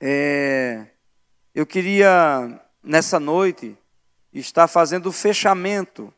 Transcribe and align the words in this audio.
É, 0.00 0.86
eu 1.54 1.64
queria, 1.64 2.60
nessa 2.82 3.18
noite, 3.18 3.76
estar 4.32 4.68
fazendo 4.68 5.06
o 5.06 5.12
fechamento 5.12 6.12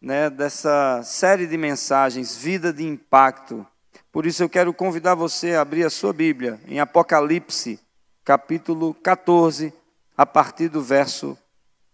né, 0.00 0.30
dessa 0.30 1.02
série 1.02 1.46
de 1.46 1.56
mensagens, 1.56 2.36
Vida 2.36 2.72
de 2.72 2.84
Impacto. 2.84 3.66
Por 4.12 4.26
isso 4.26 4.42
eu 4.42 4.48
quero 4.48 4.72
convidar 4.72 5.14
você 5.14 5.54
a 5.54 5.62
abrir 5.62 5.84
a 5.84 5.90
sua 5.90 6.12
Bíblia 6.12 6.60
em 6.66 6.78
Apocalipse, 6.80 7.80
capítulo 8.24 8.94
14, 8.94 9.72
a 10.16 10.24
partir 10.24 10.68
do 10.68 10.80
verso 10.80 11.36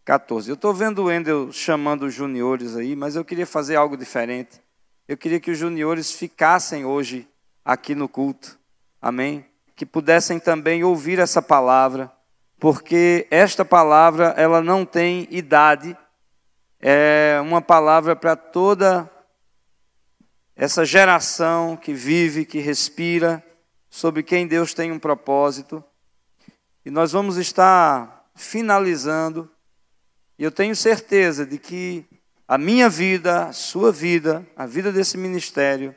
14. 0.05 0.51
Eu 0.51 0.55
estou 0.55 0.75
vendo 0.75 1.01
o 1.01 1.05
Wendel 1.07 1.51
chamando 1.53 2.05
os 2.05 2.15
juniores 2.15 2.77
aí, 2.77 2.95
mas 2.95 3.17
eu 3.17 3.25
queria 3.25 3.47
fazer 3.47 3.77
algo 3.77 3.97
diferente. 3.97 4.61
Eu 5.09 5.17
queria 5.17 5.41
que 5.41 5.51
os 5.51 5.59
juniores 5.59 6.13
ficassem 6.13 6.85
hoje 6.85 7.27
aqui 7.65 7.95
no 7.95 8.09
culto. 8.09 8.59
Amém? 9.01 9.47
Que 9.75 9.85
pudessem 9.85 10.39
também 10.39 10.85
ouvir 10.85 11.19
essa 11.19 11.43
palavra, 11.43 12.13
porque 12.59 13.27
esta 13.31 13.65
palavra, 13.65 14.35
ela 14.37 14.61
não 14.63 14.85
tem 14.85 15.27
idade. 15.31 15.97
É 16.81 17.39
uma 17.43 17.61
palavra 17.61 18.15
para 18.15 18.37
toda 18.37 19.11
essa 20.55 20.85
geração 20.85 21.77
que 21.77 21.93
vive, 21.93 22.45
que 22.45 22.61
respira, 22.61 23.45
sobre 23.91 24.23
quem 24.23 24.47
Deus 24.47 24.75
tem 24.75 24.93
um 24.93 24.99
propósito. 24.99 25.83
E 26.85 26.91
nós 26.91 27.13
vamos 27.13 27.37
estar 27.37 28.29
finalizando 28.35 29.51
e 30.39 30.43
eu 30.43 30.51
tenho 30.51 30.75
certeza 30.75 31.47
de 31.47 31.59
que 31.59 32.05
a 32.47 32.59
minha 32.59 32.89
vida, 32.89 33.47
a 33.47 33.53
sua 33.53 33.93
vida, 33.93 34.47
a 34.57 34.67
vida 34.67 34.93
desse 34.93 35.17
ministério, 35.17 35.95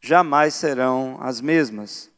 jamais 0.00 0.54
serão 0.54 1.18
as 1.20 1.40
mesmas. 1.40 2.09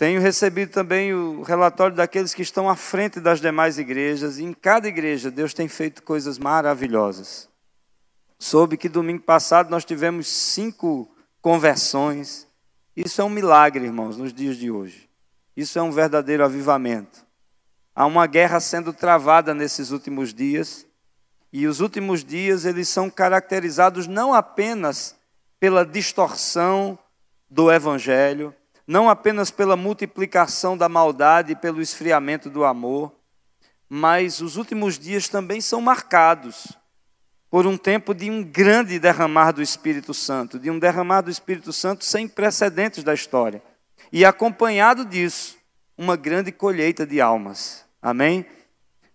Tenho 0.00 0.18
recebido 0.18 0.72
também 0.72 1.12
o 1.12 1.42
relatório 1.42 1.94
daqueles 1.94 2.32
que 2.32 2.40
estão 2.40 2.70
à 2.70 2.74
frente 2.74 3.20
das 3.20 3.38
demais 3.38 3.76
igrejas, 3.76 4.38
e 4.38 4.44
em 4.44 4.54
cada 4.54 4.88
igreja 4.88 5.30
Deus 5.30 5.52
tem 5.52 5.68
feito 5.68 6.02
coisas 6.02 6.38
maravilhosas. 6.38 7.50
Soube 8.38 8.78
que 8.78 8.88
domingo 8.88 9.22
passado 9.22 9.68
nós 9.68 9.84
tivemos 9.84 10.26
cinco 10.26 11.06
conversões. 11.42 12.48
Isso 12.96 13.20
é 13.20 13.24
um 13.24 13.28
milagre, 13.28 13.84
irmãos, 13.84 14.16
nos 14.16 14.32
dias 14.32 14.56
de 14.56 14.70
hoje. 14.70 15.06
Isso 15.54 15.78
é 15.78 15.82
um 15.82 15.92
verdadeiro 15.92 16.46
avivamento. 16.46 17.22
Há 17.94 18.06
uma 18.06 18.26
guerra 18.26 18.58
sendo 18.58 18.94
travada 18.94 19.52
nesses 19.52 19.90
últimos 19.90 20.32
dias, 20.32 20.86
e 21.52 21.66
os 21.66 21.80
últimos 21.80 22.24
dias 22.24 22.64
eles 22.64 22.88
são 22.88 23.10
caracterizados 23.10 24.06
não 24.06 24.32
apenas 24.32 25.14
pela 25.60 25.84
distorção 25.84 26.98
do 27.50 27.70
evangelho, 27.70 28.54
não 28.90 29.08
apenas 29.08 29.52
pela 29.52 29.76
multiplicação 29.76 30.76
da 30.76 30.88
maldade 30.88 31.52
e 31.52 31.56
pelo 31.56 31.80
esfriamento 31.80 32.50
do 32.50 32.64
amor, 32.64 33.14
mas 33.88 34.40
os 34.40 34.56
últimos 34.56 34.98
dias 34.98 35.28
também 35.28 35.60
são 35.60 35.80
marcados 35.80 36.76
por 37.48 37.68
um 37.68 37.76
tempo 37.76 38.12
de 38.12 38.28
um 38.28 38.42
grande 38.42 38.98
derramar 38.98 39.52
do 39.52 39.62
Espírito 39.62 40.12
Santo, 40.12 40.58
de 40.58 40.72
um 40.72 40.76
derramar 40.76 41.20
do 41.20 41.30
Espírito 41.30 41.72
Santo 41.72 42.04
sem 42.04 42.26
precedentes 42.26 43.04
da 43.04 43.14
história. 43.14 43.62
E 44.12 44.24
acompanhado 44.24 45.04
disso, 45.04 45.56
uma 45.96 46.16
grande 46.16 46.50
colheita 46.50 47.06
de 47.06 47.20
almas. 47.20 47.84
Amém? 48.02 48.44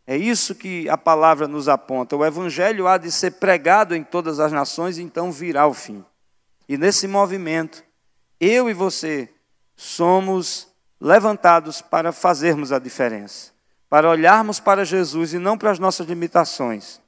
É 0.07 0.15
isso 0.15 0.55
que 0.55 0.87
a 0.87 0.97
palavra 0.97 1.49
nos 1.49 1.67
aponta. 1.67 2.15
O 2.15 2.25
evangelho 2.25 2.87
há 2.87 2.97
de 2.97 3.11
ser 3.11 3.31
pregado 3.31 3.93
em 3.93 4.05
todas 4.05 4.39
as 4.39 4.53
nações, 4.53 4.97
então 4.97 5.33
virá 5.33 5.67
o 5.67 5.73
fim. 5.73 6.01
E 6.69 6.77
nesse 6.77 7.09
movimento, 7.09 7.83
eu 8.39 8.69
e 8.69 8.73
você 8.73 9.34
somos 9.75 10.67
levantados 10.99 11.81
para 11.81 12.11
fazermos 12.11 12.71
a 12.71 12.79
diferença, 12.79 13.51
para 13.89 14.09
olharmos 14.09 14.59
para 14.59 14.85
Jesus 14.85 15.33
e 15.33 15.39
não 15.39 15.57
para 15.57 15.71
as 15.71 15.79
nossas 15.79 16.07
limitações, 16.07 17.01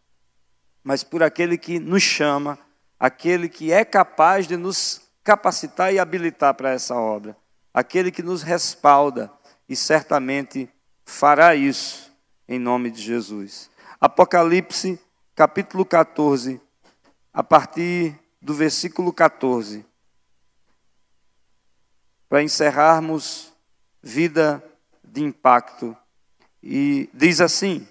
mas 0.83 1.03
por 1.03 1.23
aquele 1.23 1.57
que 1.57 1.79
nos 1.79 2.03
chama, 2.03 2.57
aquele 2.99 3.49
que 3.49 3.71
é 3.71 3.83
capaz 3.83 4.47
de 4.47 4.57
nos 4.57 5.01
capacitar 5.23 5.93
e 5.93 5.99
habilitar 5.99 6.53
para 6.53 6.71
essa 6.71 6.95
obra, 6.95 7.35
aquele 7.73 8.11
que 8.11 8.23
nos 8.23 8.41
respalda 8.41 9.31
e 9.67 9.75
certamente 9.75 10.69
fará 11.05 11.55
isso 11.55 12.11
em 12.47 12.59
nome 12.59 12.89
de 12.89 13.01
Jesus. 13.01 13.69
Apocalipse, 13.99 14.99
capítulo 15.35 15.85
14, 15.85 16.61
a 17.33 17.43
partir 17.43 18.17
do 18.41 18.53
versículo 18.53 19.11
14. 19.11 19.85
Para 22.29 22.43
encerrarmos 22.43 23.53
vida 24.01 24.63
de 25.03 25.23
impacto. 25.23 25.95
E 26.61 27.09
diz 27.13 27.39
assim: 27.41 27.87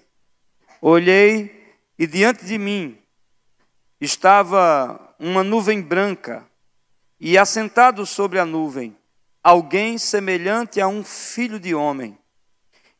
Olhei 0.81 1.75
e 1.97 2.05
diante 2.05 2.45
de 2.45 2.57
mim 2.57 2.97
estava 3.99 5.15
uma 5.19 5.43
nuvem 5.43 5.81
branca, 5.81 6.45
e 7.19 7.37
assentado 7.37 8.05
sobre 8.05 8.37
a 8.37 8.45
nuvem, 8.45 8.95
alguém 9.43 9.97
semelhante 9.97 10.79
a 10.79 10.87
um 10.87 11.03
filho 11.03 11.59
de 11.59 11.73
homem 11.73 12.17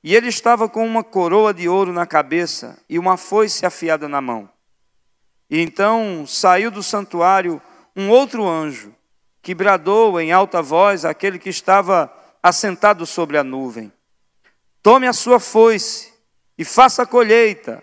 e 0.07 0.15
ele 0.15 0.29
estava 0.29 0.69
com 0.69 0.85
uma 0.85 1.03
coroa 1.03 1.53
de 1.53 1.67
ouro 1.67 1.91
na 1.91 2.05
cabeça 2.05 2.77
e 2.87 2.97
uma 2.97 3.17
foice 3.17 3.65
afiada 3.65 4.07
na 4.07 4.21
mão. 4.21 4.49
E 5.49 5.59
então 5.59 6.25
saiu 6.25 6.71
do 6.71 6.81
santuário 6.81 7.61
um 7.93 8.09
outro 8.09 8.47
anjo, 8.47 8.95
que 9.47 9.55
bradou 9.55 10.19
em 10.19 10.29
alta 10.33 10.61
voz 10.61 11.05
àquele 11.05 11.39
que 11.39 11.47
estava 11.47 12.13
assentado 12.43 13.05
sobre 13.05 13.37
a 13.37 13.45
nuvem: 13.45 13.93
Tome 14.83 15.07
a 15.07 15.13
sua 15.13 15.39
foice 15.39 16.13
e 16.57 16.65
faça 16.65 17.03
a 17.03 17.05
colheita, 17.05 17.81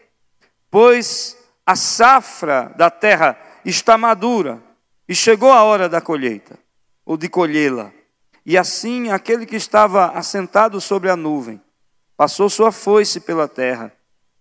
pois 0.70 1.38
a 1.64 1.74
safra 1.74 2.70
da 2.76 2.90
terra 2.90 3.38
está 3.64 3.96
madura 3.96 4.62
e 5.08 5.14
chegou 5.14 5.50
a 5.50 5.62
hora 5.62 5.88
da 5.88 6.02
colheita, 6.02 6.58
ou 7.02 7.16
de 7.16 7.30
colhê-la. 7.30 7.90
E 8.44 8.58
assim 8.58 9.10
aquele 9.10 9.46
que 9.46 9.56
estava 9.56 10.08
assentado 10.08 10.82
sobre 10.82 11.08
a 11.08 11.16
nuvem 11.16 11.58
Passou 12.14 12.50
sua 12.50 12.72
foice 12.72 13.20
pela 13.20 13.48
terra, 13.48 13.90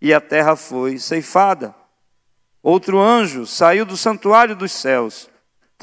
e 0.02 0.14
a 0.14 0.20
terra 0.20 0.58
foi 0.58 1.00
ceifada. 1.00 1.74
Outro 2.62 3.00
anjo 3.00 3.48
saiu 3.48 3.86
do 3.86 3.96
santuário 3.96 4.58
dos 4.58 4.74
céus, 4.74 5.30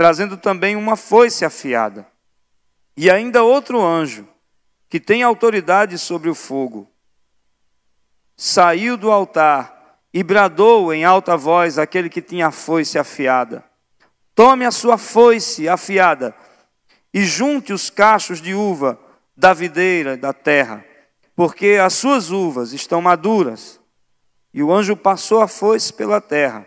trazendo 0.01 0.39
também 0.39 0.77
uma 0.77 0.97
foice 0.97 1.45
afiada. 1.45 2.07
E 2.97 3.11
ainda 3.11 3.43
outro 3.43 3.85
anjo, 3.85 4.27
que 4.89 4.99
tem 4.99 5.23
autoridade 5.23 5.99
sobre 5.99 6.31
o 6.31 6.35
fogo, 6.35 6.91
saiu 8.35 8.97
do 8.97 9.11
altar 9.11 9.99
e 10.11 10.23
bradou 10.23 10.91
em 10.95 11.05
alta 11.05 11.37
voz 11.37 11.79
aquele 11.79 12.09
que 12.09 12.23
tinha 12.23 12.47
a 12.47 12.51
foice 12.51 12.99
afiada: 12.99 13.63
Tome 14.35 14.65
a 14.65 14.71
sua 14.71 14.97
foice 14.97 15.69
afiada 15.69 16.35
e 17.13 17.23
junte 17.27 17.71
os 17.71 17.91
cachos 17.91 18.41
de 18.41 18.55
uva 18.55 18.99
da 19.37 19.53
videira 19.53 20.17
da 20.17 20.33
terra 20.33 20.83
porque 21.37 21.79
as 21.79 21.93
suas 21.93 22.31
uvas 22.31 22.73
estão 22.73 23.03
maduras. 23.03 23.79
E 24.55 24.63
o 24.63 24.73
anjo 24.73 24.97
passou 24.97 25.43
a 25.43 25.47
foice 25.47 25.93
pela 25.93 26.23
terra, 26.23 26.67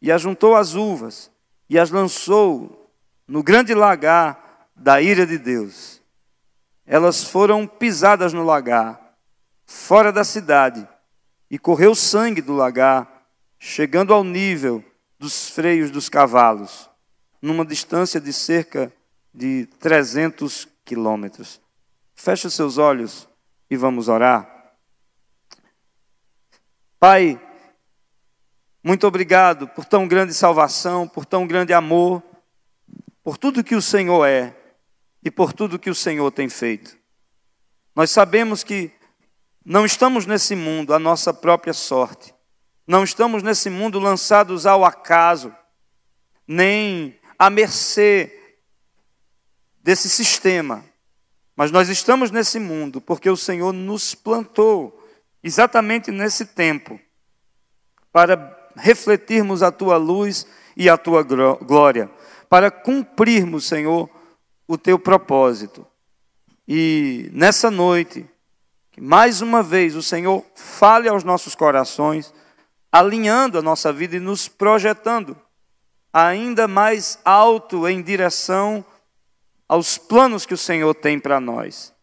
e 0.00 0.12
ajuntou 0.12 0.54
as 0.54 0.76
uvas, 0.76 1.28
e 1.68 1.78
as 1.78 1.90
lançou 1.90 2.90
no 3.26 3.42
grande 3.42 3.74
lagar 3.74 4.68
da 4.74 5.00
ira 5.02 5.26
de 5.26 5.38
Deus. 5.38 6.00
Elas 6.86 7.24
foram 7.24 7.66
pisadas 7.66 8.32
no 8.32 8.42
lagar, 8.42 9.14
fora 9.66 10.10
da 10.10 10.24
cidade, 10.24 10.88
e 11.50 11.58
correu 11.58 11.94
sangue 11.94 12.40
do 12.40 12.54
lagar, 12.54 13.26
chegando 13.58 14.14
ao 14.14 14.24
nível 14.24 14.82
dos 15.18 15.50
freios 15.50 15.90
dos 15.90 16.08
cavalos, 16.08 16.88
numa 17.42 17.64
distância 17.64 18.20
de 18.20 18.32
cerca 18.32 18.92
de 19.34 19.66
300 19.78 20.66
quilômetros. 20.84 21.60
Feche 22.14 22.46
os 22.46 22.54
seus 22.54 22.78
olhos 22.78 23.28
e 23.70 23.76
vamos 23.76 24.08
orar. 24.08 24.72
Pai, 26.98 27.40
muito 28.88 29.06
obrigado 29.06 29.68
por 29.68 29.84
tão 29.84 30.08
grande 30.08 30.32
salvação, 30.32 31.06
por 31.06 31.26
tão 31.26 31.46
grande 31.46 31.74
amor, 31.74 32.22
por 33.22 33.36
tudo 33.36 33.62
que 33.62 33.74
o 33.74 33.82
Senhor 33.82 34.24
é 34.24 34.56
e 35.22 35.30
por 35.30 35.52
tudo 35.52 35.78
que 35.78 35.90
o 35.90 35.94
Senhor 35.94 36.30
tem 36.30 36.48
feito. 36.48 36.96
Nós 37.94 38.10
sabemos 38.10 38.64
que 38.64 38.90
não 39.62 39.84
estamos 39.84 40.24
nesse 40.24 40.56
mundo 40.56 40.94
à 40.94 40.98
nossa 40.98 41.34
própria 41.34 41.74
sorte, 41.74 42.34
não 42.86 43.04
estamos 43.04 43.42
nesse 43.42 43.68
mundo 43.68 43.98
lançados 43.98 44.64
ao 44.64 44.82
acaso, 44.86 45.54
nem 46.46 47.20
à 47.38 47.50
mercê 47.50 48.56
desse 49.82 50.08
sistema, 50.08 50.82
mas 51.54 51.70
nós 51.70 51.90
estamos 51.90 52.30
nesse 52.30 52.58
mundo 52.58 53.02
porque 53.02 53.28
o 53.28 53.36
Senhor 53.36 53.70
nos 53.70 54.14
plantou 54.14 55.06
exatamente 55.42 56.10
nesse 56.10 56.46
tempo 56.46 56.98
para 58.10 58.57
refletirmos 58.78 59.62
a 59.62 59.70
tua 59.70 59.96
luz 59.96 60.46
e 60.76 60.88
a 60.88 60.96
tua 60.96 61.22
glória, 61.22 62.10
para 62.48 62.70
cumprirmos, 62.70 63.66
Senhor, 63.66 64.08
o 64.66 64.78
teu 64.78 64.98
propósito. 64.98 65.86
E 66.66 67.30
nessa 67.32 67.70
noite, 67.70 68.24
Que 68.92 69.00
mais 69.00 69.40
uma 69.40 69.62
vez 69.62 69.94
o 69.94 70.02
Senhor 70.02 70.44
fale 70.56 71.08
aos 71.08 71.22
nossos 71.22 71.54
corações, 71.54 72.34
alinhando 72.90 73.58
a 73.58 73.62
nossa 73.62 73.92
vida 73.92 74.16
e 74.16 74.20
nos 74.20 74.48
projetando 74.48 75.36
ainda 76.12 76.66
mais 76.66 77.18
alto 77.24 77.86
em 77.86 78.02
direção 78.02 78.84
aos 79.68 79.98
planos 79.98 80.46
que 80.46 80.54
o 80.54 80.58
Senhor 80.58 80.94
tem 80.94 81.18
para 81.18 81.38
nós. 81.38 81.94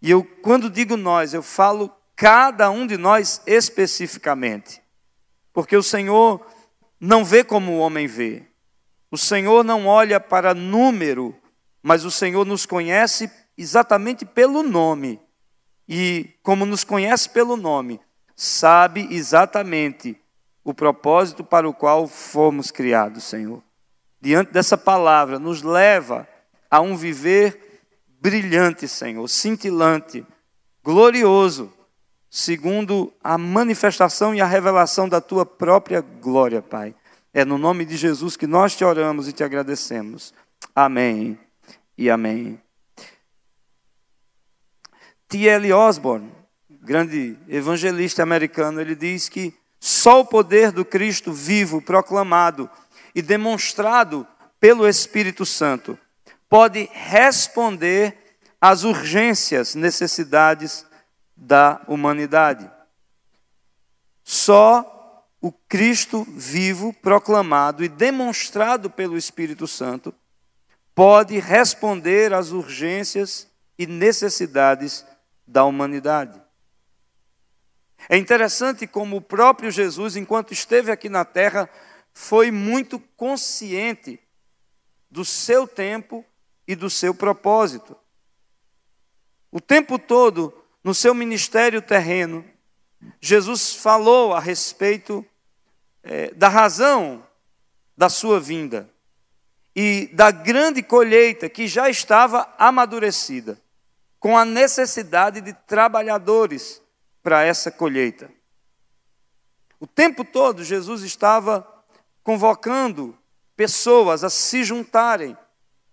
E 0.00 0.10
eu, 0.10 0.24
quando 0.42 0.70
digo 0.70 0.96
nós, 0.96 1.34
eu 1.34 1.42
falo 1.42 1.90
cada 2.16 2.70
um 2.70 2.86
de 2.86 2.96
nós 2.96 3.42
especificamente. 3.46 4.80
Porque 5.54 5.76
o 5.76 5.82
Senhor 5.82 6.44
não 7.00 7.24
vê 7.24 7.44
como 7.44 7.72
o 7.72 7.78
homem 7.78 8.06
vê. 8.06 8.42
O 9.10 9.16
Senhor 9.16 9.64
não 9.64 9.86
olha 9.86 10.18
para 10.18 10.52
número, 10.52 11.34
mas 11.80 12.04
o 12.04 12.10
Senhor 12.10 12.44
nos 12.44 12.66
conhece 12.66 13.30
exatamente 13.56 14.26
pelo 14.26 14.64
nome. 14.64 15.20
E 15.88 16.30
como 16.42 16.66
nos 16.66 16.82
conhece 16.82 17.30
pelo 17.30 17.56
nome, 17.56 18.00
sabe 18.34 19.06
exatamente 19.10 20.20
o 20.64 20.74
propósito 20.74 21.44
para 21.44 21.68
o 21.68 21.74
qual 21.74 22.08
fomos 22.08 22.72
criados, 22.72 23.22
Senhor. 23.24 23.62
Diante 24.20 24.50
dessa 24.50 24.76
palavra, 24.76 25.38
nos 25.38 25.62
leva 25.62 26.26
a 26.68 26.80
um 26.80 26.96
viver 26.96 27.82
brilhante, 28.20 28.88
Senhor, 28.88 29.28
cintilante, 29.28 30.26
glorioso, 30.82 31.72
segundo 32.36 33.12
a 33.22 33.38
manifestação 33.38 34.34
e 34.34 34.40
a 34.40 34.44
revelação 34.44 35.08
da 35.08 35.20
tua 35.20 35.46
própria 35.46 36.00
glória, 36.00 36.60
Pai. 36.60 36.92
É 37.32 37.44
no 37.44 37.56
nome 37.56 37.84
de 37.84 37.96
Jesus 37.96 38.36
que 38.36 38.44
nós 38.44 38.74
te 38.74 38.84
oramos 38.84 39.28
e 39.28 39.32
te 39.32 39.44
agradecemos. 39.44 40.34
Amém 40.74 41.38
e 41.96 42.10
amém. 42.10 42.60
T.L. 45.28 45.72
Osborne, 45.72 46.32
grande 46.68 47.38
evangelista 47.48 48.24
americano, 48.24 48.80
ele 48.80 48.96
diz 48.96 49.28
que 49.28 49.54
só 49.78 50.18
o 50.18 50.26
poder 50.26 50.72
do 50.72 50.84
Cristo 50.84 51.32
vivo, 51.32 51.80
proclamado 51.80 52.68
e 53.14 53.22
demonstrado 53.22 54.26
pelo 54.58 54.88
Espírito 54.88 55.46
Santo 55.46 55.96
pode 56.48 56.88
responder 56.92 58.18
às 58.60 58.82
urgências, 58.82 59.76
necessidades 59.76 60.84
da 61.44 61.82
humanidade. 61.86 62.70
Só 64.22 65.26
o 65.40 65.52
Cristo 65.52 66.24
vivo, 66.24 66.92
proclamado 66.94 67.84
e 67.84 67.88
demonstrado 67.88 68.88
pelo 68.88 69.16
Espírito 69.16 69.66
Santo 69.66 70.14
pode 70.94 71.38
responder 71.38 72.32
às 72.32 72.50
urgências 72.50 73.46
e 73.78 73.86
necessidades 73.86 75.04
da 75.46 75.64
humanidade. 75.64 76.40
É 78.08 78.16
interessante 78.16 78.86
como 78.86 79.16
o 79.16 79.22
próprio 79.22 79.70
Jesus, 79.70 80.16
enquanto 80.16 80.52
esteve 80.52 80.90
aqui 80.90 81.10
na 81.10 81.24
terra, 81.24 81.68
foi 82.14 82.50
muito 82.50 82.98
consciente 83.16 84.18
do 85.10 85.24
seu 85.24 85.66
tempo 85.66 86.24
e 86.66 86.74
do 86.74 86.88
seu 86.88 87.14
propósito. 87.14 87.96
O 89.50 89.60
tempo 89.60 89.98
todo, 89.98 90.63
no 90.84 90.94
seu 90.94 91.14
ministério 91.14 91.80
terreno, 91.80 92.44
Jesus 93.20 93.74
falou 93.74 94.34
a 94.34 94.38
respeito 94.38 95.24
é, 96.02 96.32
da 96.34 96.48
razão 96.48 97.26
da 97.96 98.10
sua 98.10 98.38
vinda 98.38 98.90
e 99.74 100.08
da 100.12 100.30
grande 100.30 100.82
colheita 100.82 101.48
que 101.48 101.66
já 101.66 101.88
estava 101.88 102.54
amadurecida, 102.58 103.60
com 104.20 104.38
a 104.38 104.44
necessidade 104.44 105.40
de 105.40 105.52
trabalhadores 105.52 106.80
para 107.22 107.42
essa 107.42 107.70
colheita. 107.70 108.30
O 109.80 109.86
tempo 109.86 110.24
todo, 110.24 110.62
Jesus 110.62 111.02
estava 111.02 111.66
convocando 112.22 113.18
pessoas 113.56 114.22
a 114.24 114.30
se 114.30 114.64
juntarem 114.64 115.36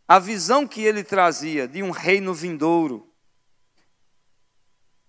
à 0.07 0.19
visão 0.19 0.67
que 0.67 0.81
ele 0.81 1.03
trazia 1.03 1.67
de 1.67 1.81
um 1.81 1.91
reino 1.91 2.33
vindouro. 2.33 3.10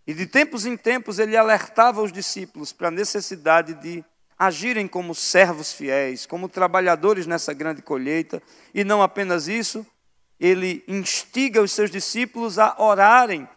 E 0.06 0.12
de 0.12 0.26
tempos 0.26 0.66
em 0.66 0.76
tempos 0.76 1.19
ele 1.19 1.37
alertava 1.37 2.02
os 2.02 2.12
discípulos 2.12 2.72
para 2.72 2.88
a 2.88 2.90
necessidade 2.90 3.75
de 3.75 4.04
agirem 4.38 4.88
como 4.88 5.14
servos 5.14 5.72
fiéis, 5.72 6.26
como 6.26 6.49
trabalhadores 6.49 7.26
nessa 7.26 7.52
grande 7.52 7.81
colheita, 7.81 8.43
e 8.75 8.82
não 8.82 9.00
apenas 9.00 9.46
isso, 9.46 9.87
ele 10.40 10.82
instiga 10.88 11.62
os 11.62 11.70
seus 11.70 11.90
discípulos 11.90 12.58
a 12.58 12.75
orarem 12.78 13.49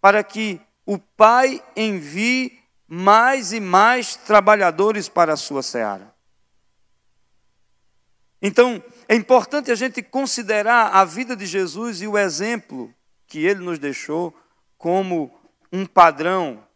para 0.00 0.24
que 0.24 0.58
o 0.86 0.98
Pai 0.98 1.62
envie 1.76 2.58
mais 2.88 3.52
e 3.52 3.60
mais 3.60 4.16
trabalhadores 4.16 5.08
para 5.08 5.34
a 5.34 5.36
sua 5.36 5.62
seara. 5.62 6.12
Então, 8.40 8.82
é 9.06 9.14
importante 9.14 9.70
a 9.70 9.74
gente 9.74 10.02
considerar 10.02 10.94
a 10.94 11.04
vida 11.04 11.36
de 11.36 11.44
Jesus 11.44 12.00
e 12.00 12.06
o 12.06 12.16
exemplo 12.16 12.92
que 13.26 13.44
ele 13.44 13.60
nos 13.60 13.78
deixou 13.78 14.34
como 14.78 15.30
um 15.72 15.86
padrão. 15.86 16.66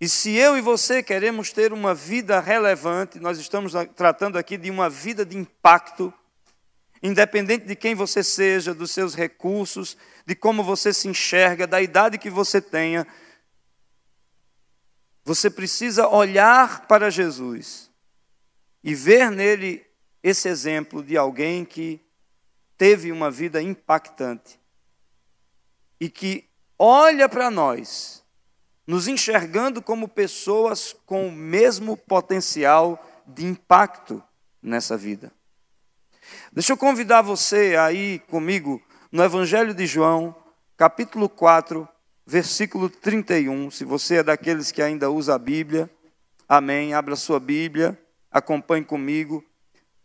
E 0.00 0.08
se 0.08 0.34
eu 0.34 0.56
e 0.56 0.60
você 0.60 1.02
queremos 1.02 1.52
ter 1.52 1.72
uma 1.72 1.94
vida 1.94 2.40
relevante, 2.40 3.18
nós 3.18 3.38
estamos 3.38 3.72
tratando 3.96 4.36
aqui 4.36 4.56
de 4.56 4.70
uma 4.70 4.90
vida 4.90 5.24
de 5.24 5.36
impacto, 5.36 6.12
independente 7.02 7.66
de 7.66 7.76
quem 7.76 7.94
você 7.94 8.22
seja, 8.22 8.74
dos 8.74 8.90
seus 8.90 9.14
recursos, 9.14 9.96
de 10.26 10.34
como 10.34 10.62
você 10.62 10.92
se 10.92 11.08
enxerga, 11.08 11.66
da 11.66 11.80
idade 11.80 12.18
que 12.18 12.30
você 12.30 12.60
tenha, 12.60 13.06
você 15.24 15.48
precisa 15.48 16.06
olhar 16.06 16.86
para 16.86 17.10
Jesus 17.10 17.90
e 18.82 18.94
ver 18.94 19.30
nele 19.30 19.84
esse 20.22 20.48
exemplo 20.48 21.02
de 21.02 21.16
alguém 21.16 21.64
que 21.64 22.00
teve 22.76 23.10
uma 23.10 23.30
vida 23.30 23.62
impactante 23.62 24.60
e 25.98 26.10
que 26.10 26.46
olha 26.78 27.28
para 27.28 27.50
nós, 27.50 28.24
nos 28.86 29.08
enxergando 29.08 29.80
como 29.80 30.08
pessoas 30.08 30.94
com 31.06 31.28
o 31.28 31.32
mesmo 31.32 31.96
potencial 31.96 33.02
de 33.26 33.44
impacto 33.44 34.22
nessa 34.62 34.96
vida. 34.96 35.32
Deixa 36.52 36.72
eu 36.72 36.76
convidar 36.76 37.22
você 37.22 37.76
aí 37.76 38.18
comigo 38.30 38.82
no 39.10 39.22
Evangelho 39.22 39.74
de 39.74 39.86
João, 39.86 40.34
capítulo 40.76 41.28
4, 41.28 41.88
versículo 42.26 42.88
31. 42.88 43.70
Se 43.70 43.84
você 43.84 44.16
é 44.16 44.22
daqueles 44.22 44.72
que 44.72 44.82
ainda 44.82 45.10
usa 45.10 45.34
a 45.34 45.38
Bíblia, 45.38 45.90
amém. 46.48 46.94
Abra 46.94 47.16
sua 47.16 47.38
Bíblia, 47.38 47.98
acompanhe 48.30 48.84
comigo. 48.84 49.44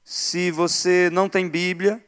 Se 0.04 0.52
você 0.52 1.10
não 1.12 1.30
tem 1.30 1.48
Bíblia, 1.48 2.04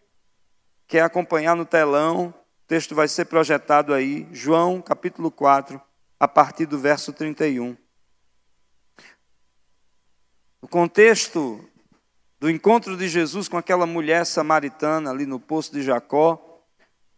quer 0.88 1.01
acompanhar 1.01 1.56
no 1.56 1.65
telão, 1.65 2.34
texto 2.72 2.96
vai 2.96 3.10
ser 3.10 3.25
projetado 3.25 3.94
aí, 3.94 4.25
João, 4.32 4.82
capítulo 4.82 5.30
4, 5.30 5.82
a 6.18 6.25
partir 6.25 6.66
do 6.66 6.80
verso 6.80 7.12
31. 7.12 7.75
O 10.62 10.70
contexto 10.70 11.60
do 12.40 12.50
encontro 12.50 12.96
de 12.96 13.10
Jesus 13.10 13.50
com 13.50 13.58
aquela 13.58 13.86
mulher 13.86 14.25
samaritana 14.25 15.12
ali 15.12 15.25
no 15.25 15.38
poço 15.38 15.74
de 15.74 15.84
Jacó, 15.84 16.63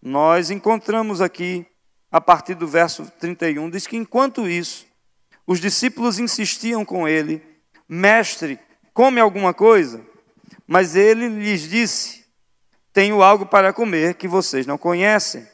nós 0.01 0.49
encontramos 0.49 1.21
aqui, 1.21 1.67
a 2.11 2.19
partir 2.19 2.55
do 2.55 2.67
verso 2.67 3.05
31, 3.19 3.69
diz 3.69 3.85
que 3.85 3.95
enquanto 3.95 4.49
isso, 4.49 4.87
os 5.45 5.59
discípulos 5.59 6.17
insistiam 6.17 6.83
com 6.83 7.07
ele: 7.07 7.43
Mestre, 7.87 8.59
come 8.91 9.21
alguma 9.21 9.53
coisa? 9.53 10.03
Mas 10.65 10.95
ele 10.95 11.27
lhes 11.27 11.69
disse: 11.69 12.22
Tenho 12.93 13.23
algo 13.23 13.45
para 13.47 13.73
comer 13.73 14.13
que 14.13 14.27
vocês 14.27 14.67
não 14.67 14.77
conhecem. 14.77 15.47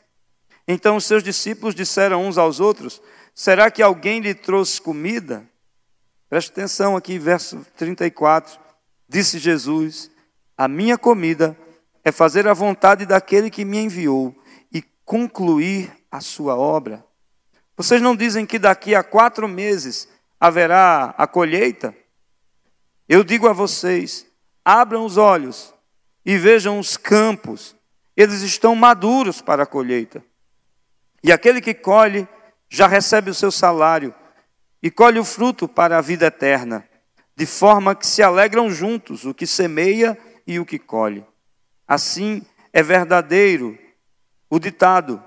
Então 0.68 0.98
os 0.98 1.06
seus 1.06 1.24
discípulos 1.24 1.74
disseram 1.74 2.28
uns 2.28 2.38
aos 2.38 2.60
outros: 2.60 3.02
Será 3.34 3.72
que 3.72 3.82
alguém 3.82 4.20
lhe 4.20 4.36
trouxe 4.36 4.82
comida? 4.82 5.48
Preste 6.30 6.52
atenção 6.52 6.98
aqui, 6.98 7.18
verso 7.18 7.66
34. 7.78 8.60
Disse 9.08 9.40
Jesus: 9.40 10.12
A 10.58 10.68
minha 10.68 10.98
comida 10.98 11.58
é 12.04 12.12
fazer 12.12 12.46
a 12.46 12.54
vontade 12.54 13.06
daquele 13.06 13.50
que 13.50 13.64
me 13.64 13.80
enviou 13.80 14.36
e 14.72 14.84
concluir 15.06 15.92
a 16.12 16.20
sua 16.20 16.58
obra. 16.58 17.06
Vocês 17.78 18.02
não 18.02 18.16
dizem 18.16 18.46
que 18.46 18.60
daqui 18.60 18.94
a 18.94 19.02
quatro 19.02 19.48
meses 19.48 20.10
haverá 20.38 21.16
a 21.18 21.26
colheita? 21.26 21.96
Eu 23.08 23.24
digo 23.24 23.48
a 23.48 23.54
vocês: 23.54 24.26
abram 24.66 25.06
os 25.06 25.16
olhos 25.16 25.74
e 26.26 26.38
vejam 26.38 26.80
os 26.80 26.98
campos, 26.98 27.76
eles 28.16 28.42
estão 28.42 28.76
maduros 28.76 29.42
para 29.42 29.64
a 29.64 29.66
colheita. 29.66 30.24
E 31.24 31.32
aquele 31.32 31.62
que 31.62 31.74
colhe 31.74 32.28
já 32.70 32.88
recebe 32.88 33.32
o 33.32 33.34
seu 33.34 33.52
salário 33.52 34.14
e 34.82 34.92
colhe 34.92 35.20
o 35.20 35.26
fruto 35.26 35.68
para 35.68 35.98
a 35.98 36.02
vida 36.02 36.28
eterna 36.28 36.88
de 37.40 37.46
forma 37.46 37.96
que 37.96 38.06
se 38.06 38.22
alegram 38.22 38.70
juntos 38.70 39.24
o 39.24 39.34
que 39.34 39.48
semeia 39.48 40.18
e 40.46 40.60
o 40.60 40.66
que 40.66 40.78
colhe. 40.78 41.26
Assim 41.88 42.46
é 42.74 42.84
verdadeiro 42.84 43.80
o 44.50 44.60
ditado: 44.60 45.24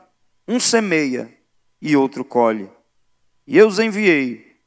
um 0.46 0.60
semeia 0.60 1.32
e 1.80 1.96
outro 1.96 2.22
colhe. 2.22 2.70
E 3.46 3.56
eu 3.56 3.66
os 3.66 3.78
enviei 3.78 4.60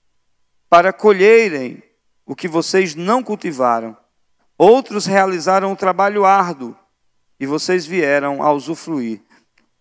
para 0.67 0.91
colherem 0.91 1.83
o 2.25 2.35
que 2.35 2.47
vocês 2.47 2.95
não 2.95 3.21
cultivaram. 3.21 3.95
Outros 4.57 5.05
realizaram 5.05 5.73
o 5.73 5.75
trabalho 5.75 6.25
árduo 6.25 6.77
e 7.39 7.45
vocês 7.45 7.85
vieram 7.85 8.41
a 8.41 8.51
usufruir 8.51 9.21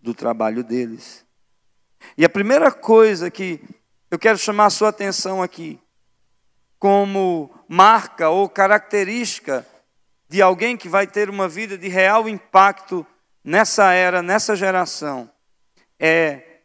do 0.01 0.13
trabalho 0.13 0.65
deles. 0.65 1.25
E 2.19 2.25
a 2.25 2.29
primeira 2.29 2.71
coisa 2.73 3.31
que 3.31 3.63
eu 4.11 4.19
quero 4.19 4.37
chamar 4.37 4.67
a 4.67 4.71
sua 4.71 4.89
atenção 4.89 5.43
aqui, 5.43 5.81
como 6.79 7.51
marca 7.69 8.29
ou 8.29 8.49
característica 8.49 9.67
de 10.29 10.43
alguém 10.43 10.77
que 10.77 10.89
vai 10.89 11.07
ter 11.07 11.31
uma 11.31 11.49
vida 11.49 11.79
de 11.79 11.89
real 11.89 12.29
impacto 12.29 13.07
nessa 13.43 13.93
era, 13.93 14.23
nessa 14.23 14.57
geração, 14.57 15.31
é 15.99 16.61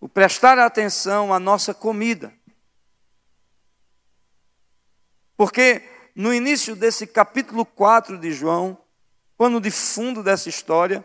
o 0.00 0.08
prestar 0.08 0.58
atenção 0.58 1.32
à 1.32 1.38
nossa 1.38 1.72
comida. 1.72 2.32
Porque 5.36 5.82
no 6.18 6.34
início 6.34 6.74
desse 6.74 7.06
capítulo 7.06 7.64
4 7.64 8.18
de 8.18 8.32
João, 8.32 8.76
pano 9.36 9.60
de 9.60 9.70
fundo 9.70 10.20
dessa 10.20 10.48
história, 10.48 11.04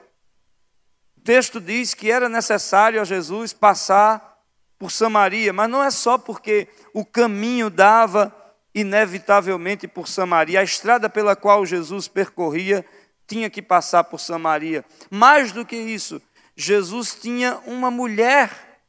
o 1.15 1.21
texto 1.21 1.61
diz 1.61 1.93
que 1.93 2.09
era 2.09 2.27
necessário 2.27 2.99
a 2.99 3.03
Jesus 3.03 3.53
passar 3.53 4.41
por 4.79 4.91
Samaria, 4.91 5.53
mas 5.53 5.69
não 5.69 5.83
é 5.83 5.91
só 5.91 6.17
porque 6.17 6.67
o 6.95 7.05
caminho 7.05 7.69
dava 7.69 8.35
inevitavelmente 8.73 9.87
por 9.87 10.07
Samaria, 10.07 10.61
a 10.61 10.63
estrada 10.63 11.07
pela 11.07 11.35
qual 11.35 11.63
Jesus 11.63 12.07
percorria 12.07 12.83
tinha 13.27 13.51
que 13.51 13.61
passar 13.61 14.05
por 14.05 14.19
Samaria. 14.19 14.83
Mais 15.11 15.51
do 15.51 15.63
que 15.63 15.75
isso, 15.75 16.19
Jesus 16.55 17.13
tinha 17.13 17.59
uma 17.67 17.91
mulher 17.91 18.81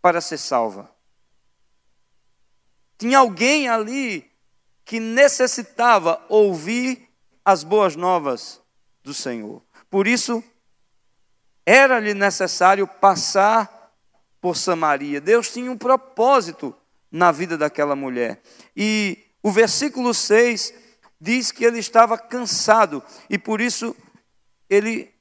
para 0.00 0.22
ser 0.22 0.38
salva. 0.38 0.90
Tinha 2.96 3.18
alguém 3.18 3.68
ali 3.68 4.31
que 4.84 5.00
necessitava 5.00 6.24
ouvir 6.28 7.08
as 7.44 7.64
boas 7.64 7.96
novas 7.96 8.60
do 9.02 9.12
Senhor. 9.12 9.62
Por 9.90 10.06
isso, 10.06 10.42
era-lhe 11.64 12.14
necessário 12.14 12.86
passar 12.86 13.92
por 14.40 14.56
Samaria. 14.56 15.20
Deus 15.20 15.52
tinha 15.52 15.70
um 15.70 15.78
propósito 15.78 16.74
na 17.10 17.30
vida 17.30 17.56
daquela 17.56 17.94
mulher. 17.94 18.40
E 18.76 19.18
o 19.42 19.50
versículo 19.50 20.12
6 20.12 20.74
diz 21.20 21.52
que 21.52 21.64
ele 21.64 21.78
estava 21.78 22.18
cansado 22.18 23.02
e 23.30 23.38
por 23.38 23.60
isso 23.60 23.94
ele 24.68 25.12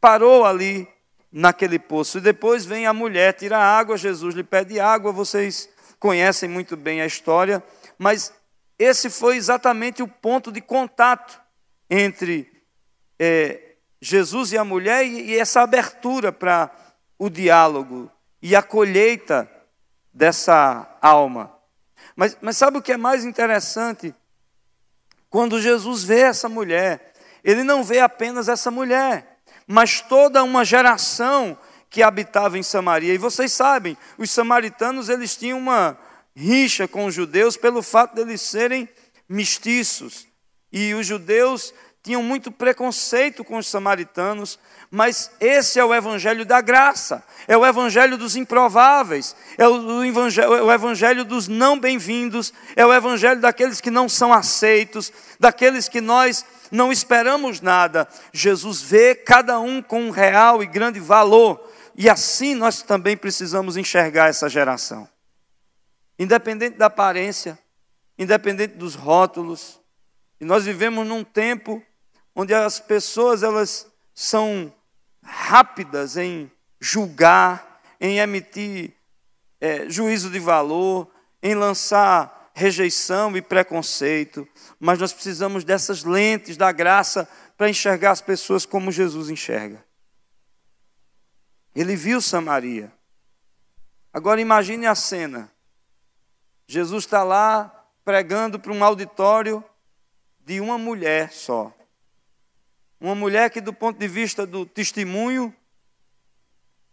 parou 0.00 0.44
ali 0.44 0.86
naquele 1.32 1.78
poço. 1.78 2.18
E 2.18 2.20
depois 2.20 2.66
vem 2.66 2.86
a 2.86 2.92
mulher, 2.92 3.32
tira 3.32 3.58
água, 3.58 3.96
Jesus 3.96 4.34
lhe 4.34 4.44
pede 4.44 4.78
água, 4.78 5.12
vocês 5.12 5.68
conhecem 5.98 6.48
muito 6.48 6.76
bem 6.76 7.00
a 7.00 7.06
história, 7.06 7.62
mas 7.98 8.32
esse 8.78 9.08
foi 9.08 9.36
exatamente 9.36 10.02
o 10.02 10.08
ponto 10.08 10.52
de 10.52 10.60
contato 10.60 11.40
entre 11.88 12.50
é, 13.18 13.74
Jesus 14.00 14.52
e 14.52 14.58
a 14.58 14.64
mulher 14.64 15.04
e, 15.06 15.30
e 15.30 15.38
essa 15.38 15.62
abertura 15.62 16.32
para 16.32 16.70
o 17.18 17.30
diálogo 17.30 18.10
e 18.42 18.54
a 18.54 18.62
colheita 18.62 19.50
dessa 20.12 20.98
alma. 21.00 21.54
Mas, 22.14 22.36
mas 22.40 22.56
sabe 22.56 22.78
o 22.78 22.82
que 22.82 22.92
é 22.92 22.96
mais 22.96 23.24
interessante? 23.24 24.14
Quando 25.28 25.60
Jesus 25.60 26.04
vê 26.04 26.20
essa 26.20 26.48
mulher, 26.48 27.12
ele 27.42 27.62
não 27.62 27.82
vê 27.82 28.00
apenas 28.00 28.48
essa 28.48 28.70
mulher, 28.70 29.38
mas 29.66 30.00
toda 30.00 30.42
uma 30.42 30.64
geração 30.64 31.58
que 31.88 32.02
habitava 32.02 32.58
em 32.58 32.62
Samaria. 32.62 33.14
E 33.14 33.18
vocês 33.18 33.52
sabem, 33.52 33.96
os 34.18 34.30
samaritanos 34.30 35.08
eles 35.08 35.36
tinham 35.36 35.58
uma 35.58 35.98
rixa 36.36 36.86
com 36.86 37.06
os 37.06 37.14
judeus 37.14 37.56
pelo 37.56 37.82
fato 37.82 38.14
de 38.14 38.20
eles 38.20 38.42
serem 38.42 38.86
mestiços. 39.26 40.28
E 40.70 40.92
os 40.92 41.06
judeus 41.06 41.72
tinham 42.02 42.22
muito 42.22 42.52
preconceito 42.52 43.42
com 43.42 43.56
os 43.56 43.66
samaritanos, 43.66 44.60
mas 44.90 45.30
esse 45.40 45.80
é 45.80 45.84
o 45.84 45.92
evangelho 45.92 46.44
da 46.44 46.60
graça, 46.60 47.24
é 47.48 47.56
o 47.56 47.66
evangelho 47.66 48.16
dos 48.16 48.36
improváveis, 48.36 49.34
é 49.58 49.66
o 49.66 50.04
evangelho, 50.04 50.54
é 50.54 50.62
o 50.62 50.72
evangelho 50.72 51.24
dos 51.24 51.48
não 51.48 51.76
bem-vindos, 51.76 52.52
é 52.76 52.86
o 52.86 52.94
evangelho 52.94 53.40
daqueles 53.40 53.80
que 53.80 53.90
não 53.90 54.08
são 54.08 54.32
aceitos, 54.32 55.12
daqueles 55.40 55.88
que 55.88 56.00
nós 56.00 56.44
não 56.70 56.92
esperamos 56.92 57.60
nada. 57.60 58.06
Jesus 58.32 58.80
vê 58.82 59.14
cada 59.14 59.58
um 59.58 59.82
com 59.82 60.02
um 60.02 60.10
real 60.10 60.62
e 60.62 60.66
grande 60.66 61.00
valor, 61.00 61.72
e 61.96 62.08
assim 62.08 62.54
nós 62.54 62.82
também 62.82 63.16
precisamos 63.16 63.76
enxergar 63.76 64.28
essa 64.28 64.48
geração. 64.48 65.08
Independente 66.18 66.76
da 66.76 66.86
aparência, 66.86 67.58
independente 68.18 68.74
dos 68.76 68.94
rótulos, 68.94 69.80
e 70.40 70.44
nós 70.44 70.64
vivemos 70.64 71.06
num 71.06 71.24
tempo 71.24 71.82
onde 72.34 72.54
as 72.54 72.78
pessoas 72.78 73.42
elas 73.42 73.90
são 74.14 74.72
rápidas 75.22 76.16
em 76.16 76.50
julgar, 76.80 77.82
em 78.00 78.18
emitir 78.18 78.92
é, 79.60 79.88
juízo 79.88 80.30
de 80.30 80.38
valor, 80.38 81.10
em 81.42 81.54
lançar 81.54 82.50
rejeição 82.54 83.36
e 83.36 83.42
preconceito, 83.42 84.48
mas 84.80 84.98
nós 84.98 85.12
precisamos 85.12 85.64
dessas 85.64 86.04
lentes 86.04 86.56
da 86.56 86.72
graça 86.72 87.28
para 87.56 87.68
enxergar 87.68 88.12
as 88.12 88.20
pessoas 88.20 88.64
como 88.64 88.90
Jesus 88.90 89.28
enxerga. 89.28 89.84
Ele 91.74 91.94
viu 91.94 92.20
Samaria. 92.20 92.90
Agora 94.12 94.40
imagine 94.40 94.86
a 94.86 94.94
cena. 94.94 95.52
Jesus 96.66 97.04
está 97.04 97.22
lá 97.22 97.72
pregando 98.04 98.58
para 98.58 98.72
um 98.72 98.82
auditório 98.84 99.64
de 100.44 100.60
uma 100.60 100.78
mulher 100.78 101.32
só. 101.32 101.72
Uma 103.00 103.14
mulher 103.14 103.50
que, 103.50 103.60
do 103.60 103.72
ponto 103.72 103.98
de 103.98 104.08
vista 104.08 104.46
do 104.46 104.64
testemunho, 104.64 105.54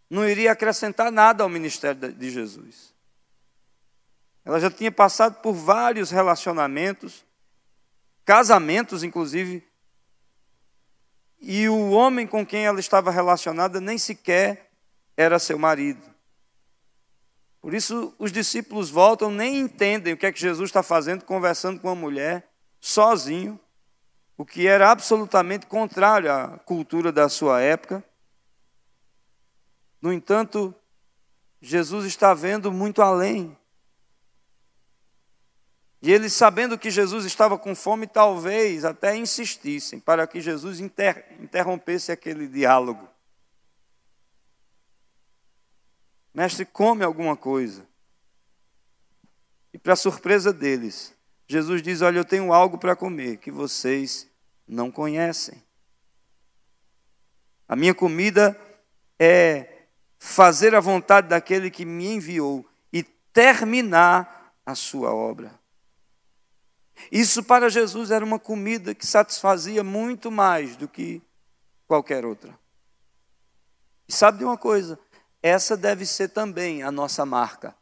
não 0.10 0.28
iria 0.28 0.52
acrescentar 0.52 1.12
nada 1.12 1.44
ao 1.44 1.50
ministério 1.50 2.12
de 2.12 2.30
Jesus. 2.30 2.94
Ela 4.46 4.60
já 4.60 4.70
tinha 4.70 4.92
passado 4.92 5.42
por 5.42 5.54
vários 5.54 6.12
relacionamentos, 6.12 7.26
casamentos, 8.26 9.04
inclusive, 9.04 9.66
e 11.40 11.68
o 11.68 11.92
homem 11.92 12.28
com 12.28 12.46
quem 12.46 12.66
ela 12.66 12.80
estava 12.80 13.12
relacionada 13.12 13.82
nem 13.82 13.98
sequer 13.98 14.70
era 15.16 15.40
seu 15.40 15.58
marido. 15.58 16.13
Por 17.64 17.74
isso, 17.74 18.14
os 18.20 18.30
discípulos 18.30 18.90
voltam, 18.90 19.32
nem 19.32 19.58
entendem 19.58 20.14
o 20.14 20.18
que 20.18 20.26
é 20.26 20.34
que 20.34 20.40
Jesus 20.40 20.70
está 20.70 20.84
fazendo, 20.84 21.24
conversando 21.24 21.80
com 21.80 21.88
uma 21.88 21.96
mulher, 21.96 22.46
sozinho, 22.78 23.58
o 24.38 24.44
que 24.46 24.68
era 24.68 24.92
absolutamente 24.92 25.66
contrário 25.66 26.30
à 26.30 26.60
cultura 26.66 27.10
da 27.10 27.30
sua 27.30 27.62
época. 27.62 28.04
No 30.02 30.12
entanto, 30.12 30.76
Jesus 31.62 32.06
está 32.06 32.34
vendo 32.34 32.70
muito 32.70 33.02
além. 33.02 33.58
E 36.02 36.12
eles, 36.12 36.34
sabendo 36.34 36.78
que 36.78 36.92
Jesus 36.92 37.24
estava 37.24 37.58
com 37.58 37.74
fome, 37.74 38.08
talvez 38.08 38.84
até 38.84 39.16
insistissem 39.16 40.02
para 40.02 40.28
que 40.28 40.42
Jesus 40.42 40.82
inter 40.82 41.34
interrompesse 41.40 42.12
aquele 42.12 42.46
diálogo. 42.46 43.13
Mestre, 46.34 46.66
come 46.66 47.04
alguma 47.04 47.38
coisa. 47.38 47.88
E, 49.72 49.78
para 49.78 49.96
surpresa 49.96 50.52
deles, 50.52 51.14
Jesus 51.48 51.82
diz: 51.82 52.02
Olha, 52.02 52.18
eu 52.18 52.26
tenho 52.26 52.52
algo 52.52 52.78
para 52.78 52.96
comer 52.96 53.38
que 53.38 53.52
vocês 53.52 54.28
não 54.68 54.92
conhecem. 54.92 55.62
A 57.68 57.76
minha 57.76 57.94
comida 57.94 58.60
é 59.20 59.86
fazer 60.18 60.74
a 60.74 60.80
vontade 60.80 61.28
daquele 61.28 61.70
que 61.70 61.86
me 61.86 62.08
enviou 62.08 62.68
e 62.92 63.04
terminar 63.04 64.54
a 64.66 64.76
sua 64.76 65.14
obra. 65.14 65.60
Isso 67.12 67.44
para 67.44 67.70
Jesus 67.70 68.12
era 68.12 68.24
uma 68.24 68.40
comida 68.40 68.96
que 68.96 69.06
satisfazia 69.06 69.84
muito 69.84 70.32
mais 70.32 70.76
do 70.76 70.88
que 70.88 71.22
qualquer 71.88 72.26
outra. 72.26 72.58
E 74.08 74.14
sabe 74.14 74.40
de 74.40 74.46
uma 74.46 74.58
coisa? 74.58 75.00
Essa 75.44 75.76
deve 75.76 76.06
ser 76.06 76.30
também 76.30 76.84
a 76.84 76.90
nossa 76.90 77.26
marca. 77.26 77.76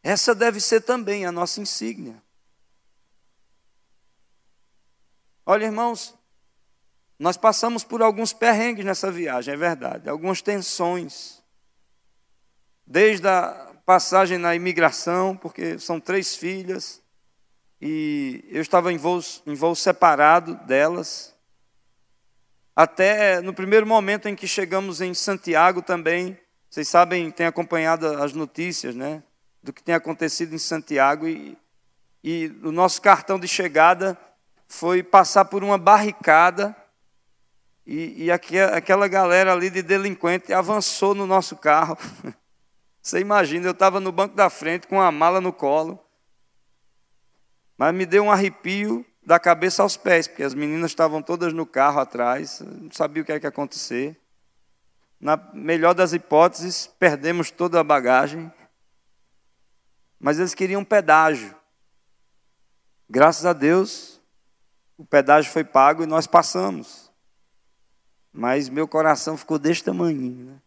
Essa 0.00 0.32
deve 0.32 0.60
ser 0.60 0.82
também 0.82 1.26
a 1.26 1.32
nossa 1.32 1.60
insígnia. 1.60 2.22
Olha, 5.44 5.64
irmãos, 5.64 6.14
nós 7.18 7.36
passamos 7.36 7.82
por 7.82 8.00
alguns 8.00 8.32
perrengues 8.32 8.84
nessa 8.84 9.10
viagem, 9.10 9.54
é 9.54 9.56
verdade, 9.56 10.08
algumas 10.08 10.40
tensões. 10.40 11.42
Desde 12.86 13.26
a 13.26 13.74
passagem 13.84 14.38
na 14.38 14.54
imigração, 14.54 15.36
porque 15.36 15.80
são 15.80 15.98
três 15.98 16.36
filhas, 16.36 17.02
e 17.80 18.44
eu 18.48 18.62
estava 18.62 18.92
em 18.92 18.98
voo, 18.98 19.20
em 19.46 19.54
voo 19.54 19.74
separado 19.74 20.54
delas, 20.64 21.31
até 22.74 23.40
no 23.40 23.52
primeiro 23.52 23.86
momento 23.86 24.28
em 24.28 24.34
que 24.34 24.46
chegamos 24.46 25.00
em 25.00 25.14
Santiago 25.14 25.82
também, 25.82 26.38
Vocês 26.70 26.88
sabem, 26.88 27.30
têm 27.30 27.46
acompanhado 27.46 28.06
as 28.22 28.32
notícias, 28.32 28.94
né? 28.94 29.22
Do 29.62 29.72
que 29.72 29.82
tem 29.82 29.94
acontecido 29.94 30.54
em 30.54 30.58
Santiago 30.58 31.28
e, 31.28 31.56
e 32.24 32.46
o 32.62 32.72
nosso 32.72 33.02
cartão 33.02 33.38
de 33.38 33.46
chegada 33.46 34.18
foi 34.66 35.02
passar 35.02 35.44
por 35.44 35.62
uma 35.62 35.76
barricada 35.76 36.74
e, 37.86 38.24
e 38.24 38.30
aquela 38.30 39.06
galera 39.06 39.52
ali 39.52 39.68
de 39.68 39.82
delinquente 39.82 40.52
avançou 40.52 41.14
no 41.14 41.26
nosso 41.26 41.56
carro. 41.56 41.98
Você 43.02 43.18
imagina, 43.20 43.66
eu 43.66 43.72
estava 43.72 44.00
no 44.00 44.10
banco 44.10 44.34
da 44.34 44.48
frente 44.48 44.86
com 44.86 44.98
a 44.98 45.12
mala 45.12 45.42
no 45.42 45.52
colo, 45.52 46.02
mas 47.76 47.92
me 47.92 48.06
deu 48.06 48.22
um 48.24 48.30
arrepio 48.30 49.04
da 49.24 49.38
cabeça 49.38 49.82
aos 49.82 49.96
pés, 49.96 50.26
porque 50.26 50.42
as 50.42 50.54
meninas 50.54 50.90
estavam 50.90 51.22
todas 51.22 51.52
no 51.52 51.64
carro 51.64 52.00
atrás, 52.00 52.60
não 52.60 52.90
sabia 52.90 53.22
o 53.22 53.26
que 53.26 53.32
ia 53.32 53.48
acontecer. 53.48 54.18
Na 55.20 55.36
melhor 55.54 55.94
das 55.94 56.12
hipóteses, 56.12 56.88
perdemos 56.98 57.50
toda 57.50 57.78
a 57.78 57.84
bagagem, 57.84 58.52
mas 60.18 60.38
eles 60.38 60.54
queriam 60.54 60.84
pedágio. 60.84 61.54
Graças 63.08 63.46
a 63.46 63.52
Deus, 63.52 64.20
o 64.96 65.04
pedágio 65.04 65.52
foi 65.52 65.62
pago 65.62 66.02
e 66.02 66.06
nós 66.06 66.26
passamos. 66.26 67.10
Mas 68.32 68.68
meu 68.68 68.88
coração 68.88 69.36
ficou 69.36 69.58
deste 69.58 69.84
tamanho. 69.84 70.46
Né? 70.46 70.60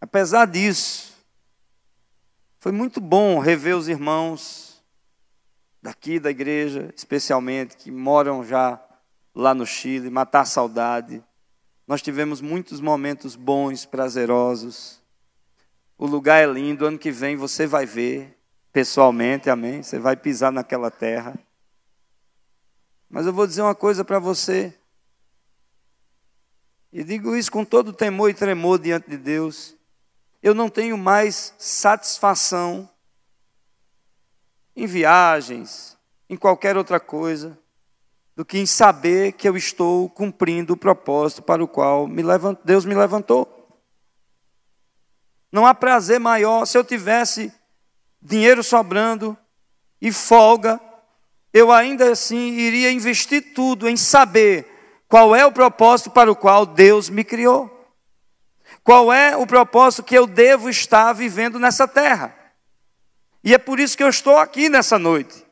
Apesar 0.00 0.46
disso, 0.46 1.14
foi 2.58 2.72
muito 2.72 3.00
bom 3.00 3.38
rever 3.38 3.76
os 3.76 3.88
irmãos 3.88 4.75
daqui 5.86 6.18
da 6.18 6.32
igreja, 6.32 6.92
especialmente, 6.96 7.76
que 7.76 7.92
moram 7.92 8.44
já 8.44 8.84
lá 9.32 9.54
no 9.54 9.64
Chile, 9.64 10.10
matar 10.10 10.40
a 10.40 10.44
saudade. 10.44 11.22
Nós 11.86 12.02
tivemos 12.02 12.40
muitos 12.40 12.80
momentos 12.80 13.36
bons, 13.36 13.86
prazerosos. 13.86 15.00
O 15.96 16.04
lugar 16.04 16.42
é 16.42 16.46
lindo, 16.52 16.84
ano 16.84 16.98
que 16.98 17.12
vem 17.12 17.36
você 17.36 17.68
vai 17.68 17.86
ver 17.86 18.36
pessoalmente, 18.72 19.48
amém? 19.48 19.80
Você 19.80 20.00
vai 20.00 20.16
pisar 20.16 20.50
naquela 20.50 20.90
terra. 20.90 21.38
Mas 23.08 23.24
eu 23.24 23.32
vou 23.32 23.46
dizer 23.46 23.62
uma 23.62 23.74
coisa 23.74 24.04
para 24.04 24.18
você. 24.18 24.74
E 26.92 27.04
digo 27.04 27.36
isso 27.36 27.52
com 27.52 27.64
todo 27.64 27.92
temor 27.92 28.28
e 28.28 28.34
tremor 28.34 28.80
diante 28.80 29.08
de 29.08 29.16
Deus. 29.16 29.76
Eu 30.42 30.52
não 30.52 30.68
tenho 30.68 30.98
mais 30.98 31.54
satisfação 31.56 32.90
em 34.76 34.86
viagens, 34.86 35.96
em 36.28 36.36
qualquer 36.36 36.76
outra 36.76 37.00
coisa, 37.00 37.58
do 38.36 38.44
que 38.44 38.58
em 38.58 38.66
saber 38.66 39.32
que 39.32 39.48
eu 39.48 39.56
estou 39.56 40.10
cumprindo 40.10 40.74
o 40.74 40.76
propósito 40.76 41.42
para 41.42 41.64
o 41.64 41.68
qual 41.68 42.06
me 42.06 42.22
Deus 42.62 42.84
me 42.84 42.94
levantou. 42.94 43.52
Não 45.50 45.64
há 45.64 45.74
prazer 45.74 46.20
maior 46.20 46.66
se 46.66 46.76
eu 46.76 46.84
tivesse 46.84 47.50
dinheiro 48.20 48.62
sobrando 48.62 49.36
e 50.02 50.12
folga, 50.12 50.78
eu 51.50 51.72
ainda 51.72 52.12
assim 52.12 52.50
iria 52.58 52.92
investir 52.92 53.54
tudo 53.54 53.88
em 53.88 53.96
saber 53.96 54.70
qual 55.08 55.34
é 55.34 55.46
o 55.46 55.52
propósito 55.52 56.10
para 56.10 56.30
o 56.30 56.36
qual 56.36 56.66
Deus 56.66 57.08
me 57.08 57.24
criou? 57.24 57.72
Qual 58.84 59.10
é 59.10 59.34
o 59.34 59.46
propósito 59.46 60.02
que 60.02 60.16
eu 60.16 60.26
devo 60.26 60.68
estar 60.68 61.12
vivendo 61.14 61.58
nessa 61.58 61.88
terra? 61.88 62.35
E 63.46 63.54
é 63.54 63.58
por 63.58 63.78
isso 63.78 63.96
que 63.96 64.02
eu 64.02 64.08
estou 64.08 64.38
aqui 64.38 64.68
nessa 64.68 64.98
noite. 64.98 65.46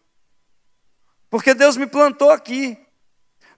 Porque 1.31 1.55
Deus 1.55 1.77
me 1.77 1.87
plantou 1.87 2.33
aqui 2.33 2.77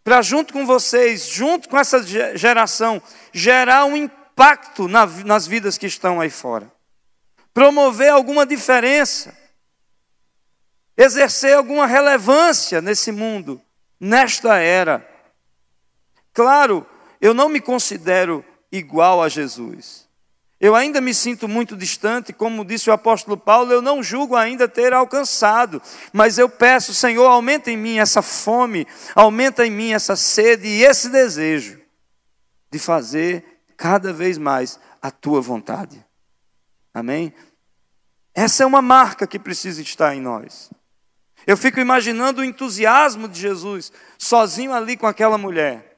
para 0.05 0.21
junto 0.21 0.53
com 0.53 0.67
vocês, 0.67 1.27
junto 1.27 1.71
com 1.71 1.79
essa 1.79 2.03
geração, 2.37 3.01
gerar 3.33 3.87
um 3.87 3.97
impacto 3.97 4.89
nas 4.89 5.47
vidas 5.47 5.79
que 5.79 5.87
estão 5.87 6.21
aí 6.21 6.29
fora. 6.29 6.71
Promover 7.55 8.11
alguma 8.11 8.45
diferença. 8.45 9.35
Exercer 10.99 11.57
alguma 11.57 11.87
relevância 11.87 12.83
nesse 12.83 13.11
mundo, 13.11 13.59
nesta 13.99 14.59
era. 14.59 15.09
Claro, 16.35 16.87
eu 17.23 17.33
não 17.33 17.49
me 17.49 17.61
considero 17.61 18.45
igual 18.71 19.23
a 19.23 19.31
Jesus. 19.31 20.06
Eu 20.59 20.75
ainda 20.75 21.01
me 21.01 21.13
sinto 21.13 21.47
muito 21.47 21.77
distante, 21.77 22.33
como 22.33 22.65
disse 22.65 22.89
o 22.89 22.93
apóstolo 22.93 23.37
Paulo, 23.37 23.73
eu 23.73 23.83
não 23.83 24.03
julgo 24.03 24.35
ainda 24.35 24.67
ter 24.67 24.93
alcançado, 24.93 25.83
mas 26.13 26.39
eu 26.39 26.49
peço, 26.49 26.95
Senhor, 26.95 27.27
aumenta 27.27 27.71
em 27.71 27.77
mim 27.77 27.99
essa 27.99 28.23
fome, 28.23 28.87
aumenta 29.15 29.67
em 29.67 29.71
mim 29.71 29.93
essa 29.93 30.17
sede 30.17 30.67
e 30.67 30.83
esse 30.83 31.11
desejo 31.11 31.79
de 32.71 32.79
fazer 32.79 33.45
cada 33.77 34.13
vez 34.13 34.39
mais 34.39 34.81
a 35.03 35.11
tua 35.11 35.43
vontade. 35.43 36.03
Amém? 36.95 37.35
Essa 38.35 38.63
é 38.63 38.67
uma 38.67 38.81
marca 38.81 39.27
que 39.27 39.39
precisa 39.39 39.83
estar 39.83 40.15
em 40.15 40.21
nós. 40.21 40.71
Eu 41.47 41.57
fico 41.57 41.79
imaginando 41.79 42.41
o 42.41 42.45
entusiasmo 42.45 43.29
de 43.29 43.39
Jesus, 43.39 43.93
sozinho 44.19 44.73
ali 44.73 44.97
com 44.97 45.07
aquela 45.07 45.37
mulher 45.37 45.97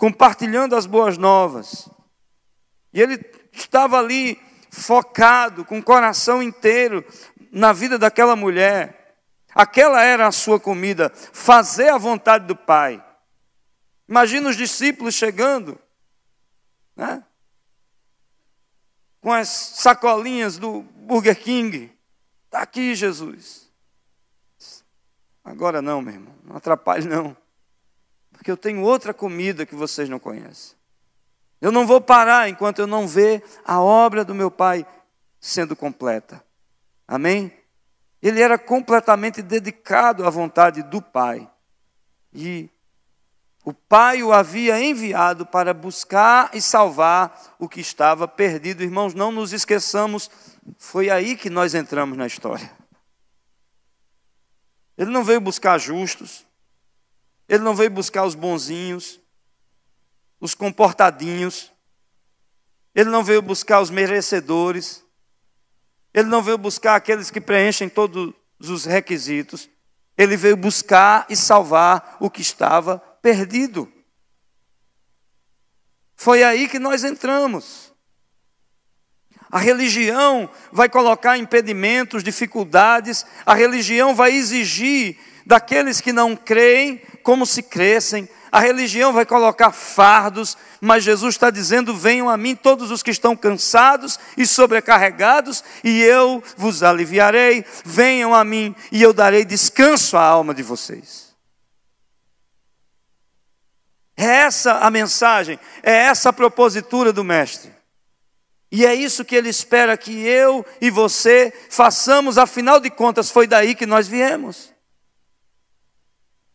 compartilhando 0.00 0.74
as 0.74 0.86
boas 0.86 1.18
novas. 1.18 1.86
E 2.90 3.02
ele 3.02 3.18
estava 3.52 3.98
ali 3.98 4.40
focado, 4.70 5.64
com 5.64 5.78
o 5.78 5.82
coração 5.82 6.42
inteiro 6.42 7.04
na 7.50 7.72
vida 7.72 7.98
daquela 7.98 8.36
mulher. 8.36 9.16
Aquela 9.54 10.02
era 10.02 10.26
a 10.26 10.32
sua 10.32 10.60
comida, 10.60 11.10
fazer 11.14 11.88
a 11.88 11.98
vontade 11.98 12.46
do 12.46 12.54
Pai. 12.54 13.04
Imagina 14.08 14.48
os 14.48 14.56
discípulos 14.56 15.14
chegando, 15.14 15.78
né? 16.96 17.24
com 19.20 19.32
as 19.32 19.48
sacolinhas 19.48 20.56
do 20.56 20.82
Burger 20.82 21.38
King. 21.38 21.92
Está 22.46 22.62
aqui, 22.62 22.94
Jesus. 22.94 23.68
Agora 25.44 25.82
não, 25.82 26.00
meu 26.00 26.14
irmão, 26.14 26.34
não 26.44 26.56
atrapalhe 26.56 27.06
não 27.06 27.36
porque 28.40 28.50
eu 28.50 28.56
tenho 28.56 28.80
outra 28.80 29.12
comida 29.12 29.66
que 29.66 29.74
vocês 29.74 30.08
não 30.08 30.18
conhecem. 30.18 30.74
Eu 31.60 31.70
não 31.70 31.86
vou 31.86 32.00
parar 32.00 32.48
enquanto 32.48 32.78
eu 32.78 32.86
não 32.86 33.06
ver 33.06 33.44
a 33.64 33.80
obra 33.80 34.24
do 34.24 34.34
meu 34.34 34.50
pai 34.50 34.86
sendo 35.38 35.76
completa. 35.76 36.42
Amém? 37.06 37.52
Ele 38.22 38.40
era 38.40 38.58
completamente 38.58 39.42
dedicado 39.42 40.26
à 40.26 40.30
vontade 40.30 40.82
do 40.82 41.00
Pai. 41.00 41.50
E 42.32 42.68
o 43.64 43.72
Pai 43.72 44.22
o 44.22 44.32
havia 44.32 44.80
enviado 44.82 45.46
para 45.46 45.74
buscar 45.74 46.50
e 46.54 46.60
salvar 46.60 47.56
o 47.58 47.68
que 47.68 47.80
estava 47.80 48.26
perdido. 48.26 48.82
Irmãos, 48.82 49.14
não 49.14 49.30
nos 49.30 49.52
esqueçamos, 49.52 50.30
foi 50.78 51.10
aí 51.10 51.36
que 51.36 51.50
nós 51.50 51.74
entramos 51.74 52.16
na 52.16 52.26
história. 52.26 52.70
Ele 54.96 55.10
não 55.10 55.24
veio 55.24 55.40
buscar 55.40 55.78
justos, 55.78 56.46
ele 57.48 57.62
não 57.62 57.74
veio 57.74 57.90
buscar 57.90 58.24
os 58.24 58.34
bonzinhos, 58.34 59.19
os 60.40 60.54
comportadinhos. 60.54 61.70
Ele 62.94 63.10
não 63.10 63.22
veio 63.22 63.42
buscar 63.42 63.80
os 63.80 63.90
merecedores. 63.90 65.04
Ele 66.12 66.28
não 66.28 66.42
veio 66.42 66.58
buscar 66.58 66.96
aqueles 66.96 67.30
que 67.30 67.40
preenchem 67.40 67.88
todos 67.88 68.32
os 68.58 68.84
requisitos. 68.84 69.68
Ele 70.16 70.36
veio 70.36 70.56
buscar 70.56 71.26
e 71.28 71.36
salvar 71.36 72.16
o 72.20 72.30
que 72.30 72.42
estava 72.42 72.98
perdido. 73.22 73.90
Foi 76.16 76.42
aí 76.42 76.68
que 76.68 76.78
nós 76.78 77.04
entramos. 77.04 77.90
A 79.50 79.58
religião 79.58 80.48
vai 80.70 80.88
colocar 80.88 81.36
impedimentos, 81.36 82.22
dificuldades, 82.22 83.26
a 83.44 83.54
religião 83.54 84.14
vai 84.14 84.32
exigir 84.32 85.18
daqueles 85.44 86.00
que 86.00 86.12
não 86.12 86.36
creem 86.36 86.98
como 87.22 87.44
se 87.44 87.62
crescem. 87.62 88.28
A 88.52 88.60
religião 88.60 89.12
vai 89.12 89.24
colocar 89.24 89.70
fardos, 89.72 90.56
mas 90.80 91.04
Jesus 91.04 91.34
está 91.34 91.50
dizendo: 91.50 91.94
venham 91.94 92.28
a 92.28 92.36
mim 92.36 92.56
todos 92.56 92.90
os 92.90 93.02
que 93.02 93.10
estão 93.10 93.36
cansados 93.36 94.18
e 94.36 94.46
sobrecarregados, 94.46 95.62
e 95.84 96.02
eu 96.02 96.42
vos 96.56 96.82
aliviarei. 96.82 97.64
Venham 97.84 98.34
a 98.34 98.44
mim 98.44 98.74
e 98.90 99.02
eu 99.02 99.12
darei 99.12 99.44
descanso 99.44 100.16
à 100.16 100.22
alma 100.22 100.54
de 100.54 100.62
vocês. 100.62 101.30
É 104.16 104.24
essa 104.24 104.78
a 104.78 104.90
mensagem, 104.90 105.58
é 105.82 105.92
essa 105.92 106.28
a 106.28 106.32
propositura 106.32 107.12
do 107.12 107.24
Mestre. 107.24 107.72
E 108.72 108.86
é 108.86 108.94
isso 108.94 109.24
que 109.24 109.34
ele 109.34 109.48
espera 109.48 109.96
que 109.96 110.12
eu 110.12 110.64
e 110.80 110.90
você 110.90 111.52
façamos, 111.68 112.38
afinal 112.38 112.78
de 112.78 112.90
contas, 112.90 113.30
foi 113.30 113.46
daí 113.46 113.74
que 113.74 113.86
nós 113.86 114.06
viemos 114.06 114.70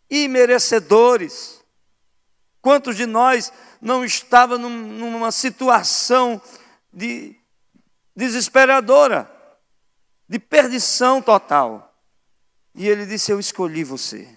imerecedores. 0.09 1.63
Quantos 2.65 2.97
de 2.97 3.05
nós 3.05 3.53
não 3.79 4.03
estava 4.03 4.57
numa 4.57 5.31
situação 5.31 6.41
de 6.91 7.35
desesperadora, 8.15 9.31
de 10.27 10.39
perdição 10.39 11.21
total? 11.21 11.95
E 12.73 12.87
ele 12.87 13.05
disse: 13.05 13.31
Eu 13.31 13.39
escolhi 13.39 13.83
você, 13.83 14.27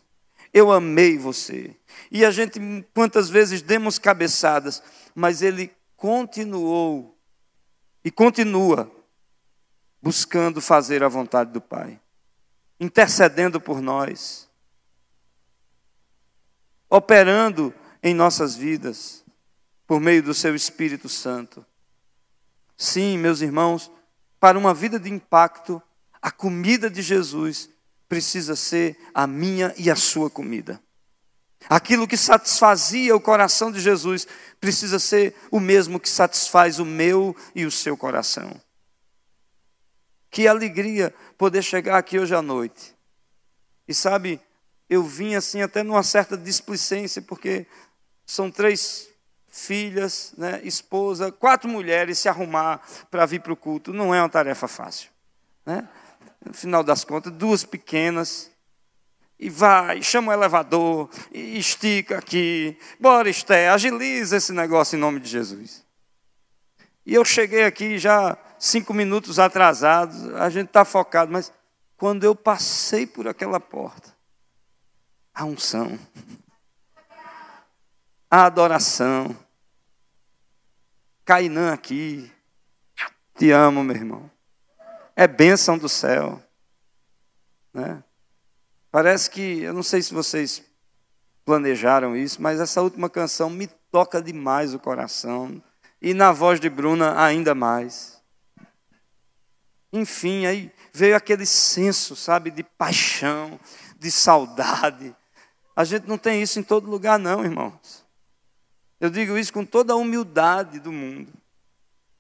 eu 0.53 0.71
amei 0.71 1.17
você. 1.17 1.75
E 2.13 2.23
a 2.23 2.31
gente, 2.31 2.61
quantas 2.93 3.31
vezes 3.31 3.63
demos 3.63 3.99
cabeçadas, 3.99 4.83
mas 5.15 5.41
ele 5.41 5.75
continuou 5.97 7.19
e 8.05 8.11
continua 8.11 8.93
buscando 10.03 10.61
fazer 10.61 11.03
a 11.03 11.09
vontade 11.09 11.51
do 11.51 11.63
Pai, 11.63 11.99
intercedendo 12.79 13.59
por 13.59 13.81
nós, 13.81 14.47
operando 16.91 17.73
em 18.03 18.15
nossas 18.15 18.55
vidas 18.55 19.25
por 19.87 20.01
meio 20.01 20.23
do 20.23 20.35
seu 20.35 20.55
Espírito 20.55 21.09
Santo. 21.09 21.65
Sim, 22.77 23.19
meus 23.19 23.41
irmãos, 23.41 23.91
para 24.39 24.59
uma 24.59 24.73
vida 24.73 25.01
de 25.01 25.11
impacto, 25.11 25.83
a 26.21 26.31
comida 26.31 26.89
de 26.89 27.03
Jesus 27.03 27.71
precisa 28.09 28.55
ser 28.55 28.99
a 29.13 29.27
minha 29.27 29.75
e 29.77 29.91
a 29.91 29.97
sua 29.97 30.31
comida. 30.31 30.81
Aquilo 31.69 32.07
que 32.07 32.17
satisfazia 32.17 33.17
o 33.17 33.21
coração 33.21 33.73
de 33.73 33.81
Jesus 33.81 34.27
precisa 34.61 34.99
ser 34.99 35.35
o 35.51 35.59
mesmo 35.59 35.99
que 35.99 36.09
satisfaz 36.09 36.79
o 36.79 36.85
meu 36.85 37.35
e 37.55 37.67
o 37.67 37.71
seu 37.71 37.97
coração. 37.97 38.61
Que 40.31 40.47
alegria 40.47 41.13
poder 41.37 41.63
chegar 41.63 41.99
aqui 41.99 42.19
hoje 42.19 42.35
à 42.35 42.43
noite. 42.43 42.95
E 43.87 43.95
sabe, 43.95 44.41
eu 44.89 45.03
vim 45.03 45.35
assim 45.35 45.63
até 45.63 45.83
numa 45.83 46.03
certa 46.03 46.37
displicência, 46.37 47.21
porque 47.21 47.67
são 48.29 48.51
três 48.51 49.09
filhas, 49.51 50.35
né, 50.37 50.61
esposa, 50.63 51.33
quatro 51.33 51.69
mulheres 51.69 52.19
se 52.19 52.29
arrumar 52.29 52.83
para 53.11 53.25
vir 53.25 53.41
para 53.41 53.55
o 53.55 53.57
culto. 53.57 53.91
Não 53.91 54.15
é 54.15 54.21
uma 54.21 54.29
tarefa 54.29 54.69
fácil. 54.69 55.11
Né? 55.65 55.89
No 56.45 56.53
final 56.53 56.85
das 56.85 57.05
contas, 57.05 57.33
duas 57.33 57.65
pequenas. 57.65 58.51
E 59.41 59.49
vai, 59.49 60.03
chama 60.03 60.31
o 60.31 60.35
elevador, 60.35 61.09
e 61.33 61.59
estica 61.59 62.19
aqui. 62.19 62.77
Bora, 63.01 63.31
Esté, 63.31 63.71
agiliza 63.71 64.37
esse 64.37 64.53
negócio 64.53 64.97
em 64.97 65.01
nome 65.01 65.21
de 65.21 65.29
Jesus. 65.29 65.85
E 67.07 67.15
eu 67.15 67.25
cheguei 67.25 67.65
aqui 67.65 67.99
já 67.99 68.37
cinco 68.59 68.93
minutos 68.93 69.39
atrasados, 69.39 70.35
a 70.35 70.51
gente 70.51 70.67
está 70.67 70.85
focado, 70.85 71.33
mas 71.33 71.53
quando 71.97 72.25
eu 72.25 72.35
passei 72.35 73.07
por 73.07 73.27
aquela 73.27 73.61
porta, 73.61 74.15
a 75.33 75.45
unção, 75.45 75.99
a 78.31 78.45
adoração, 78.45 79.37
Cainã 81.25 81.73
aqui, 81.73 82.31
te 83.37 83.51
amo, 83.51 83.85
meu 83.85 83.97
irmão, 83.97 84.31
é 85.15 85.27
bênção 85.27 85.79
do 85.79 85.89
céu, 85.89 86.43
né? 87.73 88.03
Parece 88.91 89.31
que, 89.31 89.61
eu 89.61 89.75
não 89.75 89.83
sei 89.83 90.01
se 90.03 90.15
vocês 90.15 90.63
planejaram 91.45 92.17
isso, 92.17 92.41
mas 92.41 92.61
essa 92.61 92.83
última 92.83 93.09
canção 93.09 93.49
me 93.49 93.67
toca 93.91 94.21
demais 94.21 94.75
o 94.75 94.79
coração. 94.79 95.63
E 96.01 96.15
na 96.15 96.33
voz 96.33 96.61
de 96.61 96.69
Bruna, 96.69 97.23
ainda 97.23 97.55
mais. 97.55 98.23
Enfim, 99.93 100.47
aí 100.47 100.73
veio 100.93 101.17
aquele 101.17 101.47
senso, 101.47 102.15
sabe, 102.15 102.51
de 102.51 102.63
paixão, 102.63 103.59
de 103.99 104.11
saudade. 104.11 105.15
A 105.75 105.85
gente 105.85 106.07
não 106.07 106.19
tem 106.19 106.43
isso 106.43 106.59
em 106.59 106.63
todo 106.63 106.91
lugar, 106.91 107.19
não, 107.19 107.45
irmãos. 107.45 108.05
Eu 109.01 109.11
digo 109.11 109.39
isso 109.39 109.53
com 109.53 109.65
toda 109.65 109.93
a 109.93 109.97
humildade 109.97 110.81
do 110.81 110.91
mundo. 110.91 111.33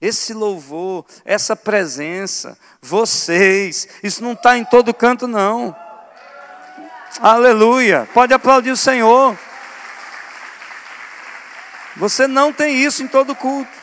Esse 0.00 0.32
louvor, 0.32 1.04
essa 1.24 1.56
presença, 1.56 2.56
vocês, 2.80 3.88
isso 4.02 4.22
não 4.22 4.32
está 4.32 4.56
em 4.56 4.64
todo 4.64 4.94
canto, 4.94 5.26
não. 5.26 5.74
Aleluia. 7.20 8.08
Pode 8.14 8.32
aplaudir 8.32 8.70
o 8.70 8.76
Senhor. 8.76 9.36
Você 11.96 12.28
não 12.28 12.52
tem 12.52 12.76
isso 12.76 13.02
em 13.02 13.08
todo 13.08 13.34
culto. 13.34 13.76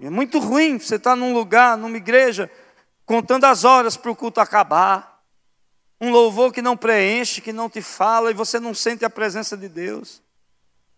É 0.00 0.08
muito 0.08 0.38
ruim 0.38 0.78
você 0.78 0.96
estar 0.96 1.14
num 1.14 1.34
lugar, 1.34 1.76
numa 1.76 1.96
igreja, 1.96 2.50
contando 3.04 3.44
as 3.44 3.64
horas 3.64 3.94
para 3.96 4.10
o 4.10 4.16
culto 4.16 4.40
acabar. 4.40 5.22
Um 6.00 6.10
louvor 6.10 6.52
que 6.52 6.62
não 6.62 6.76
preenche, 6.76 7.42
que 7.42 7.52
não 7.52 7.68
te 7.68 7.82
fala 7.82 8.30
e 8.30 8.34
você 8.34 8.58
não 8.58 8.72
sente 8.74 9.04
a 9.04 9.10
presença 9.10 9.54
de 9.54 9.68
Deus. 9.68 10.22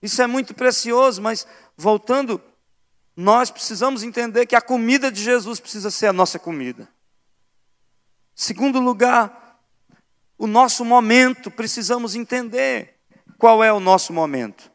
Isso 0.03 0.23
é 0.23 0.27
muito 0.27 0.55
precioso, 0.55 1.21
mas 1.21 1.47
voltando, 1.77 2.41
nós 3.17 3.51
precisamos 3.51 4.03
entender 4.03 4.47
que 4.47 4.57
a 4.57 4.61
comida 4.61 5.11
de 5.11 5.23
Jesus 5.23 5.59
precisa 5.59 5.91
ser 5.91 6.07
a 6.07 6.13
nossa 6.13 6.39
comida. 6.39 6.89
Segundo 8.35 8.79
lugar, 8.79 9.59
o 10.39 10.47
nosso 10.47 10.85
momento, 10.85 11.51
precisamos 11.51 12.15
entender 12.15 12.95
qual 13.37 13.63
é 13.63 13.73
o 13.73 13.81
nosso 13.81 14.13
momento. 14.13 14.71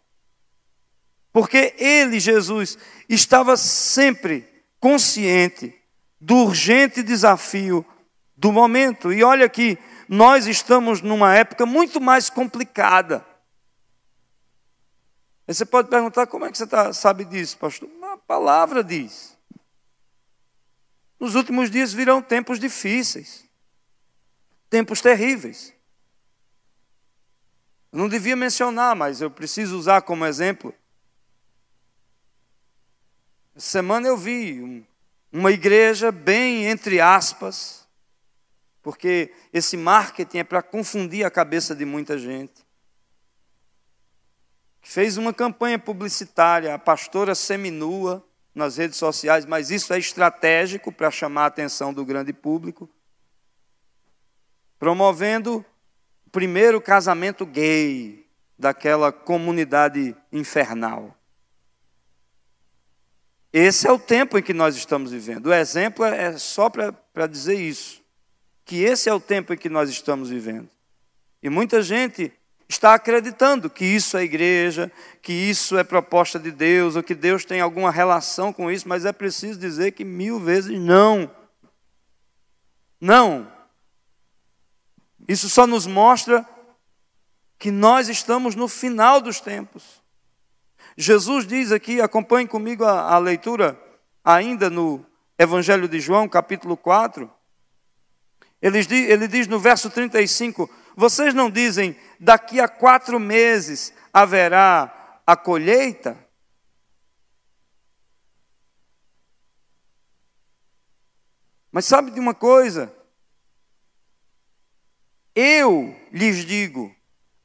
Porque 1.32 1.74
ele, 1.78 2.20
Jesus, 2.20 2.78
estava 3.08 3.56
sempre 3.56 4.48
consciente 4.80 5.74
do 6.20 6.36
urgente 6.36 7.02
desafio 7.02 7.86
do 8.36 8.52
momento. 8.52 9.12
E 9.12 9.24
olha 9.24 9.48
que 9.48 9.78
nós 10.08 10.46
estamos 10.46 11.02
numa 11.02 11.34
época 11.34 11.66
muito 11.66 12.00
mais 12.02 12.30
complicada. 12.30 13.26
Aí 15.48 15.54
você 15.54 15.66
pode 15.66 15.90
perguntar: 15.90 16.28
como 16.28 16.46
é 16.46 16.52
que 16.52 16.58
você 16.58 16.68
tá, 16.68 16.94
sabe 16.94 17.26
disso, 17.26 17.58
pastor? 17.58 17.90
A 18.04 18.18
palavra 18.18 18.84
diz. 18.84 19.38
Nos 21.20 21.36
últimos 21.36 21.72
dias 21.72 21.94
virão 21.94 22.22
tempos 22.22 22.60
difíceis, 22.60 23.46
tempos 24.70 25.02
terríveis. 25.02 25.74
Eu 27.92 28.00
não 28.00 28.10
devia 28.10 28.36
mencionar, 28.36 28.96
mas 28.96 29.22
eu 29.22 29.30
preciso 29.30 29.78
usar 29.78 30.02
como 30.02 30.26
exemplo 30.26 30.74
essa 33.56 33.70
semana 33.70 34.08
eu 34.08 34.18
vi 34.18 34.84
uma 35.32 35.52
igreja 35.52 36.12
bem 36.12 36.66
entre 36.66 37.00
aspas, 37.00 37.88
porque 38.82 39.32
esse 39.54 39.78
marketing 39.78 40.40
é 40.40 40.44
para 40.44 40.64
confundir 40.64 41.24
a 41.24 41.32
cabeça 41.32 41.76
de 41.76 41.86
muita 41.86 42.18
gente. 42.18 42.63
Fez 44.84 45.16
uma 45.16 45.34
campanha 45.34 45.80
publicitária, 45.80 46.76
a 46.76 46.78
pastora 46.78 47.34
seminua 47.34 48.22
nas 48.54 48.76
redes 48.76 48.98
sociais, 48.98 49.46
mas 49.46 49.72
isso 49.72 49.94
é 49.94 49.98
estratégico 49.98 50.92
para 50.92 51.10
chamar 51.10 51.44
a 51.44 51.48
atenção 51.48 51.94
do 51.94 52.06
grande 52.06 52.34
público. 52.34 52.90
Promovendo 54.78 55.66
o 56.28 56.30
primeiro 56.30 56.82
casamento 56.82 57.46
gay 57.46 58.28
daquela 58.60 59.12
comunidade 59.12 60.14
infernal. 60.32 61.18
Esse 63.54 63.88
é 63.88 63.92
o 63.92 63.98
tempo 63.98 64.38
em 64.38 64.44
que 64.44 64.54
nós 64.54 64.76
estamos 64.76 65.12
vivendo. 65.12 65.48
O 65.48 65.54
exemplo 65.54 66.04
é 66.04 66.38
só 66.38 66.70
para 66.70 67.28
dizer 67.28 67.56
isso. 67.56 68.04
Que 68.66 68.84
esse 68.84 69.08
é 69.08 69.14
o 69.14 69.20
tempo 69.20 69.54
em 69.54 69.58
que 69.58 69.70
nós 69.70 69.90
estamos 69.90 70.30
vivendo. 70.30 70.70
E 71.42 71.50
muita 71.50 71.82
gente 71.82 72.34
está 72.68 72.94
acreditando 72.94 73.70
que 73.70 73.86
isso 73.86 74.18
é 74.18 74.24
igreja, 74.24 74.92
que 75.22 75.34
isso 75.34 75.78
é 75.78 75.84
proposta 75.84 76.40
de 76.40 76.52
Deus, 76.52 76.96
ou 76.96 77.04
que 77.04 77.16
Deus 77.16 77.46
tem 77.46 77.62
alguma 77.62 77.92
relação 77.92 78.52
com 78.52 78.72
isso, 78.72 78.88
mas 78.88 79.06
é 79.06 79.12
preciso 79.12 79.60
dizer 79.60 79.92
que 79.92 80.04
mil 80.04 80.40
vezes 80.40 80.80
não. 80.80 81.30
Não. 83.00 83.52
Isso 85.28 85.50
só 85.50 85.68
nos 85.68 85.86
mostra 85.86 86.48
que 87.58 87.72
nós 87.72 88.10
estamos 88.10 88.56
no 88.56 88.68
final 88.68 89.22
dos 89.22 89.40
tempos. 89.40 90.02
Jesus 90.98 91.48
diz 91.48 91.72
aqui, 91.72 92.02
acompanhe 92.02 92.48
comigo 92.48 92.84
a, 92.84 93.14
a 93.14 93.18
leitura, 93.18 93.80
ainda 94.24 94.70
no 94.70 95.06
Evangelho 95.38 95.88
de 95.88 96.00
João, 96.00 96.28
capítulo 96.28 96.78
4. 96.78 97.30
Ele, 98.62 98.80
ele 99.10 99.28
diz 99.28 99.48
no 99.48 99.60
verso 99.60 99.90
35: 99.90 100.70
Vocês 100.96 101.34
não 101.34 101.50
dizem, 101.50 101.98
daqui 102.20 102.60
a 102.60 102.68
quatro 102.68 103.20
meses 103.20 103.94
haverá 104.14 105.22
a 105.26 105.36
colheita? 105.36 106.18
Mas 111.72 111.86
sabe 111.86 112.12
de 112.12 112.20
uma 112.20 112.36
coisa? 112.36 112.94
Eu 115.36 115.96
lhes 116.12 116.46
digo: 116.46 116.96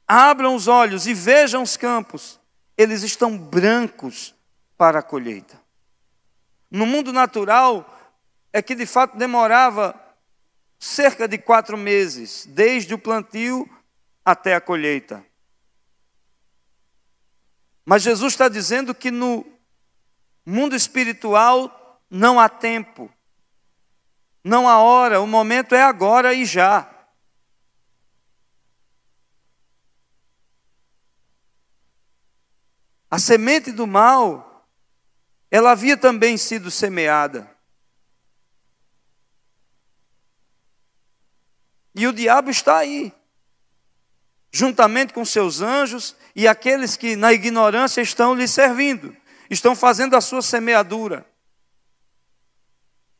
abram 0.07 0.53
os 0.53 0.67
olhos 0.67 1.07
e 1.07 1.13
vejam 1.13 1.63
os 1.63 1.75
campos, 1.75 2.39
eles 2.77 3.01
estão 3.01 3.35
brancos 3.35 4.35
para 4.77 4.99
a 4.99 5.03
colheita. 5.03 5.59
No 6.69 6.85
mundo 6.85 7.11
natural, 7.11 7.97
é 8.53 8.61
que 8.61 8.75
de 8.75 8.85
fato 8.85 9.17
demorava 9.17 9.99
cerca 10.79 11.27
de 11.27 11.37
quatro 11.37 11.77
meses, 11.77 12.45
desde 12.45 12.93
o 12.93 12.97
plantio 12.97 13.69
até 14.23 14.55
a 14.55 14.61
colheita. 14.61 15.25
Mas 17.85 18.03
Jesus 18.03 18.33
está 18.33 18.47
dizendo 18.47 18.95
que 18.95 19.11
no 19.11 19.45
mundo 20.45 20.75
espiritual 20.75 22.01
não 22.09 22.39
há 22.39 22.47
tempo, 22.47 23.11
não 24.43 24.69
há 24.69 24.79
hora, 24.79 25.19
o 25.19 25.27
momento 25.27 25.75
é 25.75 25.81
agora 25.81 26.33
e 26.33 26.45
já. 26.45 26.89
A 33.11 33.19
semente 33.19 33.71
do 33.71 33.85
mal 33.87 34.67
ela 35.51 35.71
havia 35.71 35.97
também 35.97 36.37
sido 36.37 36.69
semeada. 36.69 37.58
E 41.99 42.07
o 42.07 42.13
diabo 42.13 42.49
está 42.49 42.77
aí, 42.77 43.11
juntamente 44.53 45.11
com 45.11 45.25
seus 45.25 45.59
anjos 45.59 46.15
e 46.33 46.47
aqueles 46.47 46.95
que 46.95 47.17
na 47.17 47.33
ignorância 47.33 47.99
estão 47.99 48.33
lhe 48.33 48.47
servindo, 48.47 49.13
estão 49.49 49.75
fazendo 49.75 50.15
a 50.15 50.21
sua 50.21 50.41
semeadura. 50.41 51.29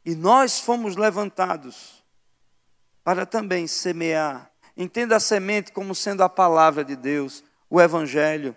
E 0.05 0.15
nós 0.15 0.61
fomos 0.61 0.95
levantados 0.95 2.01
para 3.03 3.25
também 3.25 3.67
semear. 3.67 4.49
Entenda 4.77 5.17
a 5.17 5.19
semente 5.19 5.73
como 5.73 5.93
sendo 5.93 6.23
a 6.23 6.29
palavra 6.29 6.85
de 6.85 6.95
Deus, 6.95 7.43
o 7.69 7.81
Evangelho. 7.81 8.55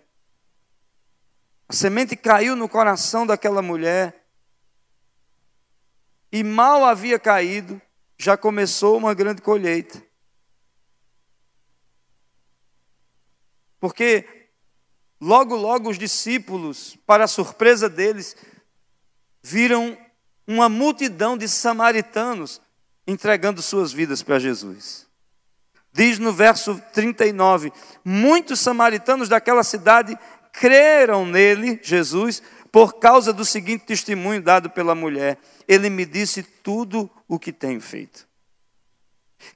A 1.69 1.73
semente 1.73 2.15
caiu 2.15 2.55
no 2.55 2.69
coração 2.69 3.27
daquela 3.27 3.61
mulher 3.61 4.25
e 6.31 6.45
mal 6.45 6.85
havia 6.85 7.19
caído, 7.19 7.83
já 8.17 8.37
começou 8.37 8.97
uma 8.97 9.15
grande 9.15 9.43
colheita. 9.43 10.12
Porque 13.83 14.25
logo, 15.21 15.57
logo 15.57 15.91
os 15.91 15.99
discípulos, 15.99 16.97
para 17.05 17.27
surpresa 17.27 17.89
deles, 17.89 18.37
viram 19.43 19.99
uma 20.47 20.69
multidão 20.69 21.37
de 21.37 21.49
samaritanos 21.49 22.61
entregando 23.05 23.61
suas 23.61 23.93
vidas 23.93 24.23
para 24.23 24.39
Jesus. 24.39 25.09
Diz 25.93 26.21
no 26.21 26.33
verso 26.33 26.81
39: 26.93 27.73
muitos 28.05 28.61
samaritanos 28.61 29.29
daquela 29.29 29.65
cidade 29.65 30.17
creram 30.53 31.27
nele, 31.27 31.81
Jesus, 31.83 32.41
por 32.71 33.01
causa 33.01 33.33
do 33.33 33.45
seguinte 33.45 33.85
testemunho 33.85 34.41
dado 34.41 34.71
pela 34.71 34.95
mulher: 34.95 35.41
Ele 35.67 35.91
me 35.91 36.07
disse 36.07 36.45
tudo 36.45 37.11
o 37.27 37.37
que 37.37 37.53
tenho 37.53 37.81
feito. 37.81 38.29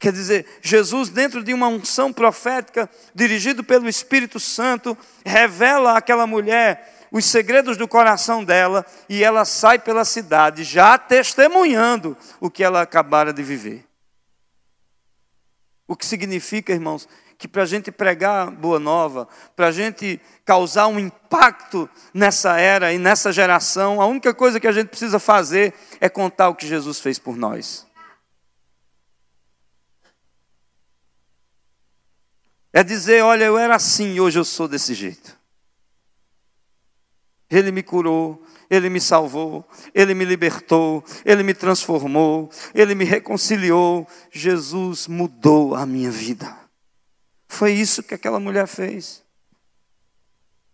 Quer 0.06 0.12
dizer, 0.12 0.46
Jesus, 0.62 1.08
dentro 1.08 1.42
de 1.42 1.52
uma 1.52 1.66
unção 1.66 2.12
profética, 2.12 2.88
dirigido 3.12 3.64
pelo 3.64 3.88
Espírito 3.88 4.38
Santo, 4.38 4.96
revela 5.24 5.98
àquela 5.98 6.28
mulher 6.28 7.08
os 7.10 7.24
segredos 7.24 7.76
do 7.76 7.88
coração 7.88 8.44
dela 8.44 8.86
e 9.08 9.24
ela 9.24 9.44
sai 9.44 9.80
pela 9.80 10.04
cidade 10.04 10.62
já 10.62 10.96
testemunhando 10.96 12.16
o 12.38 12.48
que 12.48 12.62
ela 12.62 12.82
acabara 12.82 13.32
de 13.32 13.42
viver. 13.42 13.84
O 15.88 15.96
que 15.96 16.06
significa, 16.06 16.72
irmãos, 16.72 17.08
que 17.36 17.48
para 17.48 17.64
a 17.64 17.66
gente 17.66 17.90
pregar 17.90 18.48
boa 18.52 18.78
nova, 18.78 19.26
para 19.56 19.66
a 19.66 19.72
gente 19.72 20.20
causar 20.44 20.86
um 20.86 21.00
impacto 21.00 21.90
nessa 22.14 22.60
era 22.60 22.92
e 22.92 22.98
nessa 22.98 23.32
geração, 23.32 24.00
a 24.00 24.06
única 24.06 24.32
coisa 24.32 24.60
que 24.60 24.68
a 24.68 24.72
gente 24.72 24.86
precisa 24.86 25.18
fazer 25.18 25.74
é 26.00 26.08
contar 26.08 26.48
o 26.48 26.54
que 26.54 26.64
Jesus 26.64 27.00
fez 27.00 27.18
por 27.18 27.36
nós. 27.36 27.84
É 32.76 32.84
dizer, 32.84 33.24
olha, 33.24 33.44
eu 33.44 33.56
era 33.56 33.74
assim 33.74 34.20
hoje 34.20 34.38
eu 34.38 34.44
sou 34.44 34.68
desse 34.68 34.92
jeito. 34.92 35.34
Ele 37.48 37.72
me 37.72 37.82
curou, 37.82 38.44
ele 38.68 38.90
me 38.90 39.00
salvou, 39.00 39.66
ele 39.94 40.12
me 40.12 40.26
libertou, 40.26 41.02
ele 41.24 41.42
me 41.42 41.54
transformou, 41.54 42.50
ele 42.74 42.94
me 42.94 43.06
reconciliou. 43.06 44.06
Jesus 44.30 45.06
mudou 45.06 45.74
a 45.74 45.86
minha 45.86 46.10
vida. 46.10 46.54
Foi 47.48 47.72
isso 47.72 48.02
que 48.02 48.12
aquela 48.12 48.38
mulher 48.38 48.66
fez. 48.66 49.24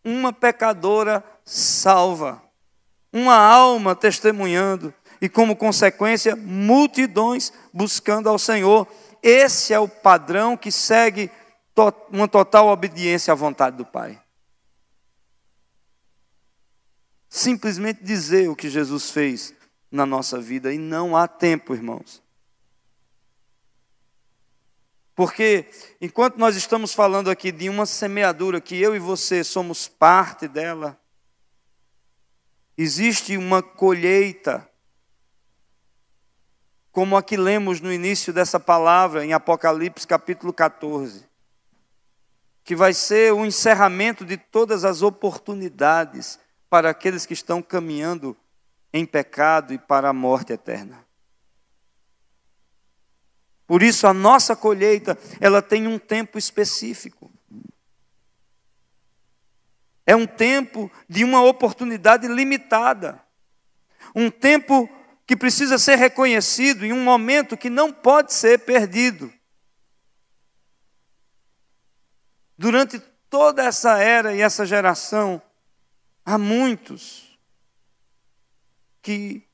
Uma 0.05 0.33
pecadora 0.33 1.23
salva, 1.45 2.43
uma 3.12 3.37
alma 3.37 3.95
testemunhando 3.95 4.93
e, 5.21 5.29
como 5.29 5.55
consequência, 5.55 6.35
multidões 6.35 7.53
buscando 7.73 8.29
ao 8.29 8.41
Senhor. 8.41 8.88
Esse 9.23 9.73
é 9.73 9.79
o 9.79 9.87
padrão 9.87 10.57
que 10.57 10.73
segue 10.73 11.31
uma 12.11 12.29
total 12.29 12.69
obediência 12.69 13.33
à 13.33 13.35
vontade 13.35 13.77
do 13.77 13.85
Pai. 13.85 14.21
Simplesmente 17.29 18.05
dizer 18.05 18.49
o 18.49 18.57
que 18.57 18.69
Jesus 18.69 19.11
fez 19.11 19.55
na 19.91 20.05
nossa 20.05 20.39
vida, 20.39 20.73
e 20.73 20.79
não 20.79 21.17
há 21.17 21.27
tempo, 21.27 21.75
irmãos. 21.75 22.23
Porque 25.15 25.67
enquanto 26.01 26.37
nós 26.37 26.57
estamos 26.57 26.95
falando 26.95 27.31
aqui 27.31 27.53
de 27.53 27.69
uma 27.69 27.85
semeadura 27.85 28.61
que 28.61 28.81
eu 28.81 28.95
e 28.95 28.99
você 28.99 29.45
somos 29.45 29.87
parte 29.87 30.49
dela, 30.49 30.99
existe 32.77 33.37
uma 33.37 33.63
colheita, 33.63 34.69
como 36.91 37.17
a 37.17 37.23
que 37.23 37.37
lemos 37.37 37.81
no 37.81 37.93
início 37.93 38.33
dessa 38.33 38.59
palavra, 38.59 39.25
em 39.25 39.33
Apocalipse 39.33 40.07
capítulo 40.07 40.53
14 40.53 41.32
que 42.64 42.77
vai 42.77 42.94
ser 42.94 43.33
o 43.33 43.44
encerramento 43.44 44.25
de 44.25 44.37
todas 44.37 44.85
as 44.85 45.03
oportunidades 45.03 46.38
para 46.70 46.90
aqueles 46.90 47.27
que 47.27 47.35
estão 47.35 47.61
caminhando 47.61 48.37
em 48.92 49.05
pecado 49.05 49.72
e 49.75 49.79
para 49.79 50.09
a 50.09 50.12
morte 50.12 50.53
eterna. 50.53 51.05
Por 53.66 53.83
isso 53.83 54.07
a 54.07 54.12
nossa 54.12 54.55
colheita, 54.55 55.18
ela 55.40 55.62
tem 55.62 55.87
um 55.87 55.98
tempo 55.98 56.38
específico. 56.38 57.31
É 60.07 60.14
um 60.14 60.27
tempo 60.27 60.90
de 61.09 61.25
uma 61.25 61.42
oportunidade 61.42 62.27
limitada. 62.29 63.22
Um 64.14 64.31
tempo 64.31 64.88
que 65.27 65.37
precisa 65.37 65.79
ser 65.79 65.96
reconhecido 65.96 66.85
em 66.85 66.92
um 66.92 67.03
momento 67.03 67.57
que 67.57 67.70
não 67.70 67.92
pode 67.92 68.35
ser 68.35 68.59
perdido. 68.59 69.33
Durante 72.57 72.99
toda 73.31 73.65
essa 73.65 73.99
era 73.99 74.35
e 74.35 74.41
essa 74.41 74.67
geração, 74.67 75.41
há 76.25 76.37
muitos 76.37 77.38
que 79.01 79.47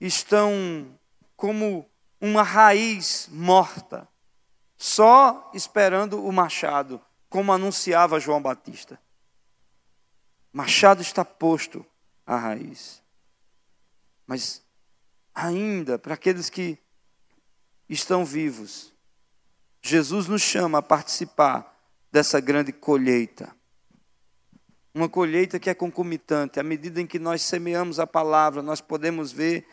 estão 0.00 0.98
como 1.36 1.90
uma 2.20 2.42
raiz 2.42 3.28
morta, 3.32 4.06
só 4.76 5.50
esperando 5.54 6.24
o 6.24 6.32
machado, 6.32 7.00
como 7.28 7.52
anunciava 7.52 8.20
João 8.20 8.40
Batista. 8.40 9.00
Machado 10.52 11.00
está 11.00 11.24
posto 11.24 11.84
à 12.26 12.36
raiz. 12.36 13.02
Mas 14.26 14.62
ainda, 15.34 15.98
para 15.98 16.14
aqueles 16.14 16.50
que 16.50 16.78
estão 17.88 18.24
vivos, 18.24 18.92
Jesus 19.82 20.28
nos 20.28 20.42
chama 20.42 20.78
a 20.78 20.82
participar 20.82 21.76
dessa 22.12 22.40
grande 22.40 22.72
colheita. 22.72 23.54
Uma 24.94 25.08
colheita 25.08 25.58
que 25.58 25.70
é 25.70 25.74
concomitante. 25.74 26.60
À 26.60 26.62
medida 26.62 27.00
em 27.00 27.06
que 27.06 27.18
nós 27.18 27.42
semeamos 27.42 27.98
a 27.98 28.06
palavra, 28.06 28.62
nós 28.62 28.80
podemos 28.80 29.32
ver 29.32 29.66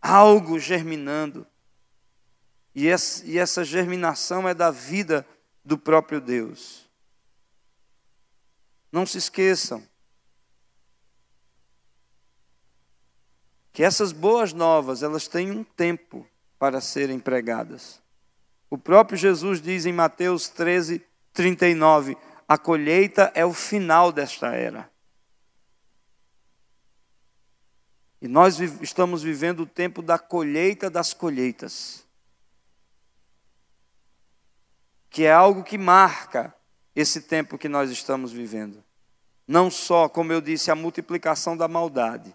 algo 0.00 0.58
germinando. 0.58 1.46
E 2.74 2.88
essa 2.88 3.64
germinação 3.64 4.48
é 4.48 4.54
da 4.54 4.70
vida 4.70 5.26
do 5.64 5.76
próprio 5.76 6.20
Deus. 6.20 6.88
Não 8.90 9.06
se 9.06 9.18
esqueçam 9.18 9.82
que 13.72 13.82
essas 13.82 14.12
boas 14.12 14.52
novas, 14.52 15.02
elas 15.02 15.26
têm 15.26 15.50
um 15.50 15.64
tempo 15.64 16.26
para 16.58 16.80
serem 16.80 17.18
pregadas. 17.18 18.01
O 18.72 18.78
próprio 18.78 19.18
Jesus 19.18 19.60
diz 19.60 19.84
em 19.84 19.92
Mateus 19.92 20.48
13, 20.48 21.04
39: 21.34 22.16
a 22.48 22.56
colheita 22.56 23.30
é 23.34 23.44
o 23.44 23.52
final 23.52 24.10
desta 24.10 24.54
era. 24.54 24.90
E 28.18 28.26
nós 28.26 28.58
estamos 28.80 29.22
vivendo 29.22 29.60
o 29.60 29.66
tempo 29.66 30.00
da 30.00 30.18
colheita 30.18 30.88
das 30.88 31.12
colheitas, 31.12 32.02
que 35.10 35.24
é 35.24 35.32
algo 35.32 35.62
que 35.62 35.76
marca 35.76 36.56
esse 36.96 37.20
tempo 37.20 37.58
que 37.58 37.68
nós 37.68 37.90
estamos 37.90 38.32
vivendo. 38.32 38.82
Não 39.46 39.70
só, 39.70 40.08
como 40.08 40.32
eu 40.32 40.40
disse, 40.40 40.70
a 40.70 40.74
multiplicação 40.74 41.58
da 41.58 41.68
maldade, 41.68 42.34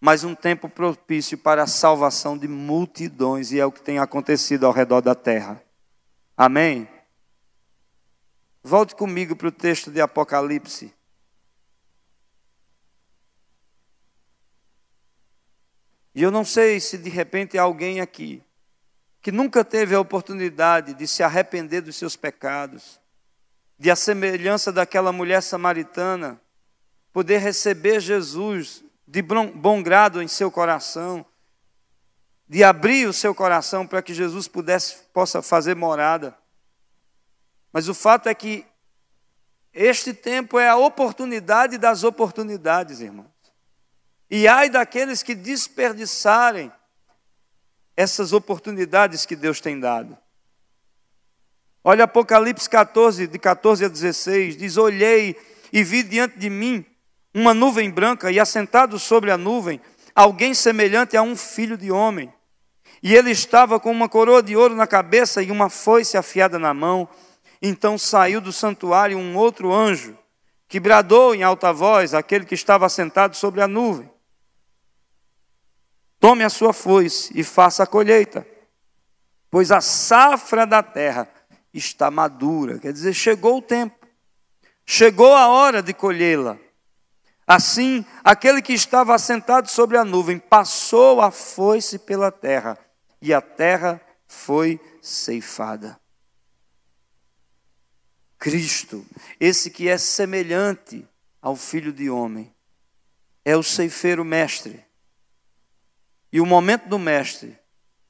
mas 0.00 0.22
um 0.22 0.34
tempo 0.34 0.68
propício 0.68 1.36
para 1.36 1.64
a 1.64 1.66
salvação 1.66 2.38
de 2.38 2.46
multidões, 2.46 3.50
e 3.50 3.58
é 3.58 3.66
o 3.66 3.72
que 3.72 3.82
tem 3.82 3.98
acontecido 3.98 4.66
ao 4.66 4.72
redor 4.72 5.00
da 5.00 5.14
terra. 5.14 5.62
Amém? 6.36 6.88
Volte 8.62 8.94
comigo 8.94 9.34
para 9.34 9.48
o 9.48 9.52
texto 9.52 9.90
de 9.90 10.00
Apocalipse. 10.00 10.94
E 16.14 16.22
eu 16.22 16.30
não 16.30 16.44
sei 16.44 16.80
se 16.80 16.98
de 16.98 17.08
repente 17.08 17.56
alguém 17.56 18.00
aqui 18.00 18.42
que 19.20 19.32
nunca 19.32 19.64
teve 19.64 19.94
a 19.94 20.00
oportunidade 20.00 20.94
de 20.94 21.06
se 21.06 21.22
arrepender 21.22 21.80
dos 21.80 21.96
seus 21.96 22.16
pecados, 22.16 23.00
de 23.78 23.90
a 23.90 23.96
semelhança 23.96 24.72
daquela 24.72 25.12
mulher 25.12 25.42
samaritana, 25.42 26.40
poder 27.12 27.38
receber 27.38 28.00
Jesus 28.00 28.84
de 29.08 29.22
bom 29.22 29.82
grado 29.82 30.20
em 30.20 30.28
seu 30.28 30.50
coração, 30.50 31.24
de 32.46 32.62
abrir 32.62 33.08
o 33.08 33.12
seu 33.12 33.34
coração 33.34 33.86
para 33.86 34.02
que 34.02 34.12
Jesus 34.12 34.46
pudesse, 34.46 34.96
possa 35.14 35.40
fazer 35.40 35.74
morada. 35.74 36.36
Mas 37.72 37.88
o 37.88 37.94
fato 37.94 38.28
é 38.28 38.34
que 38.34 38.66
este 39.72 40.12
tempo 40.12 40.58
é 40.58 40.68
a 40.68 40.76
oportunidade 40.76 41.78
das 41.78 42.04
oportunidades, 42.04 43.00
irmãos. 43.00 43.30
E 44.30 44.46
ai 44.46 44.68
daqueles 44.68 45.22
que 45.22 45.34
desperdiçarem 45.34 46.70
essas 47.96 48.34
oportunidades 48.34 49.24
que 49.24 49.34
Deus 49.34 49.58
tem 49.58 49.80
dado. 49.80 50.18
Olha 51.82 52.04
Apocalipse 52.04 52.68
14, 52.68 53.26
de 53.26 53.38
14 53.38 53.86
a 53.86 53.88
16, 53.88 54.56
diz: 54.58 54.76
Olhei 54.76 55.34
e 55.72 55.82
vi 55.82 56.02
diante 56.02 56.38
de 56.38 56.50
mim 56.50 56.84
uma 57.38 57.54
nuvem 57.54 57.90
branca, 57.90 58.30
e 58.30 58.40
assentado 58.40 58.98
sobre 58.98 59.30
a 59.30 59.38
nuvem, 59.38 59.80
alguém 60.14 60.52
semelhante 60.52 61.16
a 61.16 61.22
um 61.22 61.36
filho 61.36 61.76
de 61.76 61.92
homem. 61.92 62.32
E 63.02 63.14
ele 63.14 63.30
estava 63.30 63.78
com 63.78 63.90
uma 63.90 64.08
coroa 64.08 64.42
de 64.42 64.56
ouro 64.56 64.74
na 64.74 64.86
cabeça 64.86 65.42
e 65.42 65.50
uma 65.50 65.70
foice 65.70 66.16
afiada 66.16 66.58
na 66.58 66.74
mão. 66.74 67.08
Então 67.62 67.96
saiu 67.96 68.40
do 68.40 68.52
santuário 68.52 69.16
um 69.16 69.36
outro 69.36 69.72
anjo, 69.72 70.18
que 70.66 70.80
bradou 70.80 71.34
em 71.34 71.42
alta 71.42 71.72
voz 71.72 72.12
aquele 72.12 72.44
que 72.44 72.54
estava 72.54 72.86
assentado 72.86 73.36
sobre 73.36 73.62
a 73.62 73.68
nuvem: 73.68 74.10
Tome 76.18 76.42
a 76.42 76.50
sua 76.50 76.72
foice 76.72 77.32
e 77.34 77.44
faça 77.44 77.84
a 77.84 77.86
colheita, 77.86 78.44
pois 79.48 79.70
a 79.70 79.80
safra 79.80 80.66
da 80.66 80.82
terra 80.82 81.28
está 81.72 82.10
madura. 82.10 82.78
Quer 82.80 82.92
dizer, 82.92 83.12
chegou 83.14 83.58
o 83.58 83.62
tempo, 83.62 84.06
chegou 84.84 85.34
a 85.34 85.46
hora 85.48 85.80
de 85.80 85.94
colhê-la. 85.94 86.58
Assim, 87.48 88.04
aquele 88.22 88.60
que 88.60 88.74
estava 88.74 89.14
assentado 89.14 89.70
sobre 89.70 89.96
a 89.96 90.04
nuvem 90.04 90.38
passou 90.38 91.22
a 91.22 91.30
foice 91.30 91.98
pela 91.98 92.30
terra, 92.30 92.78
e 93.22 93.32
a 93.32 93.40
terra 93.40 93.98
foi 94.26 94.78
ceifada. 95.00 95.98
Cristo, 98.38 99.02
esse 99.40 99.70
que 99.70 99.88
é 99.88 99.96
semelhante 99.96 101.08
ao 101.40 101.56
Filho 101.56 101.90
de 101.90 102.10
Homem, 102.10 102.54
é 103.42 103.56
o 103.56 103.62
ceifeiro 103.62 104.26
mestre. 104.26 104.84
E 106.30 106.42
o 106.42 106.46
momento 106.46 106.86
do 106.86 106.98
mestre 106.98 107.58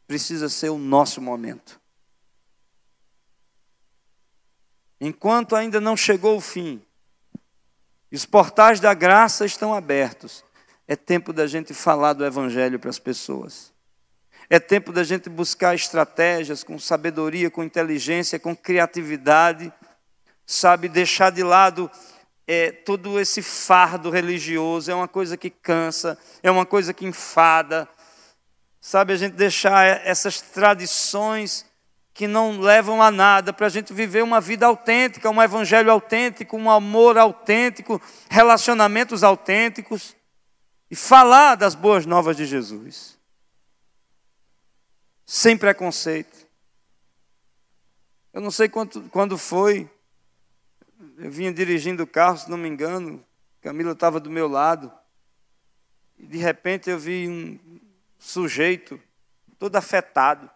precisa 0.08 0.48
ser 0.48 0.70
o 0.70 0.78
nosso 0.78 1.22
momento. 1.22 1.80
Enquanto 5.00 5.54
ainda 5.54 5.80
não 5.80 5.96
chegou 5.96 6.36
o 6.36 6.40
fim, 6.40 6.84
os 8.16 8.24
portais 8.24 8.80
da 8.80 8.94
graça 8.94 9.44
estão 9.44 9.74
abertos. 9.74 10.44
É 10.86 10.96
tempo 10.96 11.32
da 11.32 11.46
gente 11.46 11.74
falar 11.74 12.14
do 12.14 12.24
Evangelho 12.24 12.78
para 12.78 12.88
as 12.88 12.98
pessoas. 12.98 13.72
É 14.48 14.58
tempo 14.58 14.90
da 14.92 15.04
gente 15.04 15.28
buscar 15.28 15.74
estratégias 15.74 16.64
com 16.64 16.78
sabedoria, 16.78 17.50
com 17.50 17.62
inteligência, 17.62 18.38
com 18.38 18.56
criatividade, 18.56 19.70
sabe, 20.46 20.88
deixar 20.88 21.30
de 21.30 21.42
lado 21.42 21.90
é, 22.46 22.72
todo 22.72 23.20
esse 23.20 23.42
fardo 23.42 24.08
religioso. 24.08 24.90
É 24.90 24.94
uma 24.94 25.06
coisa 25.06 25.36
que 25.36 25.50
cansa, 25.50 26.18
é 26.42 26.50
uma 26.50 26.64
coisa 26.64 26.94
que 26.94 27.04
enfada. 27.04 27.86
Sabe, 28.80 29.12
a 29.12 29.16
gente 29.16 29.34
deixar 29.34 29.84
essas 30.06 30.40
tradições 30.40 31.66
que 32.18 32.26
não 32.26 32.58
levam 32.58 33.00
a 33.00 33.12
nada, 33.12 33.52
para 33.52 33.66
a 33.66 33.70
gente 33.70 33.92
viver 33.92 34.24
uma 34.24 34.40
vida 34.40 34.66
autêntica, 34.66 35.30
um 35.30 35.40
evangelho 35.40 35.88
autêntico, 35.88 36.56
um 36.56 36.68
amor 36.68 37.16
autêntico, 37.16 38.02
relacionamentos 38.28 39.22
autênticos 39.22 40.16
e 40.90 40.96
falar 40.96 41.54
das 41.54 41.76
boas 41.76 42.04
novas 42.04 42.36
de 42.36 42.44
Jesus. 42.44 43.16
Sem 45.24 45.56
preconceito. 45.56 46.44
Eu 48.32 48.40
não 48.40 48.50
sei 48.50 48.68
quanto, 48.68 49.00
quando 49.10 49.38
foi, 49.38 49.88
eu 51.18 51.30
vinha 51.30 51.52
dirigindo 51.52 52.02
o 52.02 52.06
carro, 52.06 52.36
se 52.36 52.50
não 52.50 52.58
me 52.58 52.68
engano, 52.68 53.24
Camila 53.60 53.92
estava 53.92 54.18
do 54.18 54.28
meu 54.28 54.48
lado, 54.48 54.92
e 56.18 56.26
de 56.26 56.38
repente 56.38 56.90
eu 56.90 56.98
vi 56.98 57.28
um 57.28 57.60
sujeito 58.18 59.00
todo 59.56 59.76
afetado 59.76 60.50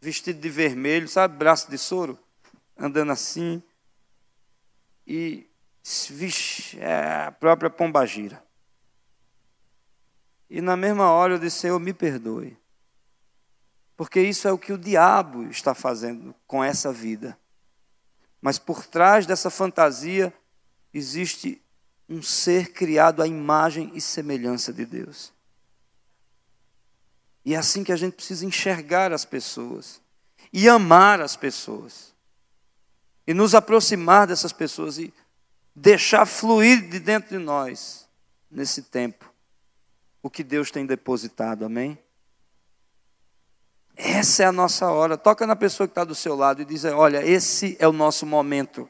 vestido 0.00 0.40
de 0.40 0.48
vermelho, 0.48 1.08
sabe, 1.08 1.36
braço 1.36 1.70
de 1.70 1.78
soro, 1.78 2.18
andando 2.76 3.12
assim. 3.12 3.62
E, 5.06 5.48
vixe, 6.10 6.78
é 6.80 7.26
a 7.26 7.32
própria 7.32 7.70
pombagira. 7.70 8.42
E 10.50 10.60
na 10.60 10.76
mesma 10.76 11.10
hora 11.10 11.34
eu 11.34 11.38
disse, 11.38 11.58
Senhor, 11.58 11.78
me 11.78 11.92
perdoe. 11.92 12.56
Porque 13.96 14.20
isso 14.20 14.46
é 14.46 14.52
o 14.52 14.58
que 14.58 14.72
o 14.72 14.78
diabo 14.78 15.44
está 15.50 15.74
fazendo 15.74 16.34
com 16.46 16.62
essa 16.62 16.92
vida. 16.92 17.38
Mas 18.40 18.58
por 18.58 18.86
trás 18.86 19.26
dessa 19.26 19.50
fantasia 19.50 20.32
existe 20.94 21.60
um 22.08 22.22
ser 22.22 22.72
criado 22.72 23.22
à 23.22 23.26
imagem 23.26 23.90
e 23.94 24.00
semelhança 24.00 24.72
de 24.72 24.86
Deus. 24.86 25.32
E 27.44 27.54
é 27.54 27.56
assim 27.56 27.82
que 27.82 27.92
a 27.92 27.96
gente 27.96 28.14
precisa 28.14 28.44
enxergar 28.44 29.12
as 29.12 29.24
pessoas 29.24 30.00
e 30.52 30.68
amar 30.68 31.20
as 31.20 31.36
pessoas. 31.36 32.14
E 33.26 33.34
nos 33.34 33.54
aproximar 33.54 34.26
dessas 34.26 34.52
pessoas 34.52 34.98
e 34.98 35.12
deixar 35.74 36.26
fluir 36.26 36.88
de 36.88 36.98
dentro 36.98 37.30
de 37.30 37.38
nós, 37.38 38.08
nesse 38.50 38.82
tempo, 38.82 39.30
o 40.22 40.30
que 40.30 40.42
Deus 40.42 40.70
tem 40.70 40.84
depositado, 40.84 41.64
amém? 41.64 41.98
Essa 43.96 44.44
é 44.44 44.46
a 44.46 44.52
nossa 44.52 44.90
hora. 44.90 45.16
Toca 45.16 45.46
na 45.46 45.56
pessoa 45.56 45.86
que 45.86 45.90
está 45.90 46.04
do 46.04 46.14
seu 46.14 46.36
lado 46.36 46.62
e 46.62 46.64
diz: 46.64 46.84
Olha, 46.84 47.24
esse 47.24 47.76
é 47.80 47.88
o 47.88 47.92
nosso 47.92 48.24
momento. 48.24 48.88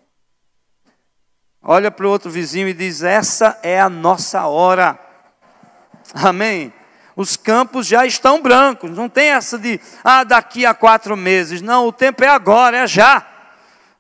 Olha 1.63 1.91
para 1.91 2.07
o 2.07 2.11
outro 2.11 2.31
vizinho 2.31 2.69
e 2.69 2.75
diz: 2.75 3.03
Essa 3.03 3.59
é 3.63 3.81
a 3.81 3.89
nossa 3.89 4.47
hora. 4.47 4.99
Amém? 6.15 6.73
Os 7.19 7.37
campos 7.37 7.85
já 7.85 8.07
estão 8.07 8.41
brancos, 8.41 8.97
não 8.97 9.09
tem 9.09 9.31
essa 9.31 9.59
de, 9.59 9.81
ah, 10.05 10.23
daqui 10.23 10.65
a 10.65 10.73
quatro 10.73 11.17
meses. 11.17 11.61
Não, 11.61 11.89
o 11.89 11.93
tempo 11.93 12.23
é 12.23 12.29
agora, 12.29 12.77
é 12.77 12.87
já. 12.87 13.27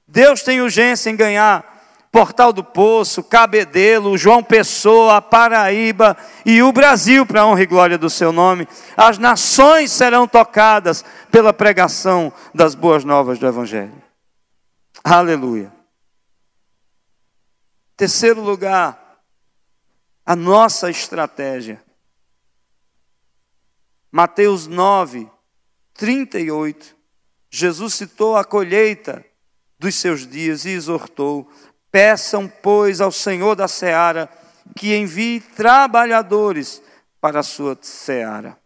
Deus 0.06 0.44
tem 0.44 0.60
urgência 0.60 1.10
em 1.10 1.16
ganhar 1.16 1.64
Portal 2.12 2.52
do 2.52 2.62
Poço, 2.62 3.24
Cabedelo, 3.24 4.16
João 4.16 4.40
Pessoa, 4.40 5.20
Paraíba 5.20 6.16
e 6.46 6.62
o 6.62 6.70
Brasil 6.70 7.26
para 7.26 7.40
a 7.40 7.46
honra 7.48 7.62
e 7.62 7.66
glória 7.66 7.98
do 7.98 8.08
seu 8.08 8.30
nome. 8.30 8.68
As 8.96 9.18
nações 9.18 9.90
serão 9.90 10.28
tocadas 10.28 11.04
pela 11.28 11.52
pregação 11.52 12.32
das 12.54 12.76
boas 12.76 13.02
novas 13.02 13.36
do 13.36 13.48
Evangelho. 13.48 14.00
Aleluia. 15.02 15.72
Terceiro 17.96 18.40
lugar, 18.40 18.96
a 20.24 20.36
nossa 20.36 20.88
estratégia 20.88 21.82
Mateus 24.10 24.66
9, 24.66 25.30
38, 25.94 26.96
Jesus 27.50 27.94
citou 27.94 28.36
a 28.36 28.44
colheita 28.44 29.24
dos 29.78 29.94
seus 29.94 30.26
dias 30.26 30.64
e 30.64 30.70
exortou: 30.70 31.50
Peçam, 31.90 32.48
pois, 32.48 33.00
ao 33.00 33.12
Senhor 33.12 33.54
da 33.54 33.68
seara 33.68 34.30
que 34.76 34.96
envie 34.96 35.40
trabalhadores 35.40 36.82
para 37.20 37.40
a 37.40 37.42
sua 37.42 37.76
seara. 37.80 38.58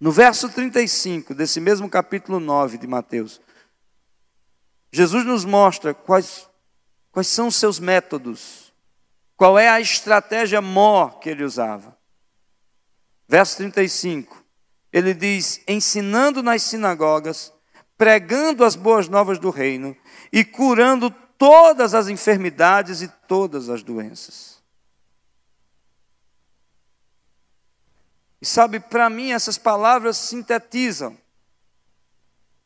No 0.00 0.10
verso 0.10 0.48
35 0.48 1.34
desse 1.34 1.60
mesmo 1.60 1.88
capítulo 1.88 2.40
9 2.40 2.78
de 2.78 2.86
Mateus, 2.86 3.40
Jesus 4.90 5.24
nos 5.24 5.44
mostra 5.44 5.94
quais, 5.94 6.48
quais 7.10 7.28
são 7.28 7.48
os 7.48 7.56
seus 7.56 7.78
métodos, 7.78 8.72
qual 9.36 9.58
é 9.58 9.68
a 9.68 9.80
estratégia 9.80 10.60
mor 10.60 11.18
que 11.18 11.28
ele 11.28 11.44
usava. 11.44 11.96
Verso 13.32 13.56
35, 13.56 14.44
ele 14.92 15.14
diz: 15.14 15.62
ensinando 15.66 16.42
nas 16.42 16.64
sinagogas, 16.64 17.50
pregando 17.96 18.62
as 18.62 18.76
boas 18.76 19.08
novas 19.08 19.38
do 19.38 19.48
reino 19.48 19.96
e 20.30 20.44
curando 20.44 21.10
todas 21.38 21.94
as 21.94 22.08
enfermidades 22.08 23.00
e 23.00 23.08
todas 23.26 23.70
as 23.70 23.82
doenças. 23.82 24.62
E 28.38 28.44
sabe, 28.44 28.78
para 28.78 29.08
mim, 29.08 29.32
essas 29.32 29.56
palavras 29.56 30.18
sintetizam 30.18 31.16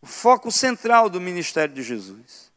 o 0.02 0.06
foco 0.06 0.50
central 0.50 1.08
do 1.08 1.20
ministério 1.20 1.76
de 1.76 1.82
Jesus. 1.84 2.50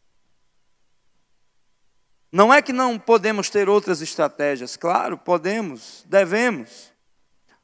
Não 2.31 2.51
é 2.51 2.59
que 2.59 2.73
não 2.73 2.97
podemos 2.97 3.51
ter 3.51 3.69
outras 3.69 4.01
estratégias, 4.01 4.75
claro, 4.75 5.15
podemos, 5.15 6.03
devemos. 6.07 6.88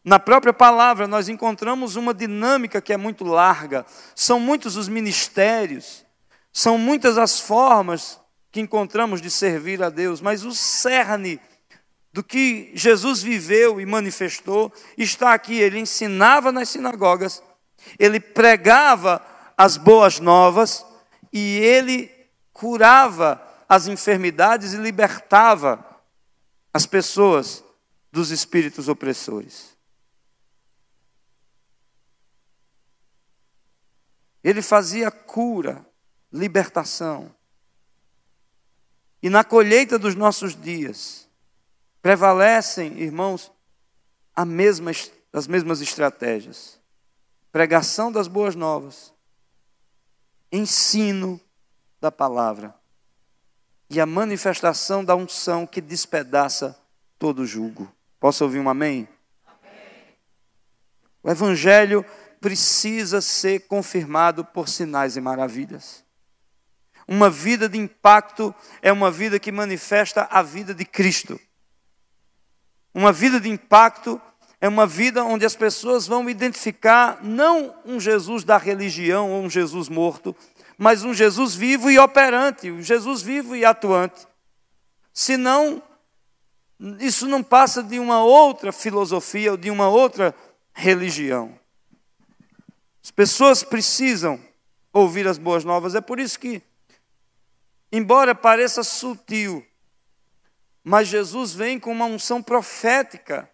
Na 0.06 0.20
própria 0.20 0.54
palavra, 0.54 1.08
nós 1.08 1.28
encontramos 1.28 1.96
uma 1.96 2.14
dinâmica 2.14 2.80
que 2.80 2.94
é 2.94 2.98
muito 2.98 3.24
larga. 3.24 3.84
São 4.14 4.40
muitos 4.40 4.78
os 4.78 4.88
ministérios, 4.88 6.06
são 6.54 6.78
muitas 6.78 7.18
as 7.18 7.40
formas 7.40 8.20
que 8.52 8.62
encontramos 8.62 9.20
de 9.20 9.32
servir 9.32 9.82
a 9.82 9.90
Deus, 9.90 10.22
mas 10.22 10.46
o 10.46 10.54
cerne 10.54 11.42
do 12.14 12.24
que 12.24 12.72
Jesus 12.76 13.24
viveu 13.24 13.82
e 13.82 13.86
manifestou, 13.86 14.72
está 14.96 15.34
aqui. 15.34 15.56
Ele 15.56 15.80
ensinava 15.80 16.52
nas 16.52 16.70
sinagogas, 16.70 17.42
ele 17.98 18.20
pregava 18.20 19.26
as 19.58 19.76
boas 19.76 20.20
novas 20.20 20.86
e 21.34 21.58
ele 21.58 22.12
curava 22.54 23.42
as 23.68 23.88
enfermidades 23.88 24.74
e 24.74 24.78
libertava 24.78 25.84
as 26.72 26.86
pessoas 26.86 27.64
dos 28.12 28.30
espíritos 28.30 28.88
opressores. 28.88 29.75
Ele 34.46 34.62
fazia 34.62 35.10
cura, 35.10 35.84
libertação. 36.32 37.34
E 39.20 39.28
na 39.28 39.44
colheita 39.44 39.98
dos 39.98 40.14
nossos 40.14 40.56
dias, 40.56 41.28
prevalecem, 42.00 43.00
irmãos, 43.00 43.52
mesma, 44.46 44.92
as 45.34 45.48
mesmas 45.48 45.82
estratégias: 45.82 46.80
pregação 47.52 48.12
das 48.12 48.28
boas 48.28 48.54
novas, 48.54 49.12
ensino 50.52 51.42
da 52.00 52.12
palavra 52.12 52.76
e 53.90 54.00
a 54.00 54.06
manifestação 54.06 55.04
da 55.04 55.16
unção 55.16 55.66
que 55.66 55.82
despedaça 55.82 56.80
todo 57.18 57.48
julgo. 57.48 57.92
Posso 58.20 58.44
ouvir 58.44 58.60
um 58.60 58.70
amém? 58.70 59.08
amém? 59.44 60.16
O 61.24 61.32
Evangelho 61.32 62.06
precisa 62.46 63.22
ser 63.22 63.62
confirmado 63.62 64.46
por 64.46 64.70
sinais 64.70 65.18
e 65.18 65.20
maravilhas. 65.20 66.06
Uma 67.08 67.28
vida 67.28 67.68
de 67.68 67.76
impacto 67.76 68.54
é 68.84 68.92
uma 68.92 69.10
vida 69.10 69.40
que 69.40 69.52
manifesta 69.52 70.28
a 70.30 70.44
vida 70.44 70.72
de 70.72 70.86
Cristo. 70.86 71.42
Uma 72.94 73.12
vida 73.12 73.42
de 73.42 73.50
impacto 73.50 74.22
é 74.62 74.70
uma 74.70 74.86
vida 74.86 75.24
onde 75.24 75.44
as 75.44 75.56
pessoas 75.56 76.06
vão 76.06 76.30
identificar 76.30 77.18
não 77.24 77.74
um 77.84 78.00
Jesus 78.00 78.44
da 78.44 78.58
religião 78.58 79.32
ou 79.32 79.42
um 79.42 79.50
Jesus 79.50 79.90
morto, 79.90 80.36
mas 80.78 81.04
um 81.04 81.16
Jesus 81.16 81.56
vivo 81.56 81.90
e 81.90 81.98
operante, 81.98 82.70
um 82.70 82.84
Jesus 82.84 83.24
vivo 83.24 83.56
e 83.56 83.66
atuante. 83.66 84.28
Senão, 85.12 85.82
isso 87.00 87.26
não 87.26 87.42
passa 87.42 87.82
de 87.82 87.98
uma 87.98 88.24
outra 88.24 88.72
filosofia 88.72 89.50
ou 89.50 89.58
de 89.58 89.72
uma 89.72 89.90
outra 89.90 90.36
religião. 90.76 91.65
As 93.06 93.12
pessoas 93.12 93.62
precisam 93.62 94.44
ouvir 94.92 95.28
as 95.28 95.38
boas 95.38 95.64
novas, 95.64 95.94
é 95.94 96.02
por 96.02 96.20
isso 96.20 96.40
que 96.40 96.60
embora 97.92 98.34
pareça 98.34 98.84
sutil, 98.84 99.64
mas 100.84 101.08
Jesus 101.08 101.54
vem 101.54 101.80
com 101.80 101.92
uma 101.92 102.06
unção 102.06 102.42
profética 102.42 103.48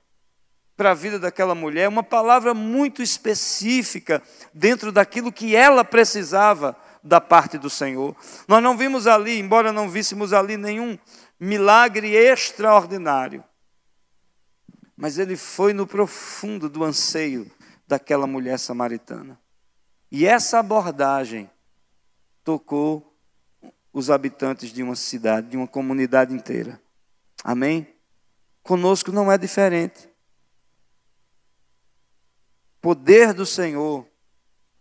para 0.77 0.91
a 0.91 0.93
vida 0.93 1.19
daquela 1.19 1.53
mulher, 1.53 1.89
uma 1.89 2.01
palavra 2.01 2.53
muito 2.53 3.03
específica 3.03 4.23
dentro 4.53 4.89
daquilo 4.89 5.33
que 5.33 5.53
ela 5.53 5.83
precisava 5.83 6.73
da 7.03 7.19
parte 7.19 7.57
do 7.57 7.69
Senhor. 7.69 8.15
Nós 8.47 8.63
não 8.63 8.77
vimos 8.77 9.05
ali, 9.05 9.37
embora 9.37 9.73
não 9.73 9.89
víssemos 9.89 10.31
ali 10.31 10.55
nenhum 10.55 10.97
milagre 11.37 12.15
extraordinário, 12.15 13.43
mas 14.95 15.19
ele 15.19 15.35
foi 15.35 15.73
no 15.73 15.85
profundo 15.85 16.69
do 16.69 16.85
anseio 16.85 17.51
daquela 17.85 18.25
mulher 18.25 18.57
samaritana. 18.57 19.40
E 20.11 20.25
essa 20.25 20.59
abordagem 20.59 21.49
tocou 22.43 23.15
os 23.93 24.09
habitantes 24.09 24.71
de 24.73 24.83
uma 24.83 24.95
cidade, 24.95 25.49
de 25.49 25.57
uma 25.57 25.67
comunidade 25.67 26.33
inteira. 26.33 26.81
Amém? 27.43 27.87
Conosco 28.61 29.11
não 29.11 29.31
é 29.31 29.37
diferente. 29.37 30.09
Poder 32.81 33.33
do 33.33 33.45
Senhor 33.45 34.05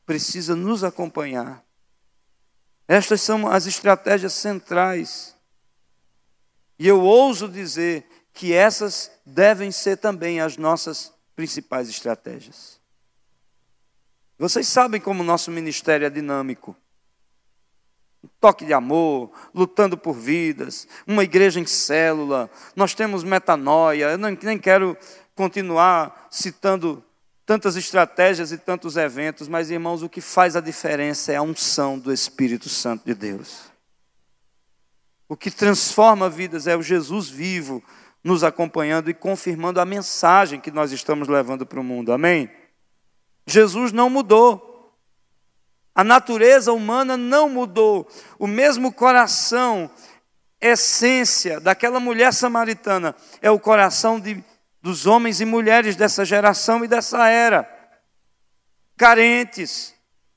precisa 0.05 0.57
nos 0.57 0.83
acompanhar. 0.83 1.65
Estas 2.89 3.21
são 3.21 3.47
as 3.47 3.67
estratégias 3.67 4.33
centrais. 4.33 5.37
E 6.77 6.89
eu 6.89 7.01
ouso 7.01 7.49
dizer 7.49 8.05
que 8.33 8.53
essas 8.53 9.13
devem 9.25 9.71
ser 9.71 9.99
também 9.99 10.41
as 10.41 10.57
nossas 10.57 11.13
principais 11.37 11.89
estratégias. 11.89 12.80
Vocês 14.41 14.67
sabem 14.67 15.01
como 15.01 15.23
o 15.23 15.27
nosso 15.27 15.51
ministério 15.51 16.05
é 16.05 16.11
dinâmico 16.11 16.75
um 18.23 18.29
toque 18.39 18.65
de 18.67 18.73
amor, 18.73 19.31
lutando 19.55 19.97
por 19.97 20.13
vidas, 20.13 20.87
uma 21.07 21.25
igreja 21.25 21.59
em 21.59 21.67
célula, 21.67 22.51
nós 22.77 22.95
temos 22.95 23.25
metanoia. 23.25 24.11
Eu 24.11 24.19
não, 24.19 24.37
nem 24.43 24.59
quero 24.59 24.97
continuar 25.35 26.29
citando 26.31 27.03
tantas 27.47 27.77
estratégias 27.77 28.53
e 28.53 28.59
tantos 28.59 28.97
eventos, 28.97 29.49
mas 29.49 29.71
irmãos, 29.71 30.03
o 30.03 30.09
que 30.09 30.21
faz 30.21 30.55
a 30.55 30.61
diferença 30.61 31.33
é 31.33 31.37
a 31.37 31.43
unção 31.43 31.99
do 31.99 32.13
Espírito 32.13 32.69
Santo 32.69 33.05
de 33.07 33.15
Deus. 33.15 33.71
O 35.29 35.37
que 35.37 35.51
transforma 35.51 36.29
vidas 36.29 36.67
é 36.67 36.77
o 36.77 36.83
Jesus 36.83 37.29
vivo 37.29 37.83
nos 38.23 38.45
acompanhando 38.45 39.09
e 39.09 39.15
confirmando 39.15 39.81
a 39.81 39.87
mensagem 39.87 40.61
que 40.61 40.71
nós 40.71 40.93
estamos 40.93 41.27
levando 41.27 41.65
para 41.65 41.81
o 41.81 41.85
mundo. 41.85 42.13
Amém? 42.13 42.51
Jesus 43.53 43.93
não 43.93 44.09
mudou. 44.09 44.95
A 45.95 46.05
natureza 46.05 46.73
humana 46.73 47.17
não 47.17 47.49
mudou. 47.49 48.09
O 48.39 48.47
mesmo 48.47 48.93
coração, 48.93 49.91
essência 50.61 51.61
daquela 51.61 52.01
mulher 52.01 52.33
samaritana, 52.33 53.15
é 53.43 53.51
o 53.51 53.59
coração 53.59 54.21
de, 54.21 54.43
dos 54.81 55.07
homens 55.07 55.41
e 55.41 55.45
mulheres 55.45 55.97
dessa 55.97 56.25
geração 56.25 56.85
e 56.85 56.89
dessa 56.89 57.29
era. 57.29 57.69
Carentes, 58.97 59.95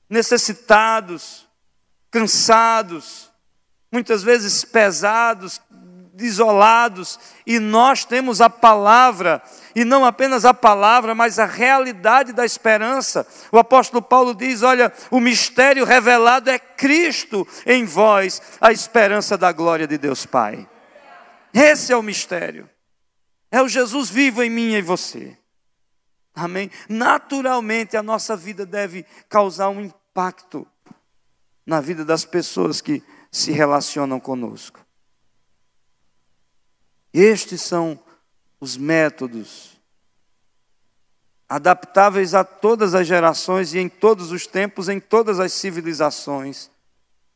necessitados, 0.09 1.47
cansados, 2.09 3.31
muitas 3.91 4.23
vezes 4.23 4.63
pesados, 4.65 5.61
isolados, 6.17 7.19
e 7.45 7.59
nós 7.59 8.05
temos 8.05 8.41
a 8.41 8.49
palavra, 8.49 9.41
e 9.75 9.83
não 9.83 10.05
apenas 10.05 10.45
a 10.45 10.53
palavra, 10.53 11.15
mas 11.15 11.39
a 11.39 11.45
realidade 11.45 12.33
da 12.33 12.45
esperança. 12.45 13.25
O 13.51 13.57
apóstolo 13.57 14.01
Paulo 14.01 14.35
diz: 14.35 14.61
Olha, 14.61 14.91
o 15.09 15.19
mistério 15.19 15.85
revelado 15.85 16.49
é 16.49 16.59
Cristo 16.59 17.47
em 17.65 17.85
vós, 17.85 18.41
a 18.61 18.71
esperança 18.71 19.37
da 19.37 19.51
glória 19.51 19.87
de 19.87 19.97
Deus 19.97 20.25
Pai. 20.25 20.67
Esse 21.53 21.93
é 21.93 21.97
o 21.97 22.03
mistério. 22.03 22.69
É 23.51 23.61
o 23.61 23.67
Jesus 23.67 24.09
vivo 24.09 24.41
em 24.41 24.49
mim 24.49 24.71
e 24.71 24.77
em 24.77 24.81
você. 24.81 25.37
Amém? 26.33 26.71
Naturalmente 26.89 27.95
a 27.95 28.01
nossa 28.01 28.35
vida 28.35 28.65
deve 28.65 29.05
causar 29.29 29.69
um 29.69 29.79
impacto 29.79 30.67
na 31.65 31.79
vida 31.79 32.03
das 32.03 32.25
pessoas 32.25 32.81
que 32.81 33.03
se 33.31 33.51
relacionam 33.51 34.19
conosco. 34.19 34.82
Estes 37.13 37.61
são 37.61 37.99
os 38.59 38.75
métodos 38.75 39.73
adaptáveis 41.47 42.33
a 42.33 42.43
todas 42.43 42.95
as 42.95 43.05
gerações 43.05 43.75
e 43.75 43.79
em 43.79 43.87
todos 43.87 44.31
os 44.31 44.47
tempos, 44.47 44.89
em 44.89 44.99
todas 44.99 45.39
as 45.39 45.53
civilizações, 45.53 46.71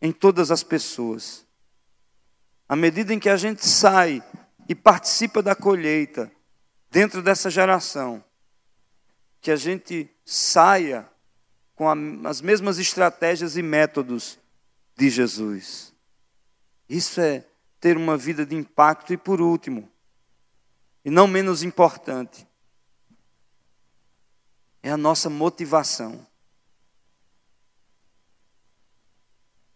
em 0.01 0.11
todas 0.11 0.49
as 0.49 0.63
pessoas. 0.63 1.45
À 2.67 2.75
medida 2.75 3.13
em 3.13 3.19
que 3.19 3.29
a 3.29 3.37
gente 3.37 3.63
sai 3.63 4.23
e 4.67 4.73
participa 4.73 5.43
da 5.43 5.53
colheita 5.53 6.31
dentro 6.89 7.21
dessa 7.21 7.49
geração, 7.49 8.23
que 9.39 9.51
a 9.51 9.55
gente 9.55 10.09
saia 10.25 11.07
com 11.75 11.87
as 12.25 12.41
mesmas 12.41 12.79
estratégias 12.79 13.55
e 13.55 13.61
métodos 13.61 14.39
de 14.95 15.11
Jesus. 15.11 15.93
Isso 16.89 17.21
é 17.21 17.45
ter 17.79 17.97
uma 17.97 18.17
vida 18.17 18.45
de 18.45 18.55
impacto. 18.55 19.13
E 19.13 19.17
por 19.17 19.41
último, 19.41 19.91
e 21.03 21.09
não 21.09 21.27
menos 21.27 21.63
importante, 21.63 22.47
é 24.81 24.91
a 24.91 24.97
nossa 24.97 25.29
motivação. 25.29 26.25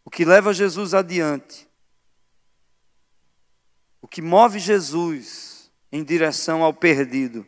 O 0.04 0.10
que 0.10 0.26
leva 0.26 0.54
Jesus 0.54 0.94
adiante, 0.94 1.68
o 4.02 4.08
que 4.08 4.22
move 4.22 4.60
Jesus 4.60 5.72
em 5.92 6.04
direção 6.04 6.64
ao 6.64 6.74
perdido, 6.74 7.48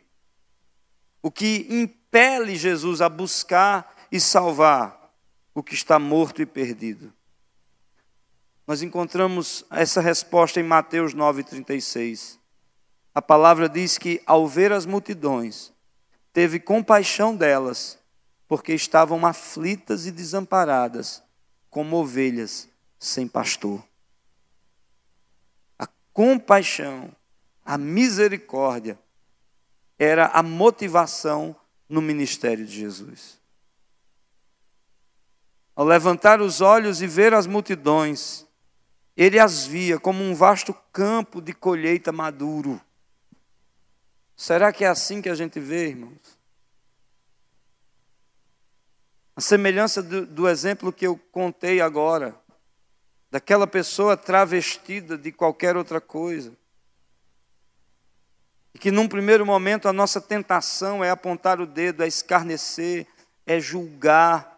o 1.20 1.30
que 1.30 1.66
impele 1.70 2.56
Jesus 2.56 3.00
a 3.00 3.08
buscar 3.08 4.06
e 4.10 4.20
salvar 4.20 5.12
o 5.54 5.62
que 5.62 5.74
está 5.74 5.98
morto 5.98 6.42
e 6.42 6.46
perdido. 6.46 7.12
Nós 8.66 8.80
encontramos 8.82 9.64
essa 9.70 10.00
resposta 10.00 10.58
em 10.58 10.62
Mateus 10.62 11.14
9,36. 11.14 12.38
A 13.14 13.20
palavra 13.20 13.68
diz 13.68 13.98
que, 13.98 14.22
ao 14.24 14.48
ver 14.48 14.72
as 14.72 14.86
multidões, 14.86 15.72
teve 16.32 16.58
compaixão 16.58 17.36
delas, 17.36 17.98
porque 18.48 18.72
estavam 18.72 19.26
aflitas 19.26 20.06
e 20.06 20.10
desamparadas, 20.10 21.22
como 21.68 21.96
ovelhas 21.96 22.68
sem 22.98 23.28
pastor. 23.28 23.84
A 25.78 25.86
compaixão, 26.12 27.14
a 27.64 27.76
misericórdia 27.76 28.98
era 29.98 30.26
a 30.28 30.42
motivação 30.42 31.54
no 31.88 32.00
ministério 32.00 32.64
de 32.64 32.72
Jesus. 32.72 33.38
Ao 35.76 35.84
levantar 35.84 36.40
os 36.40 36.60
olhos 36.60 37.02
e 37.02 37.06
ver 37.06 37.34
as 37.34 37.46
multidões, 37.46 38.46
ele 39.16 39.38
as 39.38 39.66
via 39.66 39.98
como 39.98 40.22
um 40.22 40.34
vasto 40.34 40.74
campo 40.92 41.40
de 41.40 41.52
colheita 41.52 42.10
maduro. 42.10 42.80
Será 44.36 44.72
que 44.72 44.84
é 44.84 44.88
assim 44.88 45.22
que 45.22 45.28
a 45.28 45.34
gente 45.34 45.60
vê, 45.60 45.88
irmãos? 45.88 46.38
A 49.36 49.40
semelhança 49.40 50.02
do, 50.02 50.26
do 50.26 50.48
exemplo 50.48 50.92
que 50.92 51.06
eu 51.06 51.16
contei 51.30 51.80
agora, 51.80 52.34
daquela 53.30 53.66
pessoa 53.66 54.16
travestida 54.16 55.18
de 55.18 55.32
qualquer 55.32 55.76
outra 55.76 56.00
coisa. 56.00 56.52
E 58.72 58.78
que 58.78 58.90
num 58.90 59.08
primeiro 59.08 59.46
momento 59.46 59.88
a 59.88 59.92
nossa 59.92 60.20
tentação 60.20 61.02
é 61.02 61.10
apontar 61.10 61.60
o 61.60 61.66
dedo, 61.66 62.02
é 62.02 62.08
escarnecer, 62.08 63.06
é 63.46 63.60
julgar. 63.60 64.53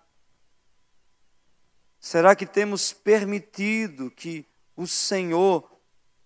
Será 2.06 2.36
que 2.36 2.46
temos 2.46 2.92
permitido 2.92 4.12
que 4.12 4.46
o 4.76 4.86
Senhor 4.86 5.68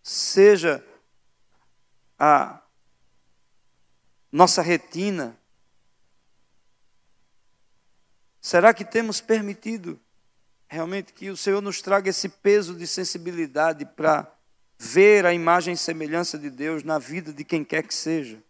seja 0.03 0.85
a 2.19 2.63
nossa 4.31 4.61
retina? 4.61 5.41
Será 8.43 8.75
que 8.75 8.85
temos 8.85 9.23
permitido 9.23 9.99
realmente 10.69 11.15
que 11.15 11.31
o 11.31 11.37
Senhor 11.37 11.63
nos 11.63 11.81
traga 11.81 12.11
esse 12.11 12.29
peso 12.29 12.75
de 12.75 12.87
sensibilidade 12.87 13.87
para 13.87 14.31
ver 14.79 15.25
a 15.25 15.33
imagem 15.33 15.73
e 15.73 15.79
semelhança 15.79 16.39
de 16.39 16.51
Deus 16.51 16.83
na 16.83 16.99
vida 16.99 17.33
de 17.33 17.43
quem 17.43 17.65
quer 17.65 17.85
que 17.85 17.95
seja? 17.95 18.45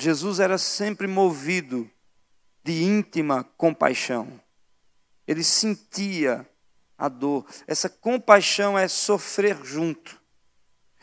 Jesus 0.00 0.40
era 0.40 0.56
sempre 0.56 1.06
movido 1.06 1.90
de 2.64 2.82
íntima 2.82 3.44
compaixão. 3.56 4.40
Ele 5.26 5.44
sentia 5.44 6.48
a 6.96 7.08
dor. 7.08 7.46
Essa 7.66 7.88
compaixão 7.88 8.78
é 8.78 8.88
sofrer 8.88 9.58
junto, 9.64 10.20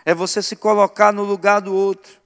é 0.06 0.14
você 0.14 0.42
se 0.42 0.56
colocar 0.56 1.12
no 1.12 1.24
lugar 1.24 1.62
do 1.62 1.74
outro. 1.74 2.22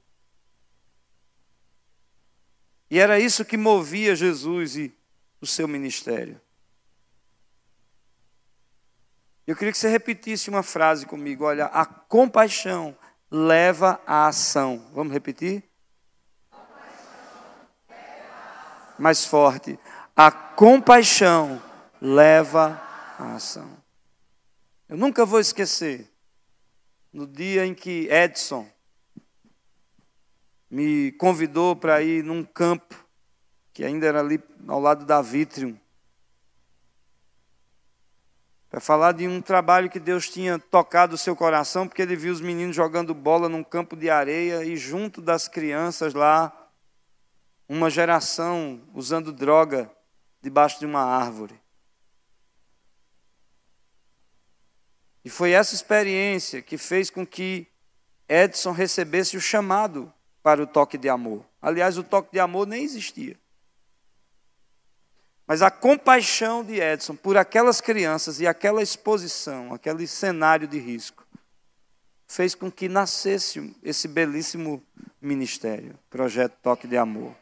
E 2.90 3.00
era 3.00 3.20
isso 3.20 3.46
que 3.46 3.56
movia 3.56 4.16
Jesus 4.16 4.76
e 4.76 4.94
o 5.40 5.48
seu 5.48 5.68
ministério. 5.68 6.40
Eu 9.48 9.56
queria 9.56 9.72
que 9.72 9.78
você 9.78 9.90
repetisse 9.90 10.50
uma 10.50 10.62
frase 10.62 11.06
comigo. 11.06 11.46
Olha, 11.46 11.66
a 11.66 11.86
compaixão 11.86 12.96
leva 13.30 14.02
à 14.06 14.28
ação. 14.28 14.90
Vamos 14.94 15.14
repetir? 15.14 15.71
Mais 19.02 19.26
forte. 19.26 19.80
A 20.16 20.30
compaixão 20.30 21.60
leva 22.00 22.80
a 23.18 23.34
ação. 23.34 23.68
Eu 24.88 24.96
nunca 24.96 25.26
vou 25.26 25.40
esquecer 25.40 26.08
no 27.12 27.26
dia 27.26 27.66
em 27.66 27.74
que 27.74 28.08
Edson 28.12 28.70
me 30.70 31.14
convidou 31.14 31.76
para 31.76 32.00
ir 32.04 32.24
num 32.24 32.44
campo 32.44 33.04
que 33.74 33.84
ainda 33.84 34.06
era 34.06 34.20
ali 34.20 34.40
ao 34.68 34.80
lado 34.80 35.04
da 35.04 35.20
Vitrium, 35.20 35.76
para 38.70 38.80
falar 38.80 39.14
de 39.14 39.28
um 39.28 39.42
trabalho 39.42 39.90
que 39.90 40.00
Deus 40.00 40.30
tinha 40.30 40.60
tocado 40.60 41.16
o 41.16 41.18
seu 41.18 41.36
coração, 41.36 41.88
porque 41.88 42.04
ele 42.04 42.16
viu 42.16 42.32
os 42.32 42.40
meninos 42.40 42.76
jogando 42.76 43.16
bola 43.16 43.50
num 43.50 43.64
campo 43.64 43.96
de 43.96 44.12
areia 44.12 44.64
e 44.64 44.78
junto 44.78 45.24
das 45.24 45.48
crianças 45.48 46.14
lá, 46.14 46.61
uma 47.74 47.90
geração 47.90 48.82
usando 48.94 49.32
droga 49.32 49.90
debaixo 50.42 50.78
de 50.78 50.86
uma 50.86 51.02
árvore. 51.02 51.58
E 55.24 55.30
foi 55.30 55.52
essa 55.52 55.74
experiência 55.74 56.62
que 56.62 56.78
fez 56.78 57.10
com 57.10 57.26
que 57.26 57.66
Edson 58.28 58.72
recebesse 58.72 59.38
o 59.38 59.42
chamado 59.42 60.14
para 60.44 60.62
o 60.62 60.68
toque 60.68 60.98
de 60.98 61.08
amor. 61.08 61.46
Aliás, 61.62 61.98
o 61.98 62.04
toque 62.04 62.34
de 62.34 62.42
amor 62.42 62.68
nem 62.68 62.84
existia. 62.84 63.40
Mas 65.48 65.62
a 65.62 65.72
compaixão 65.72 66.66
de 66.66 66.78
Edson 66.78 67.16
por 67.16 67.38
aquelas 67.38 67.80
crianças 67.80 68.42
e 68.42 68.48
aquela 68.48 68.84
exposição, 68.84 69.74
aquele 69.74 70.06
cenário 70.08 70.68
de 70.68 70.78
risco, 70.78 71.26
fez 72.28 72.54
com 72.54 72.70
que 72.70 72.90
nascesse 72.90 73.74
esse 73.82 74.10
belíssimo 74.10 74.84
ministério, 75.22 75.98
Projeto 76.10 76.58
Toque 76.62 76.86
de 76.86 76.98
Amor. 76.98 77.41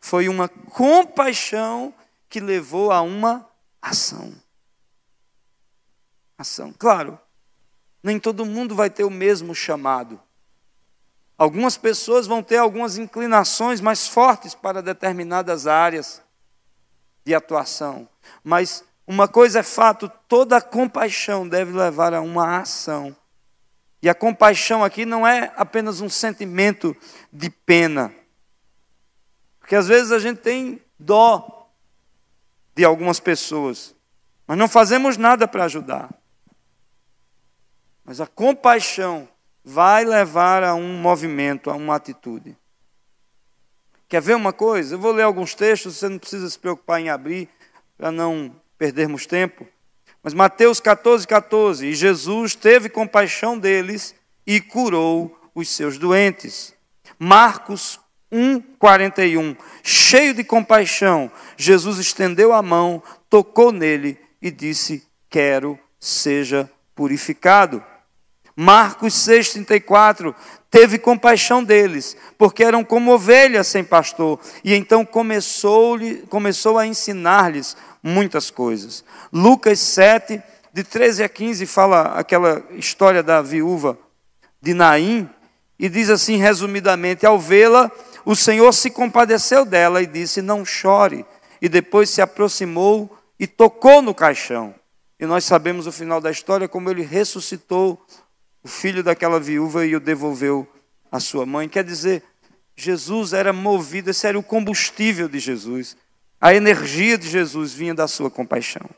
Foi 0.00 0.28
uma 0.28 0.48
compaixão 0.48 1.92
que 2.28 2.40
levou 2.40 2.92
a 2.92 3.00
uma 3.00 3.48
ação 3.80 4.32
ação. 6.38 6.72
Claro, 6.78 7.18
nem 8.02 8.18
todo 8.20 8.46
mundo 8.46 8.74
vai 8.74 8.88
ter 8.88 9.02
o 9.02 9.10
mesmo 9.10 9.54
chamado. 9.54 10.20
Algumas 11.36 11.76
pessoas 11.76 12.26
vão 12.26 12.42
ter 12.42 12.56
algumas 12.56 12.96
inclinações 12.96 13.80
mais 13.80 14.06
fortes 14.06 14.54
para 14.54 14.80
determinadas 14.80 15.66
áreas 15.66 16.22
de 17.24 17.34
atuação. 17.34 18.08
Mas 18.42 18.84
uma 19.06 19.26
coisa 19.26 19.60
é 19.60 19.62
fato: 19.62 20.10
toda 20.28 20.60
compaixão 20.60 21.48
deve 21.48 21.72
levar 21.72 22.14
a 22.14 22.20
uma 22.20 22.58
ação. 22.60 23.14
E 24.00 24.08
a 24.08 24.14
compaixão 24.14 24.84
aqui 24.84 25.04
não 25.04 25.26
é 25.26 25.52
apenas 25.56 26.00
um 26.00 26.08
sentimento 26.08 26.96
de 27.32 27.50
pena. 27.50 28.14
Porque 29.68 29.76
às 29.76 29.86
vezes 29.86 30.12
a 30.12 30.18
gente 30.18 30.38
tem 30.38 30.80
dó 30.98 31.68
de 32.74 32.86
algumas 32.86 33.20
pessoas, 33.20 33.94
mas 34.46 34.56
não 34.56 34.66
fazemos 34.66 35.18
nada 35.18 35.46
para 35.46 35.64
ajudar. 35.64 36.08
Mas 38.02 38.18
a 38.18 38.26
compaixão 38.26 39.28
vai 39.62 40.06
levar 40.06 40.64
a 40.64 40.74
um 40.74 40.96
movimento, 40.96 41.68
a 41.68 41.74
uma 41.74 41.96
atitude. 41.96 42.56
Quer 44.08 44.22
ver 44.22 44.36
uma 44.36 44.54
coisa? 44.54 44.94
Eu 44.94 44.98
vou 44.98 45.12
ler 45.12 45.24
alguns 45.24 45.54
textos, 45.54 45.96
você 45.96 46.08
não 46.08 46.18
precisa 46.18 46.48
se 46.48 46.58
preocupar 46.58 47.02
em 47.02 47.10
abrir, 47.10 47.46
para 47.98 48.10
não 48.10 48.50
perdermos 48.78 49.26
tempo. 49.26 49.66
Mas 50.22 50.32
Mateus 50.32 50.80
14, 50.80 51.26
14. 51.26 51.88
E 51.88 51.94
Jesus 51.94 52.54
teve 52.54 52.88
compaixão 52.88 53.58
deles 53.58 54.14
e 54.46 54.62
curou 54.62 55.38
os 55.54 55.68
seus 55.68 55.98
doentes. 55.98 56.74
Marcos 57.18 58.00
1, 58.30 58.60
41. 58.78 59.56
Cheio 59.82 60.34
de 60.34 60.44
compaixão, 60.44 61.30
Jesus 61.56 61.98
estendeu 61.98 62.52
a 62.52 62.62
mão, 62.62 63.02
tocou 63.28 63.72
nele 63.72 64.18
e 64.40 64.50
disse: 64.50 65.02
Quero, 65.30 65.78
seja 65.98 66.70
purificado. 66.94 67.82
Marcos 68.60 69.14
6,34, 69.14 70.34
teve 70.68 70.98
compaixão 70.98 71.62
deles, 71.62 72.16
porque 72.36 72.64
eram 72.64 72.82
como 72.82 73.12
ovelhas 73.12 73.68
sem 73.68 73.84
pastor, 73.84 74.40
e 74.64 74.74
então 74.74 75.04
começou, 75.04 75.96
começou 76.28 76.76
a 76.76 76.84
ensinar-lhes 76.84 77.76
muitas 78.02 78.50
coisas. 78.50 79.04
Lucas 79.32 79.78
7, 79.78 80.42
de 80.72 80.82
13 80.82 81.22
a 81.22 81.28
15, 81.28 81.66
fala 81.66 82.02
aquela 82.18 82.64
história 82.72 83.22
da 83.22 83.40
viúva 83.40 83.96
de 84.60 84.74
Naim, 84.74 85.30
e 85.78 85.88
diz 85.88 86.10
assim, 86.10 86.36
resumidamente: 86.36 87.24
ao 87.24 87.38
vê-la, 87.38 87.90
o 88.24 88.34
Senhor 88.34 88.72
se 88.72 88.90
compadeceu 88.90 89.64
dela 89.64 90.02
e 90.02 90.06
disse: 90.06 90.42
Não 90.42 90.64
chore. 90.64 91.24
E 91.60 91.68
depois 91.68 92.10
se 92.10 92.20
aproximou 92.20 93.16
e 93.38 93.46
tocou 93.46 94.00
no 94.00 94.14
caixão. 94.14 94.74
E 95.18 95.26
nós 95.26 95.44
sabemos 95.44 95.86
o 95.86 95.92
final 95.92 96.20
da 96.20 96.30
história, 96.30 96.68
como 96.68 96.88
ele 96.88 97.02
ressuscitou 97.02 98.00
o 98.62 98.68
filho 98.68 99.02
daquela 99.02 99.40
viúva 99.40 99.84
e 99.84 99.96
o 99.96 100.00
devolveu 100.00 100.66
à 101.10 101.18
sua 101.18 101.44
mãe. 101.44 101.68
Quer 101.68 101.82
dizer, 101.82 102.22
Jesus 102.76 103.32
era 103.32 103.52
movido, 103.52 104.10
esse 104.10 104.26
era 104.26 104.38
o 104.38 104.42
combustível 104.42 105.28
de 105.28 105.40
Jesus. 105.40 105.96
A 106.40 106.54
energia 106.54 107.18
de 107.18 107.28
Jesus 107.28 107.72
vinha 107.72 107.94
da 107.94 108.06
sua 108.06 108.30
compaixão. 108.30 108.88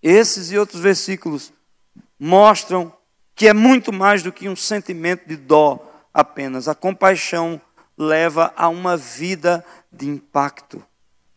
Esses 0.00 0.52
e 0.52 0.58
outros 0.58 0.80
versículos 0.80 1.52
mostram 2.18 2.92
que 3.34 3.48
é 3.48 3.52
muito 3.52 3.92
mais 3.92 4.22
do 4.22 4.32
que 4.32 4.48
um 4.48 4.54
sentimento 4.54 5.28
de 5.28 5.36
dó 5.36 5.87
apenas. 6.18 6.66
A 6.66 6.74
compaixão 6.74 7.60
leva 7.96 8.52
a 8.56 8.68
uma 8.68 8.96
vida 8.96 9.64
de 9.92 10.08
impacto. 10.08 10.84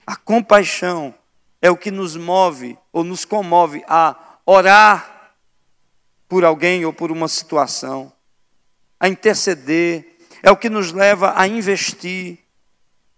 A 0.05 0.15
compaixão 0.15 1.13
é 1.61 1.69
o 1.69 1.77
que 1.77 1.91
nos 1.91 2.17
move 2.17 2.77
ou 2.91 3.03
nos 3.03 3.23
comove 3.23 3.83
a 3.87 4.15
orar 4.43 5.35
por 6.27 6.43
alguém 6.43 6.83
ou 6.83 6.91
por 6.91 7.11
uma 7.11 7.27
situação, 7.27 8.11
a 8.99 9.07
interceder, 9.07 10.17
é 10.41 10.49
o 10.49 10.57
que 10.57 10.69
nos 10.69 10.91
leva 10.91 11.33
a 11.35 11.45
investir. 11.47 12.39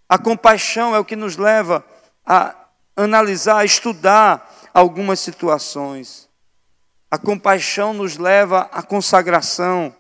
A 0.10 0.18
compaixão 0.18 0.96
é 0.96 1.00
o 1.00 1.06
que 1.06 1.16
nos 1.16 1.38
leva 1.38 1.86
a 2.26 2.56
analisar, 2.98 3.64
estudar 3.64 4.52
algumas 4.74 5.20
situações. 5.20 6.28
A 7.10 7.18
compaixão 7.18 7.94
nos 7.94 8.18
leva 8.18 8.62
à 8.72 8.82
consagração, 8.82 9.96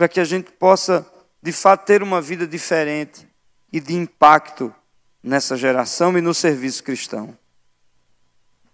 para 0.00 0.08
que 0.08 0.18
a 0.18 0.24
gente 0.24 0.50
possa, 0.52 1.06
de 1.42 1.52
fato, 1.52 1.84
ter 1.84 2.02
uma 2.02 2.22
vida 2.22 2.46
diferente 2.46 3.28
e 3.70 3.78
de 3.78 3.92
impacto 3.92 4.74
nessa 5.22 5.58
geração 5.58 6.16
e 6.16 6.22
no 6.22 6.32
serviço 6.32 6.82
cristão. 6.82 7.36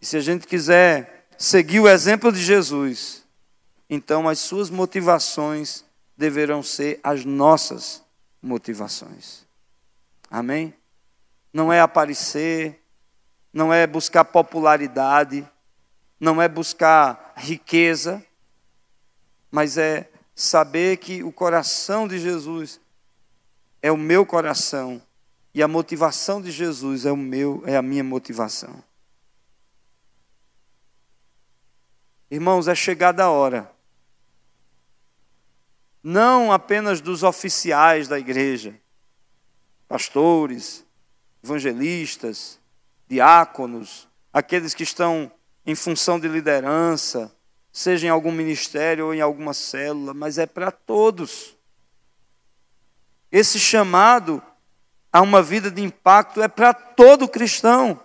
E 0.01 0.07
se 0.07 0.17
a 0.17 0.21
gente 0.21 0.47
quiser 0.47 1.27
seguir 1.37 1.81
o 1.81 1.89
exemplo 1.89 2.31
de 2.31 2.41
Jesus, 2.41 3.25
então 3.91 4.29
as 4.29 4.39
suas 4.39 4.71
motivações 4.71 5.85
deverão 6.17 6.63
ser 6.63 7.01
as 7.03 7.25
nossas 7.25 8.05
motivações. 8.41 9.45
Amém? 10.31 10.73
Não 11.53 11.73
é 11.73 11.81
aparecer, 11.81 12.81
não 13.53 13.75
é 13.75 13.85
buscar 13.85 14.25
popularidade, 14.25 15.45
não 16.21 16.41
é 16.41 16.47
buscar 16.49 17.33
riqueza, 17.37 18.25
mas 19.51 19.77
é 19.77 20.09
saber 20.37 20.99
que 20.99 21.25
o 21.25 21.33
coração 21.33 22.07
de 22.07 22.19
Jesus 22.19 22.79
é 23.81 23.91
o 23.91 23.97
meu 23.97 24.27
coração 24.27 25.01
e 25.55 25.63
a 25.63 25.67
motivação 25.67 26.43
de 26.43 26.51
Jesus 26.51 27.07
é 27.07 27.11
o 27.11 27.17
meu, 27.17 27.63
é 27.65 27.75
a 27.75 27.83
minha 27.83 28.05
motivação. 28.05 28.85
Irmãos, 32.31 32.69
é 32.69 32.75
chegada 32.75 33.25
a 33.25 33.31
hora. 33.31 33.73
Não 36.03 36.53
apenas 36.53 37.01
dos 37.01 37.23
oficiais 37.23 38.07
da 38.07 38.19
igreja, 38.19 38.79
pastores, 39.89 40.85
evangelistas, 41.43 42.61
diáconos, 43.09 44.07
aqueles 44.33 44.75
que 44.75 44.83
estão 44.83 45.33
em 45.65 45.75
função 45.75 46.21
de 46.21 46.29
liderança, 46.29 47.35
seja 47.77 48.07
em 48.07 48.11
algum 48.11 48.33
ministério 48.33 49.05
ou 49.05 49.15
em 49.15 49.21
alguma 49.21 49.53
célula, 49.53 50.15
mas 50.15 50.39
é 50.39 50.47
para 50.47 50.71
todos. 50.71 51.55
Esse 53.31 53.61
chamado 53.61 54.43
a 55.13 55.21
uma 55.21 55.43
vida 55.43 55.71
de 55.71 55.83
impacto 55.83 56.41
é 56.41 56.49
para 56.49 56.73
todo 56.73 57.29
cristão. 57.29 58.01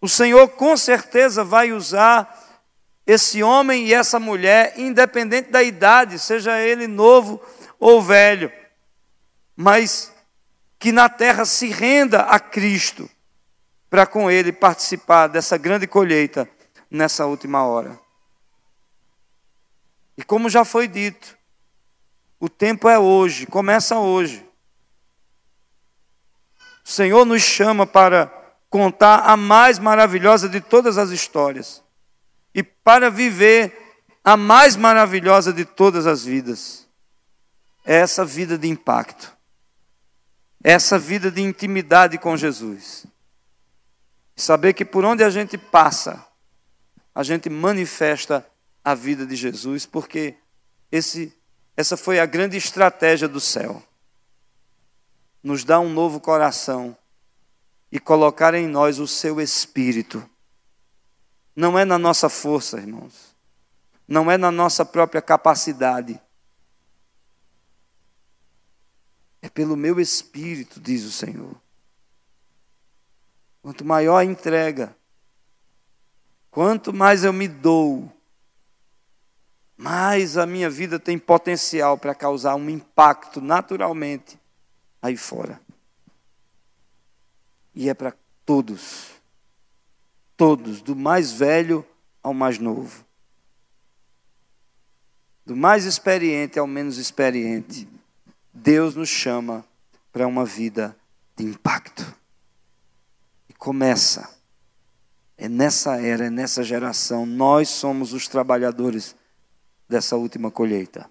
O 0.00 0.08
Senhor 0.08 0.46
com 0.50 0.76
certeza 0.76 1.42
vai 1.42 1.72
usar 1.72 2.62
esse 3.04 3.42
homem 3.42 3.86
e 3.86 3.92
essa 3.92 4.20
mulher, 4.20 4.78
independente 4.78 5.50
da 5.50 5.60
idade, 5.60 6.20
seja 6.20 6.56
ele 6.56 6.86
novo 6.86 7.42
ou 7.80 8.00
velho, 8.00 8.52
mas 9.56 10.14
que 10.78 10.92
na 10.92 11.08
terra 11.08 11.44
se 11.44 11.66
renda 11.66 12.20
a 12.20 12.38
Cristo, 12.38 13.10
para 13.90 14.06
com 14.06 14.30
ele 14.30 14.52
participar 14.52 15.26
dessa 15.26 15.58
grande 15.58 15.88
colheita 15.88 16.48
nessa 16.90 17.26
última 17.26 17.64
hora. 17.64 17.98
E 20.16 20.22
como 20.22 20.50
já 20.50 20.64
foi 20.64 20.88
dito, 20.88 21.36
o 22.40 22.48
tempo 22.48 22.88
é 22.88 22.98
hoje, 22.98 23.46
começa 23.46 23.98
hoje. 23.98 24.44
O 26.84 26.88
Senhor 26.88 27.24
nos 27.24 27.42
chama 27.42 27.86
para 27.86 28.32
contar 28.70 29.20
a 29.20 29.36
mais 29.36 29.78
maravilhosa 29.78 30.48
de 30.48 30.60
todas 30.60 30.98
as 30.98 31.10
histórias 31.10 31.82
e 32.54 32.62
para 32.62 33.10
viver 33.10 33.96
a 34.24 34.36
mais 34.36 34.76
maravilhosa 34.76 35.52
de 35.52 35.64
todas 35.64 36.06
as 36.06 36.24
vidas. 36.24 36.88
É 37.84 37.96
essa 37.96 38.24
vida 38.24 38.58
de 38.58 38.68
impacto, 38.68 39.34
é 40.62 40.72
essa 40.72 40.98
vida 40.98 41.30
de 41.30 41.40
intimidade 41.40 42.18
com 42.18 42.36
Jesus. 42.36 43.06
Saber 44.36 44.72
que 44.74 44.84
por 44.84 45.04
onde 45.04 45.24
a 45.24 45.30
gente 45.30 45.56
passa, 45.56 46.27
a 47.18 47.24
gente 47.24 47.50
manifesta 47.50 48.48
a 48.84 48.94
vida 48.94 49.26
de 49.26 49.34
Jesus, 49.34 49.84
porque 49.84 50.36
esse, 50.88 51.36
essa 51.76 51.96
foi 51.96 52.20
a 52.20 52.24
grande 52.24 52.56
estratégia 52.56 53.26
do 53.26 53.40
céu. 53.40 53.82
Nos 55.42 55.64
dar 55.64 55.80
um 55.80 55.92
novo 55.92 56.20
coração 56.20 56.96
e 57.90 57.98
colocar 57.98 58.54
em 58.54 58.68
nós 58.68 59.00
o 59.00 59.08
seu 59.08 59.40
espírito. 59.40 60.30
Não 61.56 61.76
é 61.76 61.84
na 61.84 61.98
nossa 61.98 62.28
força, 62.28 62.76
irmãos. 62.76 63.34
Não 64.06 64.30
é 64.30 64.38
na 64.38 64.52
nossa 64.52 64.84
própria 64.84 65.20
capacidade. 65.20 66.20
É 69.42 69.48
pelo 69.48 69.76
meu 69.76 69.98
espírito, 69.98 70.78
diz 70.78 71.02
o 71.02 71.10
Senhor. 71.10 71.60
Quanto 73.60 73.84
maior 73.84 74.18
a 74.18 74.24
entrega, 74.24 74.96
quanto 76.50 76.92
mais 76.92 77.24
eu 77.24 77.32
me 77.32 77.48
dou, 77.48 78.12
mais 79.76 80.36
a 80.36 80.46
minha 80.46 80.68
vida 80.68 80.98
tem 80.98 81.18
potencial 81.18 81.96
para 81.96 82.14
causar 82.14 82.54
um 82.56 82.68
impacto 82.68 83.40
naturalmente 83.40 84.38
aí 85.00 85.16
fora. 85.16 85.60
E 87.74 87.88
é 87.88 87.94
para 87.94 88.12
todos. 88.44 89.10
Todos, 90.36 90.80
do 90.80 90.96
mais 90.96 91.32
velho 91.32 91.86
ao 92.22 92.34
mais 92.34 92.58
novo. 92.58 93.04
Do 95.46 95.56
mais 95.56 95.84
experiente 95.84 96.58
ao 96.58 96.66
menos 96.66 96.98
experiente. 96.98 97.88
Deus 98.52 98.94
nos 98.94 99.08
chama 99.08 99.64
para 100.12 100.26
uma 100.26 100.44
vida 100.44 100.96
de 101.36 101.44
impacto 101.44 102.18
começa. 103.58 104.37
É 105.40 105.48
nessa 105.48 106.02
era, 106.02 106.26
é 106.26 106.30
nessa 106.30 106.64
geração, 106.64 107.24
nós 107.24 107.68
somos 107.68 108.12
os 108.12 108.26
trabalhadores 108.26 109.14
dessa 109.88 110.16
última 110.16 110.50
colheita. 110.50 111.08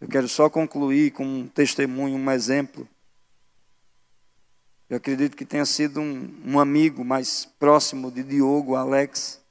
Eu 0.00 0.08
quero 0.08 0.26
só 0.26 0.48
concluir 0.48 1.12
com 1.12 1.26
um 1.26 1.46
testemunho, 1.46 2.16
um 2.16 2.30
exemplo. 2.30 2.88
Eu 4.88 4.96
acredito 4.96 5.36
que 5.36 5.44
tenha 5.44 5.66
sido 5.66 6.00
um, 6.00 6.42
um 6.42 6.58
amigo 6.58 7.04
mais 7.04 7.44
próximo 7.44 8.10
de 8.10 8.22
Diogo, 8.22 8.76
Alex, 8.76 9.42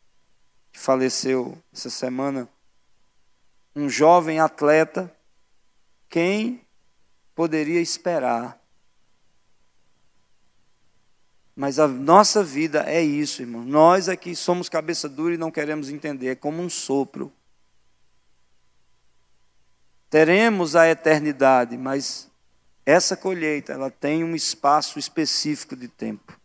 que 0.71 0.79
faleceu 0.79 1.55
essa 1.71 1.91
semana. 1.91 2.49
Um 3.75 3.87
jovem 3.87 4.39
atleta, 4.39 5.15
quem 6.09 6.61
poderia 7.35 7.79
esperar 7.79 8.59
mas 11.55 11.77
a 11.77 11.87
nossa 11.87 12.43
vida 12.43 12.83
é 12.87 13.01
isso, 13.01 13.41
irmão. 13.41 13.63
Nós 13.63 14.09
aqui 14.09 14.35
somos 14.35 14.69
cabeça 14.69 15.07
dura 15.07 15.35
e 15.35 15.37
não 15.37 15.51
queremos 15.51 15.89
entender. 15.89 16.29
É 16.29 16.35
como 16.35 16.61
um 16.61 16.69
sopro. 16.69 17.31
Teremos 20.09 20.75
a 20.75 20.89
eternidade, 20.89 21.77
mas 21.77 22.29
essa 22.85 23.15
colheita, 23.15 23.73
ela 23.73 23.91
tem 23.91 24.23
um 24.23 24.35
espaço 24.35 24.97
específico 24.97 25.75
de 25.75 25.87
tempo. 25.87 26.39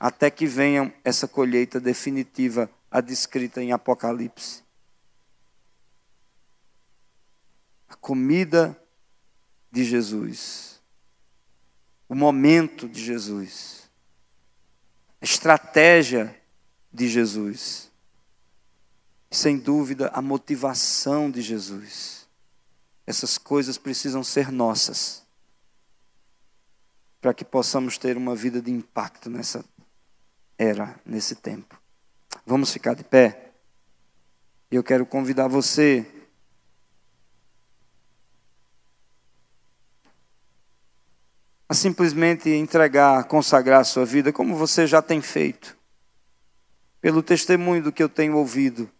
Até 0.00 0.30
que 0.30 0.46
venha 0.46 0.94
essa 1.04 1.28
colheita 1.28 1.78
definitiva, 1.78 2.70
a 2.90 3.00
descrita 3.00 3.62
em 3.62 3.72
Apocalipse. 3.72 4.62
A 7.88 7.96
comida 7.96 8.78
de 9.70 9.84
Jesus. 9.84 10.80
O 12.08 12.14
momento 12.14 12.88
de 12.88 13.04
Jesus 13.04 13.87
a 15.20 15.24
estratégia 15.24 16.34
de 16.92 17.08
Jesus. 17.08 17.90
Sem 19.30 19.58
dúvida, 19.58 20.10
a 20.14 20.22
motivação 20.22 21.30
de 21.30 21.42
Jesus. 21.42 22.26
Essas 23.06 23.38
coisas 23.38 23.78
precisam 23.78 24.22
ser 24.22 24.50
nossas, 24.50 25.26
para 27.20 27.34
que 27.34 27.44
possamos 27.44 27.98
ter 27.98 28.16
uma 28.16 28.34
vida 28.34 28.60
de 28.60 28.70
impacto 28.70 29.28
nessa 29.28 29.64
era, 30.56 30.98
nesse 31.04 31.34
tempo. 31.34 31.80
Vamos 32.44 32.72
ficar 32.72 32.94
de 32.94 33.04
pé? 33.04 33.52
Eu 34.70 34.82
quero 34.82 35.06
convidar 35.06 35.48
você 35.48 36.06
a 41.68 41.74
simplesmente 41.74 42.48
entregar, 42.48 43.24
consagrar 43.24 43.82
a 43.82 43.84
sua 43.84 44.06
vida, 44.06 44.32
como 44.32 44.56
você 44.56 44.86
já 44.86 45.02
tem 45.02 45.20
feito, 45.20 45.76
pelo 47.00 47.22
testemunho 47.22 47.82
do 47.82 47.92
que 47.92 48.02
eu 48.02 48.08
tenho 48.08 48.36
ouvido. 48.36 48.90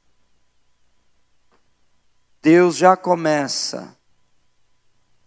Deus 2.42 2.76
já 2.76 2.96
começa 2.96 3.96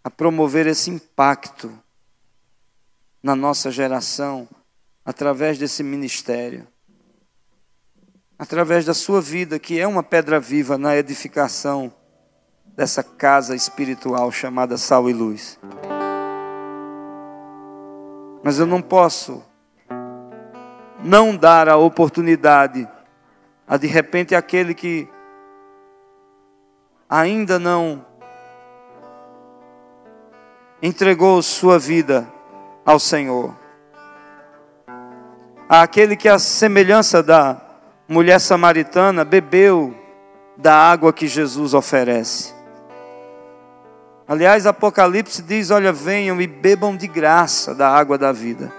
a 0.03 0.09
promover 0.09 0.67
esse 0.67 0.89
impacto 0.89 1.71
na 3.21 3.35
nossa 3.35 3.71
geração 3.71 4.47
através 5.03 5.57
desse 5.57 5.83
ministério, 5.83 6.67
através 8.37 8.85
da 8.85 8.93
sua 8.93 9.21
vida, 9.21 9.59
que 9.59 9.79
é 9.79 9.87
uma 9.87 10.03
pedra 10.03 10.39
viva 10.39 10.77
na 10.77 10.95
edificação 10.95 11.93
dessa 12.75 13.03
casa 13.03 13.55
espiritual 13.55 14.31
chamada 14.31 14.77
Sal 14.77 15.09
e 15.09 15.13
Luz. 15.13 15.59
Mas 18.43 18.59
eu 18.59 18.65
não 18.65 18.81
posso 18.81 19.43
não 21.03 21.35
dar 21.35 21.67
a 21.67 21.77
oportunidade 21.77 22.87
a 23.67 23.77
de 23.77 23.87
repente 23.87 24.35
aquele 24.35 24.73
que 24.73 25.07
ainda 27.09 27.57
não 27.57 28.05
entregou 30.81 31.41
sua 31.41 31.77
vida 31.77 32.27
ao 32.85 32.99
Senhor. 32.99 33.55
Aquele 35.69 36.17
que, 36.17 36.27
a 36.27 36.37
semelhança 36.37 37.23
da 37.23 37.61
mulher 38.07 38.39
samaritana, 38.39 39.23
bebeu 39.23 39.95
da 40.57 40.75
água 40.75 41.13
que 41.13 41.27
Jesus 41.27 41.73
oferece. 41.73 42.53
Aliás, 44.31 44.65
Apocalipse 44.65 45.41
diz: 45.41 45.71
Olha, 45.71 45.91
venham 45.91 46.39
e 46.39 46.47
bebam 46.47 46.95
de 46.95 47.05
graça 47.05 47.75
da 47.75 47.89
água 47.89 48.17
da 48.17 48.31
vida. 48.31 48.71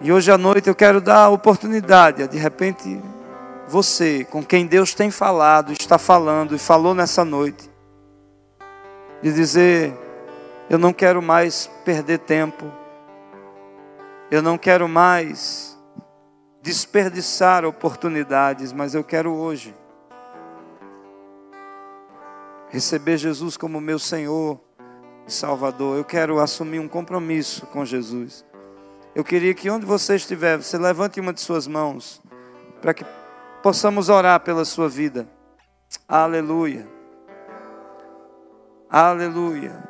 E 0.00 0.10
hoje 0.10 0.32
à 0.32 0.36
noite 0.36 0.68
eu 0.68 0.74
quero 0.74 1.00
dar 1.00 1.26
a 1.26 1.28
oportunidade, 1.28 2.26
de 2.26 2.36
repente, 2.36 3.00
você, 3.68 4.26
com 4.28 4.42
quem 4.42 4.66
Deus 4.66 4.92
tem 4.92 5.08
falado, 5.08 5.70
está 5.70 5.98
falando 5.98 6.56
e 6.56 6.58
falou 6.58 6.92
nessa 6.92 7.24
noite, 7.24 7.70
de 9.22 9.32
dizer: 9.32 9.96
Eu 10.68 10.78
não 10.78 10.92
quero 10.92 11.22
mais 11.22 11.70
perder 11.84 12.18
tempo, 12.18 12.64
eu 14.32 14.42
não 14.42 14.58
quero 14.58 14.88
mais 14.88 15.71
desperdiçar 16.62 17.64
oportunidades, 17.64 18.72
mas 18.72 18.94
eu 18.94 19.02
quero 19.02 19.32
hoje 19.32 19.74
receber 22.70 23.18
Jesus 23.18 23.56
como 23.56 23.80
meu 23.80 23.98
Senhor 23.98 24.58
e 25.26 25.32
Salvador. 25.32 25.98
Eu 25.98 26.04
quero 26.04 26.38
assumir 26.38 26.78
um 26.78 26.88
compromisso 26.88 27.66
com 27.66 27.84
Jesus. 27.84 28.44
Eu 29.14 29.24
queria 29.24 29.52
que 29.52 29.68
onde 29.68 29.84
você 29.84 30.14
estiver, 30.14 30.56
você 30.56 30.78
levante 30.78 31.20
uma 31.20 31.32
de 31.32 31.40
suas 31.40 31.66
mãos, 31.66 32.22
para 32.80 32.94
que 32.94 33.04
possamos 33.62 34.08
orar 34.08 34.40
pela 34.40 34.64
sua 34.64 34.88
vida. 34.88 35.28
Aleluia. 36.08 36.88
Aleluia. 38.88 39.82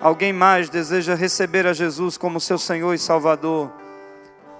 Alguém 0.00 0.32
mais 0.32 0.70
deseja 0.70 1.14
receber 1.14 1.66
a 1.66 1.72
Jesus 1.72 2.16
como 2.16 2.40
seu 2.40 2.56
Senhor 2.56 2.94
e 2.94 2.98
Salvador? 2.98 3.70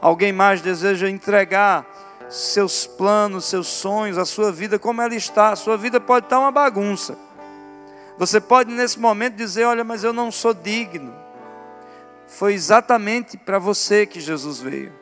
Alguém 0.00 0.32
mais 0.32 0.60
deseja 0.60 1.08
entregar 1.10 1.84
seus 2.28 2.86
planos, 2.86 3.46
seus 3.46 3.66
sonhos, 3.66 4.18
a 4.18 4.24
sua 4.24 4.52
vida 4.52 4.78
como 4.78 5.02
ela 5.02 5.14
está? 5.14 5.50
A 5.50 5.56
sua 5.56 5.76
vida 5.76 6.00
pode 6.00 6.26
estar 6.26 6.38
uma 6.38 6.52
bagunça. 6.52 7.16
Você 8.16 8.40
pode 8.40 8.70
nesse 8.70 8.98
momento 8.98 9.34
dizer: 9.34 9.64
Olha, 9.64 9.82
mas 9.82 10.04
eu 10.04 10.12
não 10.12 10.30
sou 10.30 10.54
digno. 10.54 11.14
Foi 12.26 12.52
exatamente 12.52 13.36
para 13.36 13.58
você 13.58 14.04
que 14.04 14.20
Jesus 14.20 14.60
veio. 14.60 14.92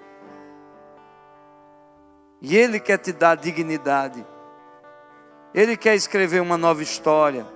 E 2.41 2.57
Ele 2.57 2.79
quer 2.79 2.99
te 2.99 3.13
dar 3.13 3.37
dignidade. 3.37 4.25
Ele 5.53 5.77
quer 5.77 5.95
escrever 5.95 6.41
uma 6.41 6.57
nova 6.57 6.83
história. 6.83 7.47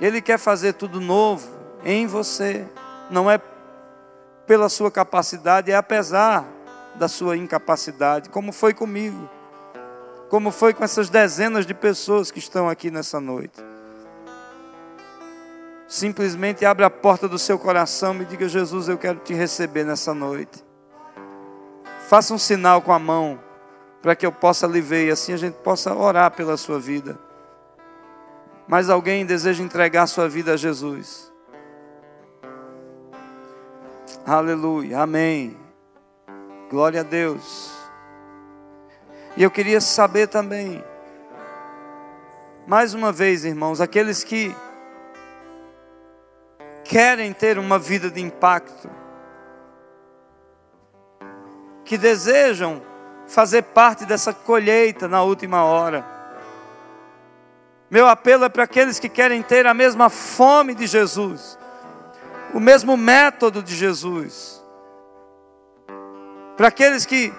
Ele 0.00 0.22
quer 0.22 0.38
fazer 0.38 0.74
tudo 0.74 1.00
novo 1.00 1.48
em 1.84 2.06
você. 2.06 2.64
Não 3.10 3.30
é 3.30 3.40
pela 4.46 4.68
sua 4.68 4.90
capacidade, 4.90 5.72
é 5.72 5.74
apesar 5.74 6.55
da 6.96 7.08
sua 7.08 7.36
incapacidade, 7.36 8.28
como 8.28 8.52
foi 8.52 8.74
comigo. 8.74 9.28
Como 10.28 10.50
foi 10.50 10.74
com 10.74 10.82
essas 10.82 11.08
dezenas 11.08 11.64
de 11.64 11.74
pessoas 11.74 12.30
que 12.30 12.38
estão 12.38 12.68
aqui 12.68 12.90
nessa 12.90 13.20
noite. 13.20 13.62
Simplesmente 15.86 16.64
abre 16.64 16.84
a 16.84 16.90
porta 16.90 17.28
do 17.28 17.38
seu 17.38 17.58
coração 17.58 18.20
e 18.20 18.24
diga: 18.24 18.48
Jesus, 18.48 18.88
eu 18.88 18.98
quero 18.98 19.20
te 19.20 19.32
receber 19.32 19.84
nessa 19.84 20.12
noite. 20.12 20.64
Faça 22.08 22.34
um 22.34 22.38
sinal 22.38 22.82
com 22.82 22.92
a 22.92 22.98
mão 22.98 23.38
para 24.02 24.14
que 24.14 24.26
eu 24.26 24.32
possa 24.32 24.66
lhe 24.66 24.80
ver 24.80 25.06
e 25.06 25.10
assim 25.10 25.32
a 25.32 25.36
gente 25.36 25.54
possa 25.54 25.94
orar 25.94 26.30
pela 26.32 26.56
sua 26.56 26.78
vida. 26.78 27.18
Mas 28.66 28.90
alguém 28.90 29.24
deseja 29.24 29.62
entregar 29.62 30.06
sua 30.06 30.28
vida 30.28 30.54
a 30.54 30.56
Jesus? 30.56 31.32
Aleluia, 34.24 35.00
amém. 35.00 35.65
Glória 36.68 37.00
a 37.00 37.04
Deus. 37.04 37.70
E 39.36 39.42
eu 39.42 39.50
queria 39.50 39.80
saber 39.80 40.26
também, 40.26 40.82
mais 42.66 42.92
uma 42.92 43.12
vez, 43.12 43.44
irmãos, 43.44 43.80
aqueles 43.80 44.24
que 44.24 44.54
querem 46.82 47.32
ter 47.32 47.58
uma 47.58 47.78
vida 47.78 48.10
de 48.10 48.20
impacto, 48.20 48.90
que 51.84 51.96
desejam 51.96 52.82
fazer 53.28 53.62
parte 53.62 54.04
dessa 54.04 54.32
colheita 54.32 55.06
na 55.06 55.22
última 55.22 55.64
hora. 55.64 56.04
Meu 57.88 58.08
apelo 58.08 58.44
é 58.44 58.48
para 58.48 58.64
aqueles 58.64 58.98
que 58.98 59.08
querem 59.08 59.40
ter 59.42 59.66
a 59.66 59.74
mesma 59.74 60.10
fome 60.10 60.74
de 60.74 60.88
Jesus, 60.88 61.56
o 62.52 62.58
mesmo 62.58 62.96
método 62.96 63.62
de 63.62 63.76
Jesus, 63.76 64.55
para 66.56 66.68
aqueles 66.68 67.04
que 67.04 67.32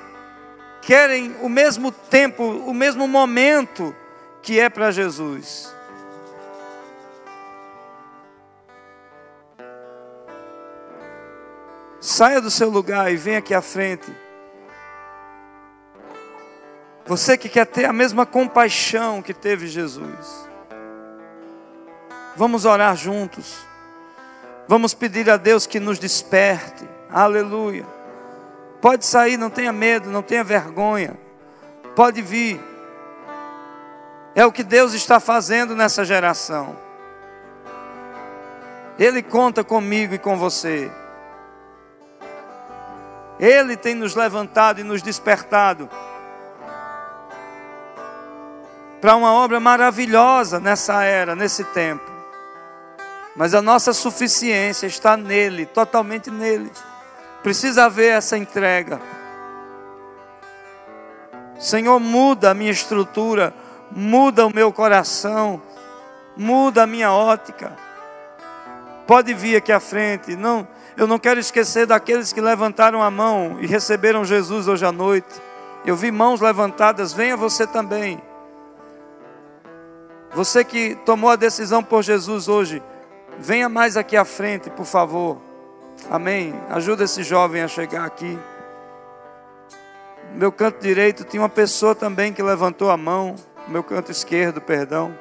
querem 0.81 1.35
o 1.41 1.49
mesmo 1.49 1.91
tempo, 1.91 2.43
o 2.43 2.73
mesmo 2.73 3.07
momento 3.07 3.95
que 4.41 4.59
é 4.59 4.69
para 4.69 4.91
Jesus. 4.91 5.75
Saia 11.99 12.39
do 12.39 12.49
seu 12.49 12.69
lugar 12.69 13.11
e 13.11 13.17
venha 13.17 13.39
aqui 13.39 13.53
à 13.53 13.61
frente. 13.61 14.09
Você 17.05 17.37
que 17.37 17.49
quer 17.49 17.65
ter 17.65 17.85
a 17.85 17.93
mesma 17.93 18.25
compaixão 18.25 19.21
que 19.21 19.33
teve 19.33 19.67
Jesus. 19.67 20.47
Vamos 22.35 22.65
orar 22.65 22.95
juntos. 22.95 23.65
Vamos 24.67 24.93
pedir 24.93 25.29
a 25.29 25.37
Deus 25.37 25.65
que 25.65 25.79
nos 25.79 25.97
desperte. 25.97 26.87
Aleluia. 27.09 27.96
Pode 28.81 29.05
sair, 29.05 29.37
não 29.37 29.49
tenha 29.49 29.73
medo, 29.73 30.09
não 30.09 30.21
tenha 30.21 30.43
vergonha. 30.43 31.17
Pode 31.95 32.21
vir. 32.21 32.59
É 34.35 34.45
o 34.45 34.51
que 34.51 34.63
Deus 34.63 34.93
está 34.93 35.19
fazendo 35.19 35.75
nessa 35.75 36.05
geração. 36.05 36.75
Ele 38.99 39.23
conta 39.23 39.63
comigo 39.63 40.13
e 40.13 40.19
com 40.19 40.37
você. 40.37 40.91
Ele 43.39 43.75
tem 43.75 43.93
nos 43.95 44.15
levantado 44.15 44.79
e 44.79 44.83
nos 44.83 45.01
despertado 45.01 45.89
para 48.99 49.15
uma 49.15 49.31
obra 49.31 49.59
maravilhosa 49.59 50.59
nessa 50.59 51.03
era, 51.03 51.35
nesse 51.35 51.63
tempo. 51.65 52.11
Mas 53.35 53.53
a 53.53 53.61
nossa 53.61 53.93
suficiência 53.93 54.87
está 54.87 55.15
nele, 55.15 55.67
totalmente 55.67 56.31
nele. 56.31 56.71
Precisa 57.47 57.85
haver 57.85 58.11
essa 58.11 58.37
entrega. 58.37 58.99
Senhor, 61.57 61.97
muda 61.97 62.51
a 62.51 62.53
minha 62.53 62.71
estrutura, 62.71 63.53
muda 63.89 64.45
o 64.45 64.53
meu 64.53 64.69
coração, 64.73 65.61
muda 66.35 66.83
a 66.83 66.85
minha 66.85 67.09
ótica. 67.09 67.71
Pode 69.07 69.33
vir 69.33 69.55
aqui 69.55 69.71
à 69.71 69.79
frente, 69.79 70.35
não 70.35 70.67
eu 70.97 71.07
não 71.07 71.17
quero 71.17 71.39
esquecer 71.39 71.85
daqueles 71.85 72.33
que 72.33 72.41
levantaram 72.41 73.01
a 73.01 73.09
mão 73.09 73.57
e 73.61 73.65
receberam 73.65 74.25
Jesus 74.25 74.67
hoje 74.67 74.85
à 74.85 74.91
noite. 74.91 75.41
Eu 75.85 75.95
vi 75.95 76.11
mãos 76.11 76.41
levantadas, 76.41 77.13
venha 77.13 77.37
você 77.37 77.65
também. 77.65 78.21
Você 80.33 80.65
que 80.65 80.95
tomou 81.05 81.29
a 81.29 81.37
decisão 81.37 81.81
por 81.81 82.03
Jesus 82.03 82.49
hoje, 82.49 82.83
venha 83.39 83.69
mais 83.69 83.95
aqui 83.95 84.17
à 84.17 84.25
frente, 84.25 84.69
por 84.69 84.85
favor. 84.85 85.46
Amém. 86.09 86.53
Ajuda 86.69 87.03
esse 87.03 87.23
jovem 87.23 87.61
a 87.61 87.67
chegar 87.67 88.05
aqui. 88.05 88.37
No 90.31 90.39
meu 90.39 90.51
canto 90.51 90.79
direito 90.79 91.23
tinha 91.23 91.41
uma 91.41 91.49
pessoa 91.49 91.93
também 91.93 92.31
que 92.31 92.41
levantou 92.41 92.89
a 92.89 92.97
mão. 92.97 93.35
No 93.65 93.73
meu 93.73 93.83
canto 93.83 94.11
esquerdo, 94.11 94.61
perdão. 94.61 95.17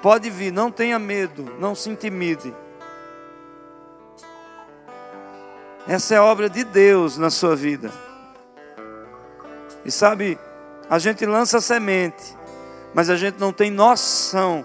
Pode 0.00 0.30
vir, 0.30 0.52
não 0.52 0.70
tenha 0.70 0.98
medo, 0.98 1.56
não 1.58 1.74
se 1.74 1.90
intimide. 1.90 2.54
Essa 5.88 6.14
é 6.14 6.20
obra 6.20 6.48
de 6.48 6.62
Deus 6.64 7.16
na 7.16 7.30
sua 7.30 7.56
vida. 7.56 7.90
E 9.84 9.90
sabe, 9.90 10.38
a 10.88 10.98
gente 10.98 11.24
lança 11.26 11.60
semente, 11.60 12.36
mas 12.94 13.10
a 13.10 13.16
gente 13.16 13.40
não 13.40 13.52
tem 13.52 13.70
noção 13.70 14.64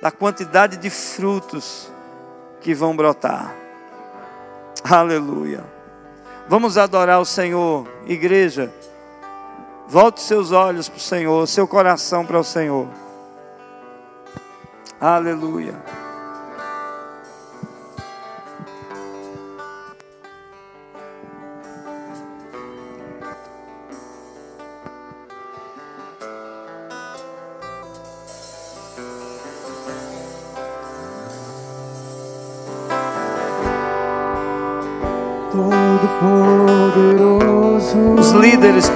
da 0.00 0.10
quantidade 0.10 0.78
de 0.78 0.90
frutos 0.90 1.92
que 2.60 2.74
vão 2.74 2.96
brotar. 2.96 3.63
Aleluia. 4.84 5.64
Vamos 6.46 6.76
adorar 6.76 7.18
o 7.18 7.24
Senhor, 7.24 7.88
igreja. 8.06 8.70
Volte 9.88 10.20
seus 10.20 10.52
olhos 10.52 10.90
para 10.90 10.98
o 10.98 11.00
Senhor, 11.00 11.48
seu 11.48 11.66
coração 11.66 12.26
para 12.26 12.38
o 12.38 12.44
Senhor. 12.44 12.86
Aleluia. 15.00 15.74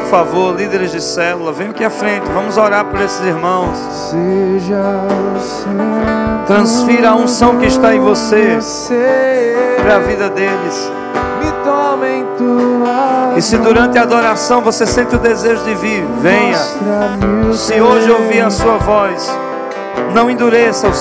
Favor, 0.09 0.57
líderes 0.57 0.91
de 0.91 1.01
célula, 1.01 1.53
venham 1.53 1.71
aqui 1.71 1.85
à 1.85 1.91
frente. 1.91 2.25
Vamos 2.33 2.57
orar 2.57 2.85
por 2.87 3.01
esses 3.01 3.21
irmãos. 3.25 3.79
Transfira 6.47 7.11
a 7.11 7.15
unção 7.15 7.59
que 7.59 7.67
está 7.67 7.95
em 7.95 8.01
você 8.01 8.59
para 9.83 9.97
a 9.97 9.99
vida 9.99 10.29
deles. 10.31 10.91
E 13.37 13.43
se 13.43 13.57
durante 13.59 13.99
a 13.99 14.03
adoração 14.03 14.63
você 14.63 14.87
sente 14.87 15.15
o 15.15 15.19
desejo 15.19 15.63
de 15.65 15.75
vir, 15.75 16.05
venha. 16.21 16.59
Se 17.55 17.81
hoje 17.81 18.11
ouvir 18.11 18.41
a 18.41 18.51
sua 18.51 18.79
voz, 18.79 19.31
não 20.15 20.31
endureça 20.31 20.89
o 20.89 20.95